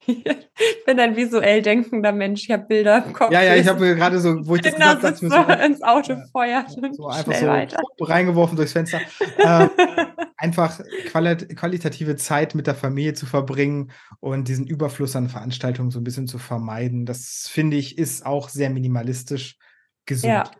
Ich 0.06 0.84
bin 0.86 1.00
ein 1.00 1.16
visuell 1.16 1.62
denkender 1.62 2.12
Mensch. 2.12 2.44
Ich 2.44 2.50
habe 2.50 2.64
Bilder 2.66 3.04
im 3.04 3.12
Kopf. 3.12 3.32
Ja, 3.32 3.42
ja, 3.42 3.56
ich 3.56 3.66
habe 3.66 3.94
gerade 3.96 4.20
so, 4.20 4.46
wo 4.46 4.54
ich 4.56 4.62
das 4.62 4.74
gesagt 4.76 5.02
habe, 5.02 5.16
so 5.16 5.24
ins 5.64 5.82
Auto 5.82 6.12
ja, 6.14 6.24
feuert 6.32 6.70
so 6.92 7.06
einfach 7.08 7.34
so 7.34 7.46
weiter. 7.46 7.82
reingeworfen 8.00 8.56
durchs 8.56 8.72
Fenster. 8.72 9.04
Ähm, 9.42 9.68
einfach 10.38 10.80
qualit 11.04 11.56
qualitative 11.56 12.16
Zeit 12.16 12.54
mit 12.54 12.66
der 12.66 12.74
Familie 12.74 13.14
zu 13.14 13.26
verbringen 13.26 13.90
und 14.20 14.48
diesen 14.48 14.66
Überfluss 14.66 15.16
an 15.16 15.28
Veranstaltungen 15.28 15.90
so 15.90 15.98
'n 16.00 16.04
bisschen 16.04 16.26
zu 16.28 16.38
vermeiden. 16.38 17.06
Das 17.06 17.48
finde 17.50 17.76
ich, 17.76 17.98
ist 17.98 18.24
auch 18.26 18.48
sehr 18.48 18.70
minimalistisch 18.70 19.58
gesund. 20.06 20.50
Ja. 20.50 20.56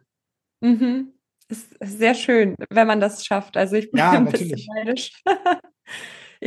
Mhm. 0.62 1.14
Ist 1.48 1.74
sehr 1.82 2.14
schön, 2.14 2.56
wenn 2.70 2.86
man 2.88 3.00
das 3.00 3.24
schafft. 3.26 3.56
Also, 3.56 3.76
ich 3.76 3.90
bin 3.92 4.00
Ja, 4.00 4.16
'n 4.18 4.28
bisschen 4.30 4.48
natürlich. 4.48 4.68
neidisch. 4.76 5.12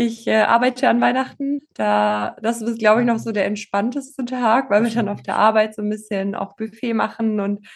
Ich, 0.02 0.26
äh, 0.28 0.36
arbeite 0.44 0.88
an 0.88 1.02
Weihnachten. 1.02 1.60
Da 1.74 2.38
das 2.42 2.62
ist, 2.62 2.80
glaube 2.80 3.02
ich, 3.02 3.06
noch 3.08 3.20
so 3.20 3.34
der 3.34 3.46
entspannteste 3.46 4.24
Tag, 4.24 4.70
weil 4.70 4.82
wir 4.84 4.92
dann 4.92 5.10
auf 5.10 5.22
der 5.22 5.36
Arbeit 5.36 5.76
so 5.76 5.82
'n 5.82 5.90
bisschen 5.90 6.36
auch 6.36 6.56
Buffet 6.56 6.94
machen 6.94 7.42
und 7.42 7.68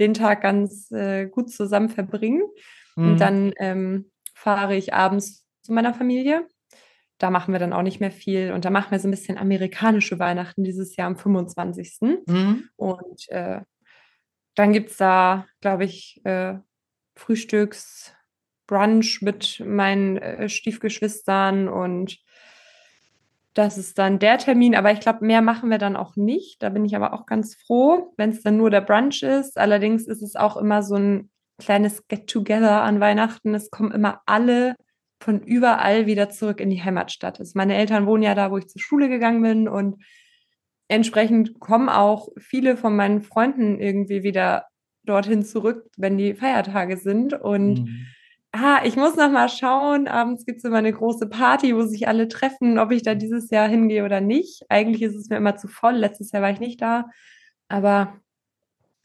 den 0.00 0.12
Tag 0.12 0.42
ganz, 0.42 0.90
äh, 0.90 1.26
gut 1.28 1.52
zusammen 1.52 1.88
verbringen. 1.88 2.42
Und 3.00 3.12
Mhm. 3.12 3.20
dann, 3.20 3.52
ähm, 3.60 4.10
fahre 4.34 4.74
ich 4.76 4.92
abends 4.92 5.46
zu 5.62 5.72
meiner 5.72 5.94
Familie. 5.94 6.48
Da 7.18 7.30
machen 7.30 7.52
wir 7.54 7.60
dann 7.60 7.72
auch 7.74 7.82
nicht 7.82 8.00
mehr 8.00 8.12
viel 8.12 8.52
und 8.52 8.64
da 8.64 8.70
machen 8.70 8.90
wir 8.92 9.00
so 9.00 9.08
'n 9.08 9.12
bisschen 9.12 9.38
amerikanische 9.38 10.18
Weihnachten 10.18 10.64
dieses 10.64 10.96
Jahr 10.96 11.08
am 11.08 11.16
25. 11.18 12.26
Mhm. 12.26 12.68
Und, 12.76 13.28
äh, 13.30 13.62
dann 14.56 14.72
gibt's 14.74 14.98
da, 14.98 15.46
glaube 15.62 15.84
ich, 15.86 16.20
äh, 16.24 16.56
Frühstücksbrunch 18.68 19.22
mit 19.22 19.62
meinen, 19.66 20.16
äh, 20.18 20.48
Stiefgeschwistern 20.48 21.68
und 21.68 22.18
das 23.54 23.76
ist 23.78 23.98
dann 23.98 24.18
der 24.18 24.38
Termin, 24.38 24.76
aber 24.76 24.92
ich 24.92 25.00
glaube, 25.00 25.24
mehr 25.24 25.42
machen 25.42 25.70
wir 25.70 25.78
dann 25.78 25.96
auch 25.96 26.14
nicht. 26.16 26.62
Da 26.62 26.68
bin 26.68 26.84
ich 26.84 26.94
aber 26.94 27.12
auch 27.12 27.26
ganz 27.26 27.56
froh, 27.56 28.12
wenn's 28.16 28.42
dann 28.42 28.56
nur 28.56 28.70
der 28.70 28.82
Brunch 28.82 29.22
ist. 29.22 29.58
Allerdings 29.58 30.06
ist 30.06 30.22
es 30.22 30.36
auch 30.36 30.56
immer 30.56 30.82
so 30.82 30.94
'n 30.96 31.30
kleines 31.58 32.06
Get 32.06 32.28
Together 32.28 32.82
an 32.82 33.00
Weihnachten. 33.00 33.54
Es 33.54 33.70
kommen 33.70 33.90
immer 33.90 34.20
alle 34.26 34.76
von 35.20 35.40
überall 35.42 36.06
wieder 36.06 36.30
zurück 36.30 36.60
in 36.60 36.70
die 36.70 36.82
Heimatstadt. 36.84 37.40
Also, 37.40 37.52
meine 37.56 37.74
Eltern 37.76 38.06
wohnen 38.06 38.22
ja 38.22 38.34
da, 38.36 38.52
wo 38.52 38.58
ich 38.58 38.68
zur 38.68 38.80
Schule 38.80 39.08
gegangen 39.08 39.42
bin 39.42 39.68
und 39.68 39.96
entsprechend 40.88 41.58
kommen 41.60 41.88
auch 41.88 42.28
viele 42.38 42.76
von 42.76 42.94
meinen 42.96 43.22
Freunden 43.22 43.80
irgendwie 43.80 44.22
wieder 44.22 44.66
dorthin 45.04 45.44
zurück, 45.44 45.86
wenn 45.96 46.16
die 46.18 46.34
Feiertage 46.34 46.96
sind. 46.96 47.32
Und, 47.34 47.84
Mhm. 47.84 48.06
Ah, 48.62 48.80
ich 48.84 48.96
muss 48.96 49.16
noch 49.16 49.30
mal 49.30 49.48
schauen. 49.48 50.08
Abends 50.08 50.44
gibt's 50.46 50.64
immer 50.64 50.82
'ne 50.82 50.92
große 50.92 51.28
Party, 51.28 51.74
wo 51.76 51.82
sich 51.82 52.08
alle 52.08 52.28
treffen, 52.28 52.78
ob 52.78 52.90
ich 52.92 53.02
da 53.02 53.14
dieses 53.14 53.50
Jahr 53.50 53.68
hingehe 53.68 54.04
oder 54.04 54.20
nicht. 54.20 54.64
Eigentlich 54.68 55.02
ist 55.02 55.14
es 55.16 55.28
mir 55.30 55.36
immer 55.36 55.56
zu 55.56 55.68
voll. 55.68 55.94
Letztes 55.94 56.32
Jahr 56.32 56.42
war 56.42 56.50
ich 56.50 56.60
nicht 56.60 56.80
da. 56.82 57.06
Aber 57.68 58.14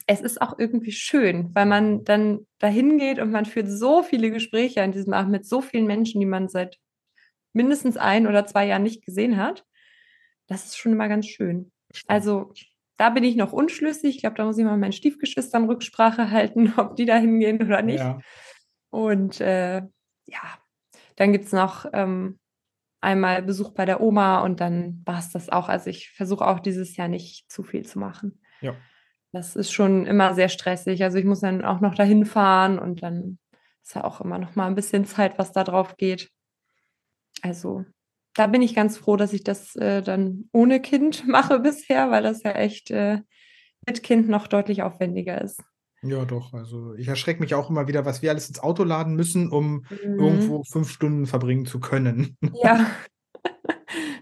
es 0.08 0.22
ist 0.22 0.42
auch 0.42 0.60
irgendwie 0.60 0.92
schön, 0.92 1.52
weil 1.56 1.66
man 1.68 2.04
dann 2.06 2.48
da 2.60 2.68
hingeht 2.68 3.20
und 3.20 3.32
man 3.32 3.46
führt 3.46 3.70
so 3.70 4.04
viele 4.04 4.32
Gespräche 4.32 4.82
an 4.84 4.92
diesem 4.94 5.14
Abend 5.14 5.32
mit 5.32 5.46
so 5.48 5.62
vielen 5.62 5.88
Menschen, 5.88 6.20
die 6.22 6.26
man 6.28 6.50
seit 6.50 6.80
mindestens 7.54 7.98
1 7.98 8.28
oder 8.28 8.46
2 8.48 8.68
Jahren 8.68 8.84
nicht 8.84 9.06
gesehen 9.06 9.38
hat. 9.38 9.66
Das 10.48 10.66
ist 10.66 10.78
schon 10.78 10.94
immer 10.94 11.10
ganz 11.10 11.28
schön. 11.28 11.72
Also, 12.08 12.54
da 12.98 13.10
bin 13.12 13.24
ich 13.24 13.36
noch 13.36 13.54
unschlüssig. 13.54 14.16
Ich 14.16 14.22
glaube, 14.22 14.36
da 14.38 14.46
muss 14.46 14.58
ich 14.58 14.66
mal 14.66 14.78
meinen 14.78 14.92
Stiefgeschwistern 14.94 15.66
Rücksprache 15.66 16.32
halten, 16.32 16.74
ob 16.78 16.96
die 16.98 17.06
da 17.06 17.18
hingehen 17.18 17.62
oder 17.64 17.82
nicht. 17.82 18.00
Ja. 18.00 18.20
Und, 18.94 19.42
äh, 19.42 19.78
ja, 20.28 20.42
dann 21.16 21.32
gibt's 21.34 21.52
noch, 21.52 21.86
ähm, 21.94 22.40
einmal 23.02 23.44
Besuch 23.44 23.72
bei 23.72 23.86
der 23.86 24.02
Oma 24.02 24.42
und 24.42 24.62
dann 24.62 25.02
war's 25.06 25.32
das 25.32 25.50
auch. 25.50 25.70
Also, 25.70 25.90
ich 25.92 26.12
versuche 26.12 26.48
auch 26.48 26.60
dieses 26.60 26.98
Jahr 26.98 27.08
nicht 27.10 27.52
zu 27.52 27.64
viel 27.64 27.86
zu 27.86 28.00
machen. 28.00 28.42
Ja. 28.62 28.84
Das 29.34 29.56
ist 29.56 29.72
schon 29.74 30.06
immer 30.08 30.36
sehr 30.36 30.50
stressig. 30.50 31.04
Also, 31.04 31.18
ich 31.20 31.26
muss 31.26 31.42
dann 31.42 31.66
auch 31.66 31.82
noch 31.82 31.96
dahin 31.96 32.26
fahren 32.26 32.80
und 32.80 33.04
dann 33.04 33.40
ist 33.84 33.96
ja 33.96 34.04
auch 34.06 34.22
immer 34.22 34.40
noch 34.40 34.56
mal 34.56 34.68
'n 34.70 34.76
bisschen 34.76 35.06
Zeit, 35.06 35.40
was 35.40 35.52
da 35.54 35.64
drauf 35.64 35.98
geht. 35.98 36.30
Also, 37.42 37.86
da 38.36 38.48
bin 38.48 38.62
ich 38.62 38.74
ganz 38.76 38.98
froh, 38.98 39.18
dass 39.18 39.34
ich 39.34 39.44
das, 39.44 39.76
äh, 39.76 40.02
dann 40.02 40.50
ohne 40.54 40.82
Kind 40.82 41.28
mache 41.28 41.60
bisher, 41.60 42.10
weil 42.12 42.24
das 42.24 42.44
ja 42.44 42.52
echt, 42.54 42.92
äh, 42.92 43.20
mit 43.88 44.04
Kind 44.04 44.30
noch 44.30 44.48
deutlich 44.48 44.84
aufwendiger 44.84 45.42
ist. 45.42 45.62
Ja, 46.04 46.26
doch. 46.26 46.54
Also, 46.54 46.94
ich 46.96 47.08
erschrecke 47.08 47.40
mich 47.40 47.56
auch 47.56 47.70
immer 47.70 47.88
wieder, 47.88 48.06
was 48.06 48.22
wir 48.22 48.30
alles 48.32 48.50
ins 48.50 48.60
Auto 48.60 48.84
laden 48.84 49.16
müssen, 49.16 49.50
um 49.50 49.86
Mhm. 49.90 50.20
irgendwo 50.20 50.64
5 50.64 50.90
Stunden 50.90 51.26
verbringen 51.26 51.66
zu 51.66 51.80
können. 51.80 52.38
Ja. 52.64 52.86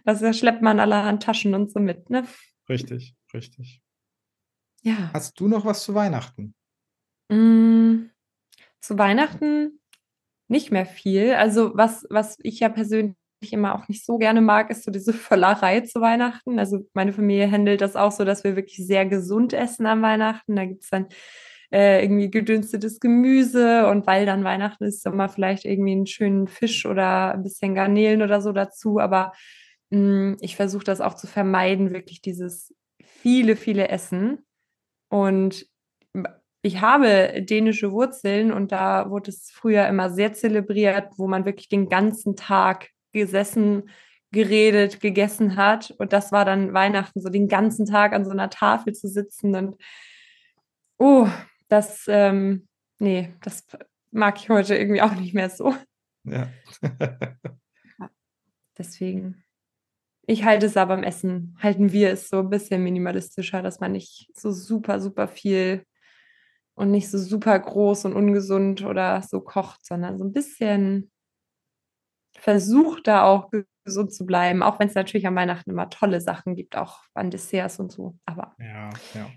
Das, 0.04 0.38
schleppt 0.38 0.63
man 0.63 0.80
allerhand 0.80 1.22
Taschen 1.22 1.54
und 1.54 1.72
so 1.72 1.80
mit, 1.80 2.10
ne? 2.10 2.26
Richtig, 2.67 3.15
richtig. 3.34 3.82
Ja. 4.82 5.12
Hast 5.13 5.39
du 5.39 5.48
noch 5.48 5.63
was 5.63 5.84
zu 5.84 5.94
Weihnachten? 5.94 6.56
Hm, 7.32 8.10
zu 8.82 8.98
Weihnachten 8.98 9.80
nicht 10.48 10.72
mehr 10.72 10.88
viel. 10.88 11.34
Also, 11.36 11.72
was 11.76 12.06
was 12.10 12.38
ich 12.41 12.60
ja 12.62 12.70
persönlich 12.70 13.15
immer 13.52 13.76
auch 13.76 13.88
nicht 13.88 14.04
so 14.04 14.17
gerne 14.17 14.41
mag, 14.41 14.72
ist 14.72 14.84
so 14.84 14.91
diese 14.91 15.13
Völlerei 15.13 15.82
zu 15.82 16.02
Weihnachten. 16.02 16.58
Also, 16.58 16.89
meine 16.94 17.13
Familie 17.13 17.46
händelt 17.48 17.82
das 17.82 17.96
auch 17.96 18.12
so, 18.12 18.26
dass 18.26 18.44
wir 18.44 18.56
wirklich 18.56 18.78
sehr 18.86 19.06
gesund 19.06 19.54
essen 19.54 19.86
an 19.86 20.02
Weihnachten. 20.02 20.56
Da 20.56 20.65
gibt's 20.65 20.89
dann, 20.89 21.08
äh, 21.71 22.03
irgendwie 22.03 22.29
gedünstetes 22.31 22.99
Gemüse 22.99 23.88
und 23.88 24.07
weil 24.07 24.25
dann 24.25 24.43
Weihnachten 24.43 24.84
ist, 24.86 25.05
immer 25.05 25.29
vielleicht 25.29 25.65
irgendwie 25.65 25.93
'n 25.93 26.07
schönen 26.07 26.47
Fisch 26.47 26.86
oder 26.86 27.34
'n 27.36 27.43
bisschen 27.43 27.75
Garnelen 27.75 28.21
oder 28.21 28.41
so 28.41 28.51
dazu. 28.53 28.99
Aber, 28.99 29.34
hm, 29.91 30.38
ich 30.41 30.55
versuche 30.57 30.84
das 30.86 31.01
auch 31.01 31.15
zu 31.15 31.27
vermeiden, 31.27 31.91
wirklich 31.93 32.21
dieses 32.21 32.73
viele, 33.03 33.55
viele 33.55 33.89
Essen. 33.89 34.45
Und 35.10 35.67
ich 36.63 36.81
habe 36.81 37.41
dänische 37.43 37.91
Wurzeln 37.91 38.51
und 38.53 38.71
da 38.71 39.10
wurde 39.10 39.31
es 39.31 39.49
früher 39.51 39.88
immer 39.88 40.10
sehr 40.12 40.34
zelebriert, 40.34 41.10
wo 41.17 41.27
man 41.27 41.45
wirklich 41.45 41.69
den 41.69 41.89
ganzen 41.89 42.36
Tag 42.36 42.89
gesessen, 43.13 43.89
geredet, 44.31 45.01
gegessen 45.01 45.55
hat. 45.57 45.91
Und 45.97 46.13
das 46.13 46.31
war 46.31 46.45
dann 46.45 46.73
Weihnachten, 46.73 47.19
so 47.21 47.29
den 47.29 47.47
ganzen 47.47 47.86
Tag 47.88 48.13
an 48.13 48.25
so 48.25 48.31
einer 48.31 48.49
Tafel 48.49 48.93
zu 48.93 49.07
sitzen. 49.10 49.55
Und 49.55 49.75
oh, 50.99 51.27
das, 51.71 52.05
ähm, 52.07 52.67
nee, 52.99 53.34
das 53.41 53.65
mag 54.12 54.38
ich 54.39 54.49
heute 54.49 54.75
irgendwie 54.75 55.01
auch 55.01 55.13
nicht 55.15 55.34
mehr 55.34 55.49
so. 55.49 55.73
Ja. 56.23 56.49
Deswegen. 58.77 59.43
Ich 60.27 60.43
halte 60.43 60.65
es 60.65 60.77
aber 60.77 60.93
im 60.93 61.03
Essen, 61.03 61.57
halten 61.62 61.91
wir 61.91 62.12
es 62.12 62.29
so 62.29 62.39
ein 62.39 62.49
bisschen 62.49 62.84
minimalistischer, 62.84 63.62
dass 63.62 63.79
man 63.79 63.93
nicht 63.93 64.29
so 64.38 64.51
super, 64.51 64.99
super 65.01 65.27
viel 65.27 65.86
und 66.75 66.91
nicht 66.91 67.10
so 67.10 67.17
super 67.17 67.57
groß 67.57 68.05
und 68.05 68.13
ungesund 68.13 68.84
oder 68.84 69.21
so 69.23 69.41
kocht, 69.41 69.86
sondern 69.86 70.17
so 70.17 70.23
ein 70.23 70.31
bisschen 70.31 71.12
versucht 72.38 73.07
da 73.07 73.23
auch 73.23 73.51
gesund 73.84 74.13
zu 74.13 74.25
bleiben, 74.25 74.62
auch 74.62 74.79
wenn 74.79 74.88
es 74.88 74.95
natürlich 74.95 75.25
an 75.25 75.36
Weihnachten 75.36 75.71
immer 75.71 75.89
tolle 75.89 76.21
Sachen 76.21 76.55
gibt, 76.55 76.77
auch 76.77 77.01
an 77.13 77.31
Desserts 77.31 77.79
und 77.79 77.91
so. 77.91 78.17
Aber 78.25 78.55
ja, 78.60 78.89
ja. 79.13 79.29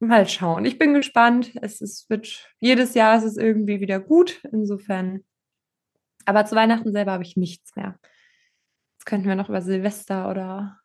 Mal 0.00 0.28
schauen. 0.28 0.64
Ich 0.64 0.78
bin 0.78 0.94
gespannt. 0.94 1.52
Es 1.62 1.80
ist, 1.80 2.08
wird 2.08 2.48
jedes 2.58 2.94
Jahr 2.94 3.16
ist 3.16 3.24
es 3.24 3.36
irgendwie 3.36 3.80
wieder 3.80 4.00
gut. 4.00 4.42
Insofern. 4.52 5.20
Aber 6.24 6.44
zu 6.46 6.56
Weihnachten 6.56 6.92
selber 6.92 7.12
habe 7.12 7.24
ich 7.24 7.36
nichts 7.36 7.74
mehr. 7.76 7.98
Jetzt 8.98 9.06
könnten 9.06 9.28
wir 9.28 9.34
noch 9.34 9.48
über 9.48 9.62
Silvester 9.62 10.30
oder 10.30 10.78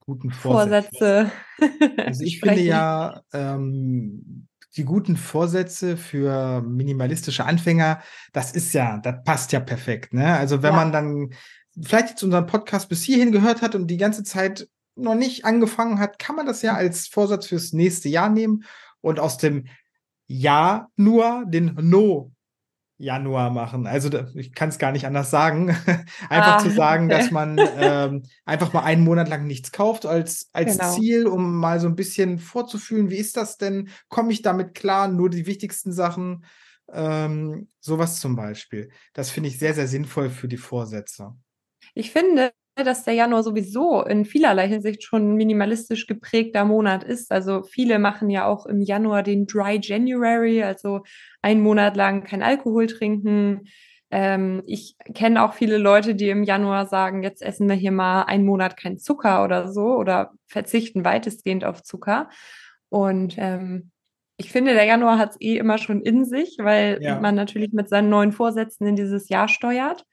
guten 0.00 0.30
Vorsätze. 0.30 1.30
Vorsätze 1.58 1.96
also 2.06 2.24
ich 2.24 2.40
finde 2.40 2.62
ja, 2.62 3.22
ähm, 3.32 4.48
die 4.76 4.84
guten 4.84 5.16
Vorsätze 5.16 5.96
für 5.96 6.62
minimalistische 6.62 7.44
Anfänger, 7.44 8.02
das 8.32 8.52
ist 8.52 8.72
ja, 8.72 8.98
das 8.98 9.22
passt 9.24 9.52
ja 9.52 9.60
perfekt. 9.60 10.12
Ne? 10.12 10.36
Also 10.36 10.62
wenn 10.62 10.72
ja. 10.72 10.76
man 10.76 10.92
dann 10.92 11.30
vielleicht 11.80 12.10
jetzt 12.10 12.22
unseren 12.22 12.46
Podcast 12.46 12.88
bis 12.88 13.02
hierhin 13.02 13.32
gehört 13.32 13.62
hat 13.62 13.74
und 13.74 13.88
die 13.88 13.96
ganze 13.96 14.22
Zeit 14.22 14.68
noch 14.96 15.14
nicht 15.14 15.44
angefangen 15.44 15.98
hat, 15.98 16.18
kann 16.18 16.36
man 16.36 16.46
das 16.46 16.62
ja 16.62 16.74
als 16.74 17.06
Vorsatz 17.06 17.46
fürs 17.46 17.72
nächste 17.72 18.08
Jahr 18.08 18.28
nehmen 18.28 18.64
und 19.00 19.20
aus 19.20 19.38
dem 19.38 19.66
Ja 20.26 20.88
nur 20.96 21.44
den 21.46 21.76
No 21.80 22.32
Januar 22.98 23.50
machen. 23.50 23.86
Also 23.86 24.08
ich 24.34 24.54
kann 24.54 24.70
es 24.70 24.78
gar 24.78 24.90
nicht 24.90 25.06
anders 25.06 25.30
sagen. 25.30 25.68
einfach 26.30 26.56
ah, 26.56 26.58
zu 26.58 26.70
sagen, 26.70 27.08
dass 27.08 27.30
man 27.30 27.58
ähm, 27.78 28.22
einfach 28.44 28.72
mal 28.72 28.84
einen 28.84 29.04
Monat 29.04 29.28
lang 29.28 29.46
nichts 29.46 29.70
kauft 29.70 30.06
als, 30.06 30.48
als 30.52 30.78
genau. 30.78 30.94
Ziel, 30.94 31.26
um 31.26 31.56
mal 31.56 31.78
so 31.78 31.88
ein 31.88 31.96
bisschen 31.96 32.38
vorzufühlen, 32.38 33.10
wie 33.10 33.16
ist 33.16 33.36
das 33.36 33.58
denn? 33.58 33.90
Komme 34.08 34.32
ich 34.32 34.40
damit 34.42 34.74
klar? 34.74 35.08
Nur 35.08 35.28
die 35.28 35.46
wichtigsten 35.46 35.92
Sachen. 35.92 36.46
Ähm, 36.90 37.68
sowas 37.80 38.20
zum 38.20 38.36
Beispiel. 38.36 38.90
Das 39.12 39.30
finde 39.30 39.50
ich 39.50 39.58
sehr, 39.58 39.74
sehr 39.74 39.88
sinnvoll 39.88 40.30
für 40.30 40.48
die 40.48 40.56
Vorsätze. 40.56 41.32
Ich 41.94 42.12
finde, 42.12 42.52
dass 42.84 43.04
der 43.04 43.14
Januar 43.14 43.42
sowieso 43.42 44.02
in 44.02 44.24
vielerlei 44.24 44.68
Hinsicht 44.68 45.02
schon 45.02 45.34
minimalistisch 45.34 46.06
geprägter 46.06 46.64
Monat 46.64 47.04
ist. 47.04 47.32
Also 47.32 47.62
viele 47.62 47.98
machen 47.98 48.28
ja 48.28 48.46
auch 48.46 48.66
im 48.66 48.80
Januar 48.80 49.22
den 49.22 49.46
Dry 49.46 49.78
January, 49.80 50.62
also 50.62 51.00
einen 51.42 51.62
Monat 51.62 51.96
lang 51.96 52.24
kein 52.24 52.42
Alkohol 52.42 52.86
trinken. 52.86 53.62
Ähm, 54.10 54.62
ich 54.66 54.96
kenne 55.14 55.42
auch 55.42 55.54
viele 55.54 55.78
Leute, 55.78 56.14
die 56.14 56.28
im 56.28 56.44
Januar 56.44 56.86
sagen, 56.86 57.22
jetzt 57.22 57.42
essen 57.42 57.68
wir 57.68 57.76
hier 57.76 57.92
mal 57.92 58.22
einen 58.22 58.44
Monat 58.44 58.76
kein 58.76 58.98
Zucker 58.98 59.42
oder 59.42 59.72
so 59.72 59.96
oder 59.96 60.32
verzichten 60.46 61.04
weitestgehend 61.04 61.64
auf 61.64 61.82
Zucker. 61.82 62.28
Und 62.88 63.34
ähm, 63.38 63.90
ich 64.36 64.52
finde, 64.52 64.74
der 64.74 64.84
Januar 64.84 65.18
hat 65.18 65.30
es 65.30 65.40
eh 65.40 65.56
immer 65.56 65.78
schon 65.78 66.02
in 66.02 66.24
sich, 66.24 66.58
weil 66.60 66.98
ja. 67.00 67.18
man 67.18 67.34
natürlich 67.34 67.72
mit 67.72 67.88
seinen 67.88 68.10
neuen 68.10 68.32
Vorsätzen 68.32 68.86
in 68.86 68.96
dieses 68.96 69.30
Jahr 69.30 69.48
steuert. 69.48 70.04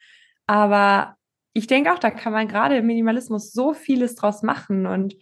Aber 0.47 1.15
ich 1.53 1.67
denke 1.67 1.93
auch, 1.93 1.99
da 1.99 2.11
kann 2.11 2.33
man 2.33 2.47
gerade 2.47 2.77
im 2.77 2.87
Minimalismus 2.87 3.51
so 3.51 3.73
vieles 3.73 4.15
draus 4.15 4.41
machen 4.43 4.85
und 4.85 5.15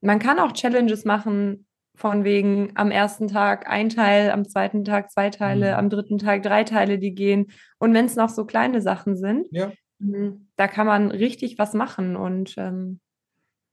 man 0.00 0.18
kann 0.18 0.38
auch 0.38 0.52
Challenges 0.52 1.04
machen, 1.04 1.66
von 1.98 2.22
wegen 2.22 2.70
am 2.76 2.92
ersten 2.92 3.26
Tag 3.26 3.68
ein 3.68 3.88
Teil, 3.88 4.30
am 4.30 4.48
zweiten 4.48 4.84
Tag 4.84 5.10
zwei 5.10 5.30
Teile, 5.30 5.72
mhm. 5.72 5.78
am 5.78 5.90
dritten 5.90 6.18
Tag 6.18 6.44
drei 6.44 6.62
Teile, 6.62 6.98
die 6.98 7.12
gehen. 7.12 7.50
Und 7.78 7.92
wenn 7.92 8.04
es 8.04 8.14
noch 8.14 8.28
so 8.28 8.44
kleine 8.46 8.80
Sachen 8.80 9.16
sind, 9.16 9.48
ja. 9.50 9.72
Mhm, 9.98 10.48
da 10.56 10.68
kann 10.68 10.86
man 10.86 11.10
richtig 11.10 11.58
was 11.58 11.74
machen. 11.74 12.16
Und 12.16 12.54
ähm, 12.56 13.00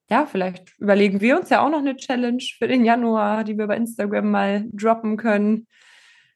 ja, 0.09 0.25
vielleicht 0.25 0.77
überlegen 0.79 1.21
wir 1.21 1.37
uns 1.37 1.49
ja 1.49 1.63
auch 1.63 1.69
noch 1.69 1.79
eine 1.79 1.97
Challenge 1.97 2.43
für 2.57 2.67
den 2.67 2.83
Januar, 2.83 3.43
die 3.43 3.57
wir 3.57 3.67
bei 3.67 3.77
Instagram 3.77 4.31
mal 4.31 4.65
droppen 4.71 5.17
können, 5.17 5.67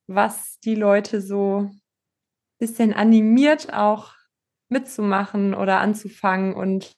was 0.06 0.60
die 0.60 0.76
Leute 0.76 1.22
so 1.22 1.70
ein 1.72 1.82
bisschen 2.60 2.94
animiert 2.94 3.74
auch 3.74 4.14
mitzumachen 4.70 5.54
oder 5.54 5.80
anzufangen 5.80 6.54
und 6.54 6.94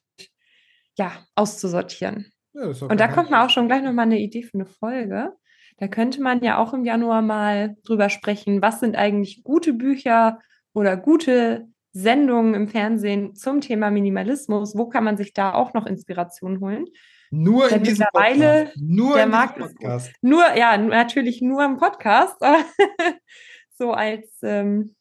ja, 0.96 1.12
auszusortieren. 1.34 2.32
Ja, 2.54 2.64
und 2.66 3.00
da 3.00 3.08
kommt 3.08 3.30
mir 3.30 3.42
auch 3.42 3.50
schon 3.50 3.66
gleich 3.66 3.82
nochmal 3.82 4.06
eine 4.06 4.20
Idee 4.20 4.42
für 4.42 4.54
eine 4.54 4.66
Folge. 4.66 5.32
Da 5.78 5.88
könnte 5.88 6.20
man 6.20 6.42
ja 6.42 6.58
auch 6.58 6.74
im 6.74 6.84
Januar 6.84 7.22
mal 7.22 7.76
drüber 7.84 8.10
sprechen, 8.10 8.60
was 8.60 8.80
sind 8.80 8.94
eigentlich 8.94 9.42
gute 9.42 9.72
Bücher 9.72 10.38
oder 10.74 10.96
gute 10.96 11.66
Sendungen 11.92 12.54
im 12.54 12.68
Fernsehen 12.68 13.34
zum 13.34 13.60
Thema 13.60 13.90
Minimalismus? 13.90 14.76
Wo 14.76 14.88
kann 14.88 15.04
man 15.04 15.16
sich 15.16 15.32
da 15.32 15.54
auch 15.54 15.74
noch 15.74 15.86
Inspiration 15.86 16.60
holen? 16.60 16.86
Nur 17.30 17.68
Denn 17.68 17.78
in 17.78 17.84
diesem 17.84 18.06
Podcast. 18.12 18.76
Nur 18.76 19.16
der 19.16 19.26
Markt 19.26 19.58
Podcast. 19.58 20.12
nur, 20.20 20.44
ja, 20.54 20.76
natürlich 20.76 21.40
nur 21.40 21.64
im 21.64 21.78
Podcast. 21.78 22.36
so 23.78 23.92
als 23.92 24.38
ähm, 24.42 24.94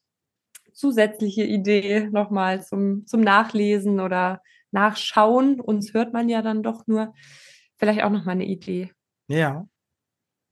zusätzliche 0.74 1.44
Idee 1.44 2.10
nochmal 2.12 2.64
zum, 2.64 3.06
zum 3.06 3.22
Nachlesen 3.22 4.00
oder 4.00 4.42
Nachschauen. 4.72 5.60
Uns 5.60 5.94
hört 5.94 6.14
man 6.14 6.30
ja 6.30 6.42
dann 6.42 6.64
doch 6.64 6.88
nur. 6.88 7.14
Vielleicht 7.78 8.04
auch 8.04 8.10
nochmal 8.10 8.36
eine 8.36 8.46
Idee. 8.46 8.92
Ja, 9.28 9.66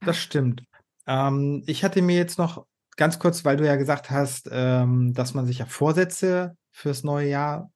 das 0.00 0.18
stimmt. 0.18 0.64
Ähm, 1.06 1.62
ich 1.66 1.84
hatte 1.84 2.02
mir 2.02 2.16
jetzt 2.16 2.38
noch 2.38 2.66
ganz 2.96 3.18
kurz, 3.18 3.44
weil 3.44 3.56
du 3.56 3.66
ja 3.66 3.76
gesagt 3.76 4.10
hast, 4.10 4.48
ähm, 4.52 5.14
dass 5.14 5.34
man 5.34 5.46
sich 5.46 5.58
ja 5.58 5.66
Vorsätze 5.66 6.56
fürs 6.70 7.02
neue 7.02 7.28
Jahr 7.28 7.70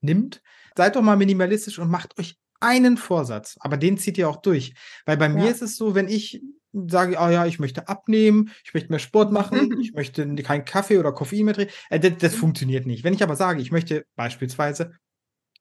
nimmt. 0.00 0.42
Seid 0.76 0.96
doch 0.96 1.02
mal 1.02 1.16
minimalistisch 1.16 1.78
und 1.78 1.90
macht 1.90 2.18
euch 2.18 2.36
einen 2.60 2.96
Vorsatz, 2.96 3.56
aber 3.60 3.76
den 3.76 3.98
zieht 3.98 4.16
ihr 4.16 4.28
auch 4.28 4.36
durch. 4.36 4.74
Weil 5.04 5.16
bei 5.16 5.26
ja. 5.26 5.34
mir 5.34 5.50
ist 5.50 5.62
es 5.62 5.76
so, 5.76 5.94
wenn 5.94 6.08
ich 6.08 6.42
sage, 6.88 7.18
ah 7.18 7.30
ja, 7.30 7.46
ich 7.46 7.58
möchte 7.58 7.88
abnehmen, 7.88 8.50
ich 8.64 8.74
möchte 8.74 8.90
mehr 8.90 8.98
Sport 8.98 9.32
machen, 9.32 9.80
ich 9.80 9.92
möchte 9.92 10.34
keinen 10.36 10.64
Kaffee 10.64 10.98
oder 10.98 11.12
Koffein 11.12 11.44
mehr 11.44 11.54
trinken. 11.54 11.72
Äh, 11.90 12.00
das, 12.00 12.12
das, 12.18 12.34
funktioniert 12.34 12.86
nicht. 12.86 13.04
Wenn 13.04 13.14
ich 13.14 13.22
aber 13.22 13.36
sage, 13.36 13.60
ich 13.60 13.72
möchte 13.72 14.06
beispielsweise 14.16 14.92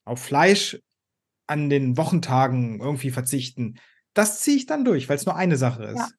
auf 0.06 0.22
Fleisch 0.22 0.80
an 1.48 1.70
den 1.70 1.98
Wochentagen 1.98 2.80
irgendwie 2.80 3.12
verzichten, 3.12 3.80
das 4.14 4.42
ziehe 4.42 4.58
ich 4.58 4.66
dann 4.66 4.86
durch, 4.86 5.10
weil 5.10 5.18
es 5.18 5.26
nur 5.26 5.36
eine 5.36 5.58
Sache 5.58 5.84
ist. 5.84 5.98
Ja. 5.98 6.10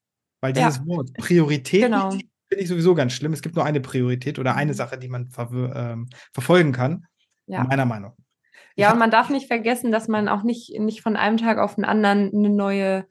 Weil 0.40 0.52
dieses 0.52 0.78
ja. 0.78 0.86
Wort 0.86 1.12
Priorität 1.14 1.84
genau. 1.84 2.10
finde 2.10 2.26
ich 2.62 2.68
sowieso 2.68 2.94
ganz 2.94 3.12
schlimm. 3.12 3.32
Es 3.32 3.42
gibt 3.42 3.56
nur 3.56 3.64
eine 3.64 3.80
Priorität 3.80 4.38
oder 4.38 4.54
eine 4.54 4.72
mhm. 4.72 4.76
Sache, 4.76 4.98
die 4.98 5.08
man 5.08 5.28
ver 5.28 5.50
ähm, 5.74 6.08
verfolgen 6.32 6.72
kann, 6.72 7.06
ja. 7.46 7.64
meiner 7.64 7.86
Meinung. 7.86 8.12
Ja, 8.76 8.92
und 8.92 8.98
man 8.98 9.10
darf 9.10 9.30
nicht 9.30 9.46
vergessen, 9.46 9.92
dass 9.92 10.08
man 10.08 10.28
auch 10.28 10.42
nicht, 10.42 10.78
nicht 10.80 11.00
von 11.00 11.16
einem 11.16 11.36
Tag 11.36 11.58
auf 11.58 11.76
den 11.76 11.84
anderen 11.84 12.32
eine 12.34 12.50
neue 12.50 13.06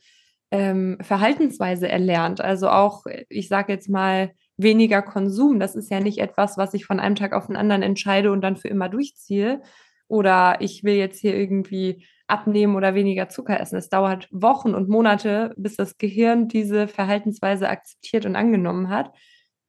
ähm, 0.53 0.99
Verhaltensweise 1.01 1.89
erlernt. 1.89 2.39
Also 2.39 2.69
auch, 2.69 3.05
ich 3.27 3.47
sage 3.47 3.73
jetzt 3.73 3.89
mal, 3.89 4.33
weniger 4.55 5.01
Konsum. 5.01 5.59
Das 5.59 5.75
ist 5.75 5.89
ja 5.89 5.99
nicht 5.99 6.19
etwas, 6.19 6.59
was 6.59 6.75
ich 6.75 6.85
von 6.85 6.99
einem 6.99 7.15
Tag 7.15 7.33
auf 7.33 7.47
den 7.47 7.55
anderen 7.55 7.81
entscheide 7.81 8.31
und 8.31 8.41
dann 8.41 8.55
für 8.55 8.67
immer 8.67 8.87
durchziehe. 8.87 9.63
Oder 10.07 10.57
ich 10.59 10.83
will 10.83 10.93
jetzt 10.93 11.19
hier 11.19 11.35
irgendwie 11.35 12.05
abnehmen 12.27 12.75
oder 12.75 12.93
weniger 12.93 13.29
Zucker 13.29 13.59
essen. 13.59 13.77
Es 13.77 13.89
dauert 13.89 14.27
Wochen 14.31 14.75
und 14.75 14.89
Monate, 14.89 15.55
bis 15.57 15.75
das 15.75 15.97
Gehirn 15.97 16.47
diese 16.49 16.87
Verhaltensweise 16.87 17.67
akzeptiert 17.67 18.27
und 18.27 18.35
angenommen 18.35 18.89
hat 18.89 19.11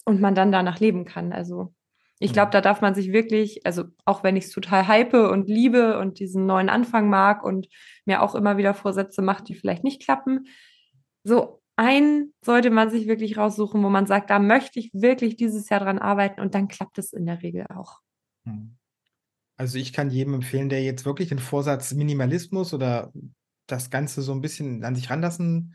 und 0.04 0.20
man 0.20 0.34
dann 0.34 0.52
danach 0.52 0.80
leben 0.80 1.06
kann. 1.06 1.32
Also 1.32 1.72
ich 2.18 2.34
glaube, 2.34 2.50
da 2.50 2.60
darf 2.60 2.82
man 2.82 2.94
sich 2.94 3.10
wirklich, 3.10 3.64
also 3.64 3.84
auch 4.04 4.22
wenn 4.22 4.36
ich 4.36 4.44
es 4.44 4.50
total 4.50 4.86
hype 4.86 5.14
und 5.14 5.48
liebe 5.48 5.98
und 5.98 6.18
diesen 6.18 6.44
neuen 6.44 6.68
Anfang 6.68 7.08
mag 7.08 7.42
und 7.42 7.68
mir 8.04 8.22
auch 8.22 8.34
immer 8.34 8.58
wieder 8.58 8.74
Vorsätze 8.74 9.22
macht, 9.22 9.48
die 9.48 9.54
vielleicht 9.54 9.82
nicht 9.82 10.02
klappen, 10.02 10.46
so 11.24 11.60
ein 11.76 12.32
sollte 12.44 12.70
man 12.70 12.90
sich 12.90 13.08
wirklich 13.08 13.36
raussuchen, 13.36 13.82
wo 13.82 13.88
man 13.88 14.06
sagt, 14.06 14.30
da 14.30 14.38
möchte 14.38 14.78
ich 14.78 14.90
wirklich 14.94 15.36
dieses 15.36 15.68
Jahr 15.68 15.80
dran 15.80 15.98
arbeiten 15.98 16.40
und 16.40 16.54
dann 16.54 16.68
klappt 16.68 16.98
es 16.98 17.12
in 17.12 17.26
der 17.26 17.42
Regel 17.42 17.66
auch. 17.74 18.00
Hm. 18.44 18.76
Also 19.56 19.78
ich 19.78 19.92
kann 19.92 20.10
jedem 20.10 20.34
empfehlen, 20.34 20.68
der 20.68 20.82
jetzt 20.82 21.04
wirklich 21.04 21.28
den 21.28 21.38
Vorsatz 21.38 21.92
Minimalismus 21.94 22.74
oder 22.74 23.12
das 23.66 23.90
Ganze 23.90 24.22
so 24.22 24.32
ein 24.32 24.40
bisschen 24.40 24.84
an 24.84 24.94
sich 24.94 25.10
ranlassen, 25.10 25.74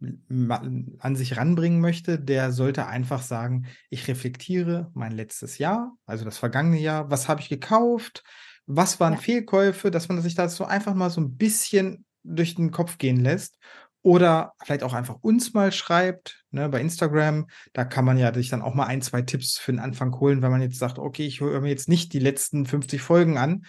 an 0.00 1.16
sich 1.16 1.36
ranbringen 1.36 1.80
möchte, 1.80 2.18
der 2.18 2.52
sollte 2.52 2.86
einfach 2.86 3.20
sagen, 3.20 3.66
ich 3.90 4.06
reflektiere 4.08 4.90
mein 4.94 5.12
letztes 5.12 5.58
Jahr, 5.58 5.96
also 6.06 6.24
das 6.24 6.38
vergangene 6.38 6.78
Jahr, 6.78 7.10
was 7.10 7.28
habe 7.28 7.40
ich 7.40 7.48
gekauft, 7.48 8.22
was 8.66 9.00
waren 9.00 9.14
ja. 9.14 9.18
Fehlkäufe, 9.18 9.90
dass 9.90 10.08
man 10.08 10.20
sich 10.20 10.34
das 10.34 10.56
so 10.56 10.64
einfach 10.64 10.94
mal 10.94 11.10
so 11.10 11.20
ein 11.20 11.36
bisschen 11.36 12.04
durch 12.22 12.54
den 12.54 12.70
Kopf 12.70 12.98
gehen 12.98 13.20
lässt 13.20 13.58
oder 14.02 14.54
vielleicht 14.62 14.84
auch 14.84 14.94
einfach 14.94 15.16
uns 15.22 15.54
mal 15.54 15.72
schreibt, 15.72 16.44
ne, 16.50 16.68
bei 16.68 16.80
Instagram. 16.80 17.46
Da 17.72 17.84
kann 17.84 18.04
man 18.04 18.16
ja 18.16 18.32
sich 18.32 18.48
dann 18.48 18.62
auch 18.62 18.74
mal 18.74 18.86
ein, 18.86 19.02
zwei 19.02 19.22
Tipps 19.22 19.58
für 19.58 19.72
den 19.72 19.80
Anfang 19.80 20.18
holen, 20.18 20.40
wenn 20.40 20.50
man 20.50 20.62
jetzt 20.62 20.78
sagt, 20.78 20.98
okay, 20.98 21.26
ich 21.26 21.40
höre 21.40 21.60
mir 21.60 21.68
jetzt 21.68 21.88
nicht 21.88 22.12
die 22.12 22.18
letzten 22.18 22.64
50 22.64 23.02
Folgen 23.02 23.38
an. 23.38 23.64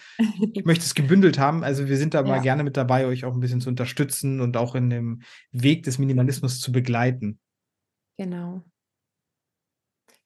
Ich 0.52 0.64
möchte 0.64 0.84
es 0.84 0.94
gebündelt 0.94 1.38
haben. 1.38 1.64
Also 1.64 1.88
wir 1.88 1.96
sind 1.96 2.14
da 2.14 2.20
ja. 2.22 2.26
mal 2.26 2.40
gerne 2.40 2.64
mit 2.64 2.76
dabei, 2.76 3.06
euch 3.06 3.24
auch 3.24 3.34
ein 3.34 3.40
bisschen 3.40 3.60
zu 3.60 3.68
unterstützen 3.68 4.40
und 4.40 4.56
auch 4.56 4.74
in 4.74 4.90
dem 4.90 5.22
Weg 5.52 5.82
des 5.82 5.98
Minimalismus 5.98 6.60
zu 6.60 6.72
begleiten. 6.72 7.38
Genau. 8.16 8.62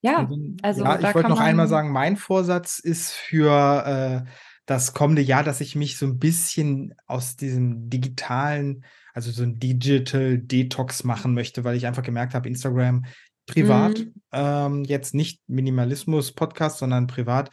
Ja, 0.04 0.28
also 0.60 0.84
ja, 0.84 0.98
ich 0.98 1.14
wollte 1.14 1.30
noch 1.30 1.40
einmal 1.40 1.66
sagen, 1.66 1.90
mein 1.90 2.18
Vorsatz 2.18 2.78
ist 2.78 3.12
für 3.12 4.26
äh, 4.26 4.30
das 4.66 4.94
kommende 4.94 5.22
Jahr, 5.22 5.44
dass 5.44 5.60
ich 5.60 5.76
mich 5.76 5.98
so 5.98 6.06
ein 6.06 6.18
bisschen 6.18 6.94
aus 7.06 7.36
diesem 7.36 7.90
digitalen 7.90 8.84
also 9.14 9.30
so 9.30 9.44
ein 9.44 9.58
Digital 9.58 10.38
Detox 10.38 11.04
machen 11.04 11.34
möchte, 11.34 11.64
weil 11.64 11.76
ich 11.76 11.86
einfach 11.86 12.02
gemerkt 12.02 12.34
habe, 12.34 12.48
Instagram 12.48 13.06
privat, 13.46 14.00
mhm. 14.00 14.14
ähm, 14.32 14.84
jetzt 14.84 15.14
nicht 15.14 15.40
Minimalismus-Podcast, 15.46 16.78
sondern 16.78 17.06
privat, 17.06 17.50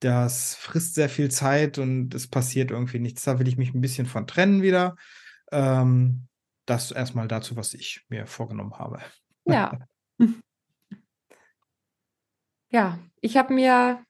das 0.00 0.54
frisst 0.54 0.94
sehr 0.94 1.08
viel 1.08 1.30
Zeit 1.30 1.78
und 1.78 2.14
es 2.14 2.28
passiert 2.28 2.70
irgendwie 2.70 2.98
nichts. 2.98 3.22
Da 3.24 3.38
will 3.38 3.48
ich 3.48 3.56
mich 3.56 3.72
ein 3.72 3.80
bisschen 3.80 4.06
von 4.06 4.26
trennen 4.26 4.60
wieder. 4.60 4.96
Ähm, 5.50 6.26
das 6.66 6.90
erstmal 6.90 7.28
dazu, 7.28 7.56
was 7.56 7.72
ich 7.72 8.04
mir 8.08 8.26
vorgenommen 8.26 8.74
habe. 8.74 9.00
Ja. 9.46 9.78
ja, 12.70 12.98
ich 13.20 13.36
habe 13.38 13.54
mir 13.54 14.04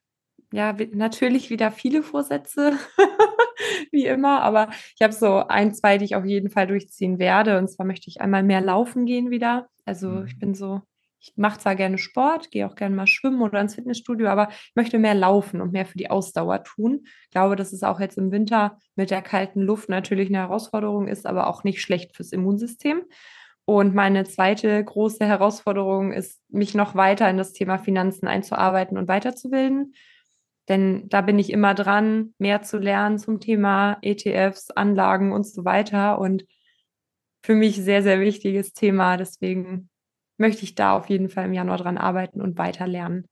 ja, 0.55 0.73
natürlich 0.93 1.51
wieder 1.51 1.73
viele 1.73 2.05
Vorsätze, 2.05 2.79
wie 3.91 4.07
immer, 4.07 4.41
aber 4.43 4.69
ich 4.95 5.03
habe 5.03 5.13
so 5.13 5.39
ein, 5.49 5.75
zwei, 5.75 5.99
die 5.99 6.05
ich 6.05 6.15
auf 6.15 6.25
jeden 6.25 6.49
Fall 6.49 6.69
durchziehen 6.69 7.19
werde. 7.19 7.59
Und 7.59 7.69
zwar 7.69 7.85
möchte 7.85 8.09
ich 8.09 8.21
einmal 8.21 8.45
mehr 8.45 8.61
laufen 8.61 9.05
gehen 9.05 9.31
wieder. 9.31 9.67
Also 9.85 10.09
mhm. 10.09 10.27
ich 10.27 10.39
bin 10.39 10.55
so, 10.55 10.83
ich 11.19 11.33
mache 11.35 11.59
zwar 11.59 11.75
gerne 11.75 11.99
Sport, 11.99 12.53
gehe 12.53 12.69
auch 12.69 12.77
gerne 12.77 12.95
mal 12.95 13.09
schwimmen 13.09 13.43
oder 13.43 13.61
ins 13.61 13.75
Fitnessstudio, 13.75 14.29
aber 14.29 14.49
ich 14.49 14.77
möchte 14.77 15.01
mehr 15.01 15.17
laufen 15.17 15.61
und 15.61 15.73
mehr 15.73 15.87
für 15.87 15.99
die 15.99 16.09
Ausdauer 16.09 16.63
tun. 16.63 17.01
Ich 17.25 17.31
glaube, 17.31 17.57
dass 17.57 17.73
es 17.73 17.83
auch 17.83 17.99
jetzt 17.99 18.17
im 18.17 18.31
Winter 18.31 18.79
mit 18.95 19.11
der 19.11 19.23
kalten 19.23 19.61
Luft 19.61 19.89
natürlich 19.89 20.29
eine 20.29 20.39
Herausforderung 20.39 21.09
ist, 21.09 21.27
aber 21.27 21.49
auch 21.49 21.65
nicht 21.65 21.81
schlecht 21.81 22.15
fürs 22.15 22.31
Immunsystem. 22.31 23.03
Und 23.65 23.93
meine 23.93 24.23
zweite 24.23 24.85
große 24.85 25.27
Herausforderung 25.27 26.13
ist, 26.13 26.41
mich 26.49 26.75
noch 26.75 26.95
weiter 26.95 27.29
in 27.29 27.39
das 27.39 27.53
Thema 27.53 27.79
Finanzen 27.79 28.29
einzuarbeiten 28.29 28.97
und 28.97 29.09
weiterzubilden. 29.09 29.95
Denn 30.69 31.09
da 31.09 31.21
bin 31.21 31.39
ich 31.39 31.51
immer 31.51 31.75
dran, 31.75 32.35
mehr 32.39 32.63
zu 32.63 32.79
lernen 32.79 33.19
zum 33.19 33.41
Thema 33.41 33.99
ETFs, 34.03 34.71
Anlagen 34.71 35.33
und 35.33 35.47
so 35.47 35.65
weiter. 35.65 36.19
Und 36.19 36.47
für 37.45 37.55
mich 37.55 37.77
sehr, 37.77 38.03
sehr 38.03 38.21
wichtiges 38.21 38.73
Thema. 38.73 39.17
Deswegen 39.17 39.91
möchte 40.39 40.65
ich 40.65 40.75
da 40.75 40.97
auf 40.97 41.11
jeden 41.11 41.29
Fall 41.29 41.47
im 41.47 41.53
Januar 41.53 41.79
dran 41.79 41.99
arbeiten 41.99 42.41
und 42.41 42.57
weiter 42.57 42.87
lernen. 42.87 43.27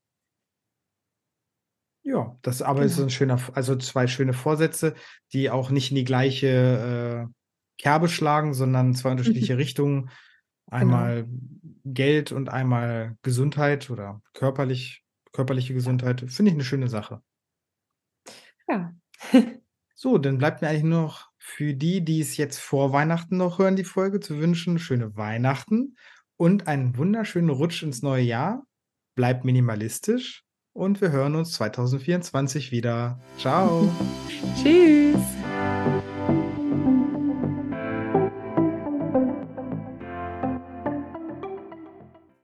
Ja, 2.04 2.36
das 2.42 2.62
aber 2.62 2.80
genau. 2.80 2.92
ist 2.92 3.00
ein 3.00 3.10
schöner, 3.10 3.40
also 3.54 3.76
zwei 3.76 4.06
schöne 4.06 4.32
Vorsätze, 4.32 4.94
die 5.32 5.50
auch 5.50 5.70
nicht 5.70 5.90
in 5.90 5.96
die 5.96 6.04
gleiche 6.04 7.28
äh, 7.28 7.32
Kerbe 7.80 8.08
schlagen, 8.08 8.54
sondern 8.54 8.94
zwei 8.94 9.10
unterschiedliche 9.12 9.56
Richtungen. 9.56 10.10
Einmal 10.70 11.24
genau. 11.24 11.38
Geld 11.84 12.32
und 12.32 12.48
einmal 12.48 13.16
Gesundheit 13.22 13.90
oder 13.90 14.20
körperlich 14.34 15.04
körperliche 15.32 15.74
Gesundheit. 15.74 16.20
Finde 16.28 16.50
ich 16.50 16.54
eine 16.54 16.64
schöne 16.64 16.88
Sache. 16.88 17.22
Ja. 18.68 18.94
so, 19.94 20.18
dann 20.18 20.38
bleibt 20.38 20.62
mir 20.62 20.68
eigentlich 20.68 20.84
nur 20.84 21.02
noch 21.02 21.30
für 21.38 21.74
die, 21.74 22.04
die 22.04 22.20
es 22.20 22.36
jetzt 22.36 22.58
vor 22.58 22.92
Weihnachten 22.92 23.36
noch 23.36 23.58
hören, 23.58 23.76
die 23.76 23.84
Folge 23.84 24.20
zu 24.20 24.38
wünschen, 24.38 24.78
schöne 24.78 25.16
Weihnachten 25.16 25.96
und 26.36 26.68
einen 26.68 26.96
wunderschönen 26.96 27.50
Rutsch 27.50 27.82
ins 27.82 28.02
neue 28.02 28.22
Jahr. 28.22 28.64
Bleibt 29.14 29.44
minimalistisch 29.44 30.44
und 30.72 31.00
wir 31.00 31.10
hören 31.10 31.34
uns 31.34 31.52
2024 31.54 32.72
wieder. 32.72 33.20
Ciao. 33.38 33.90
Tschüss. 34.62 35.20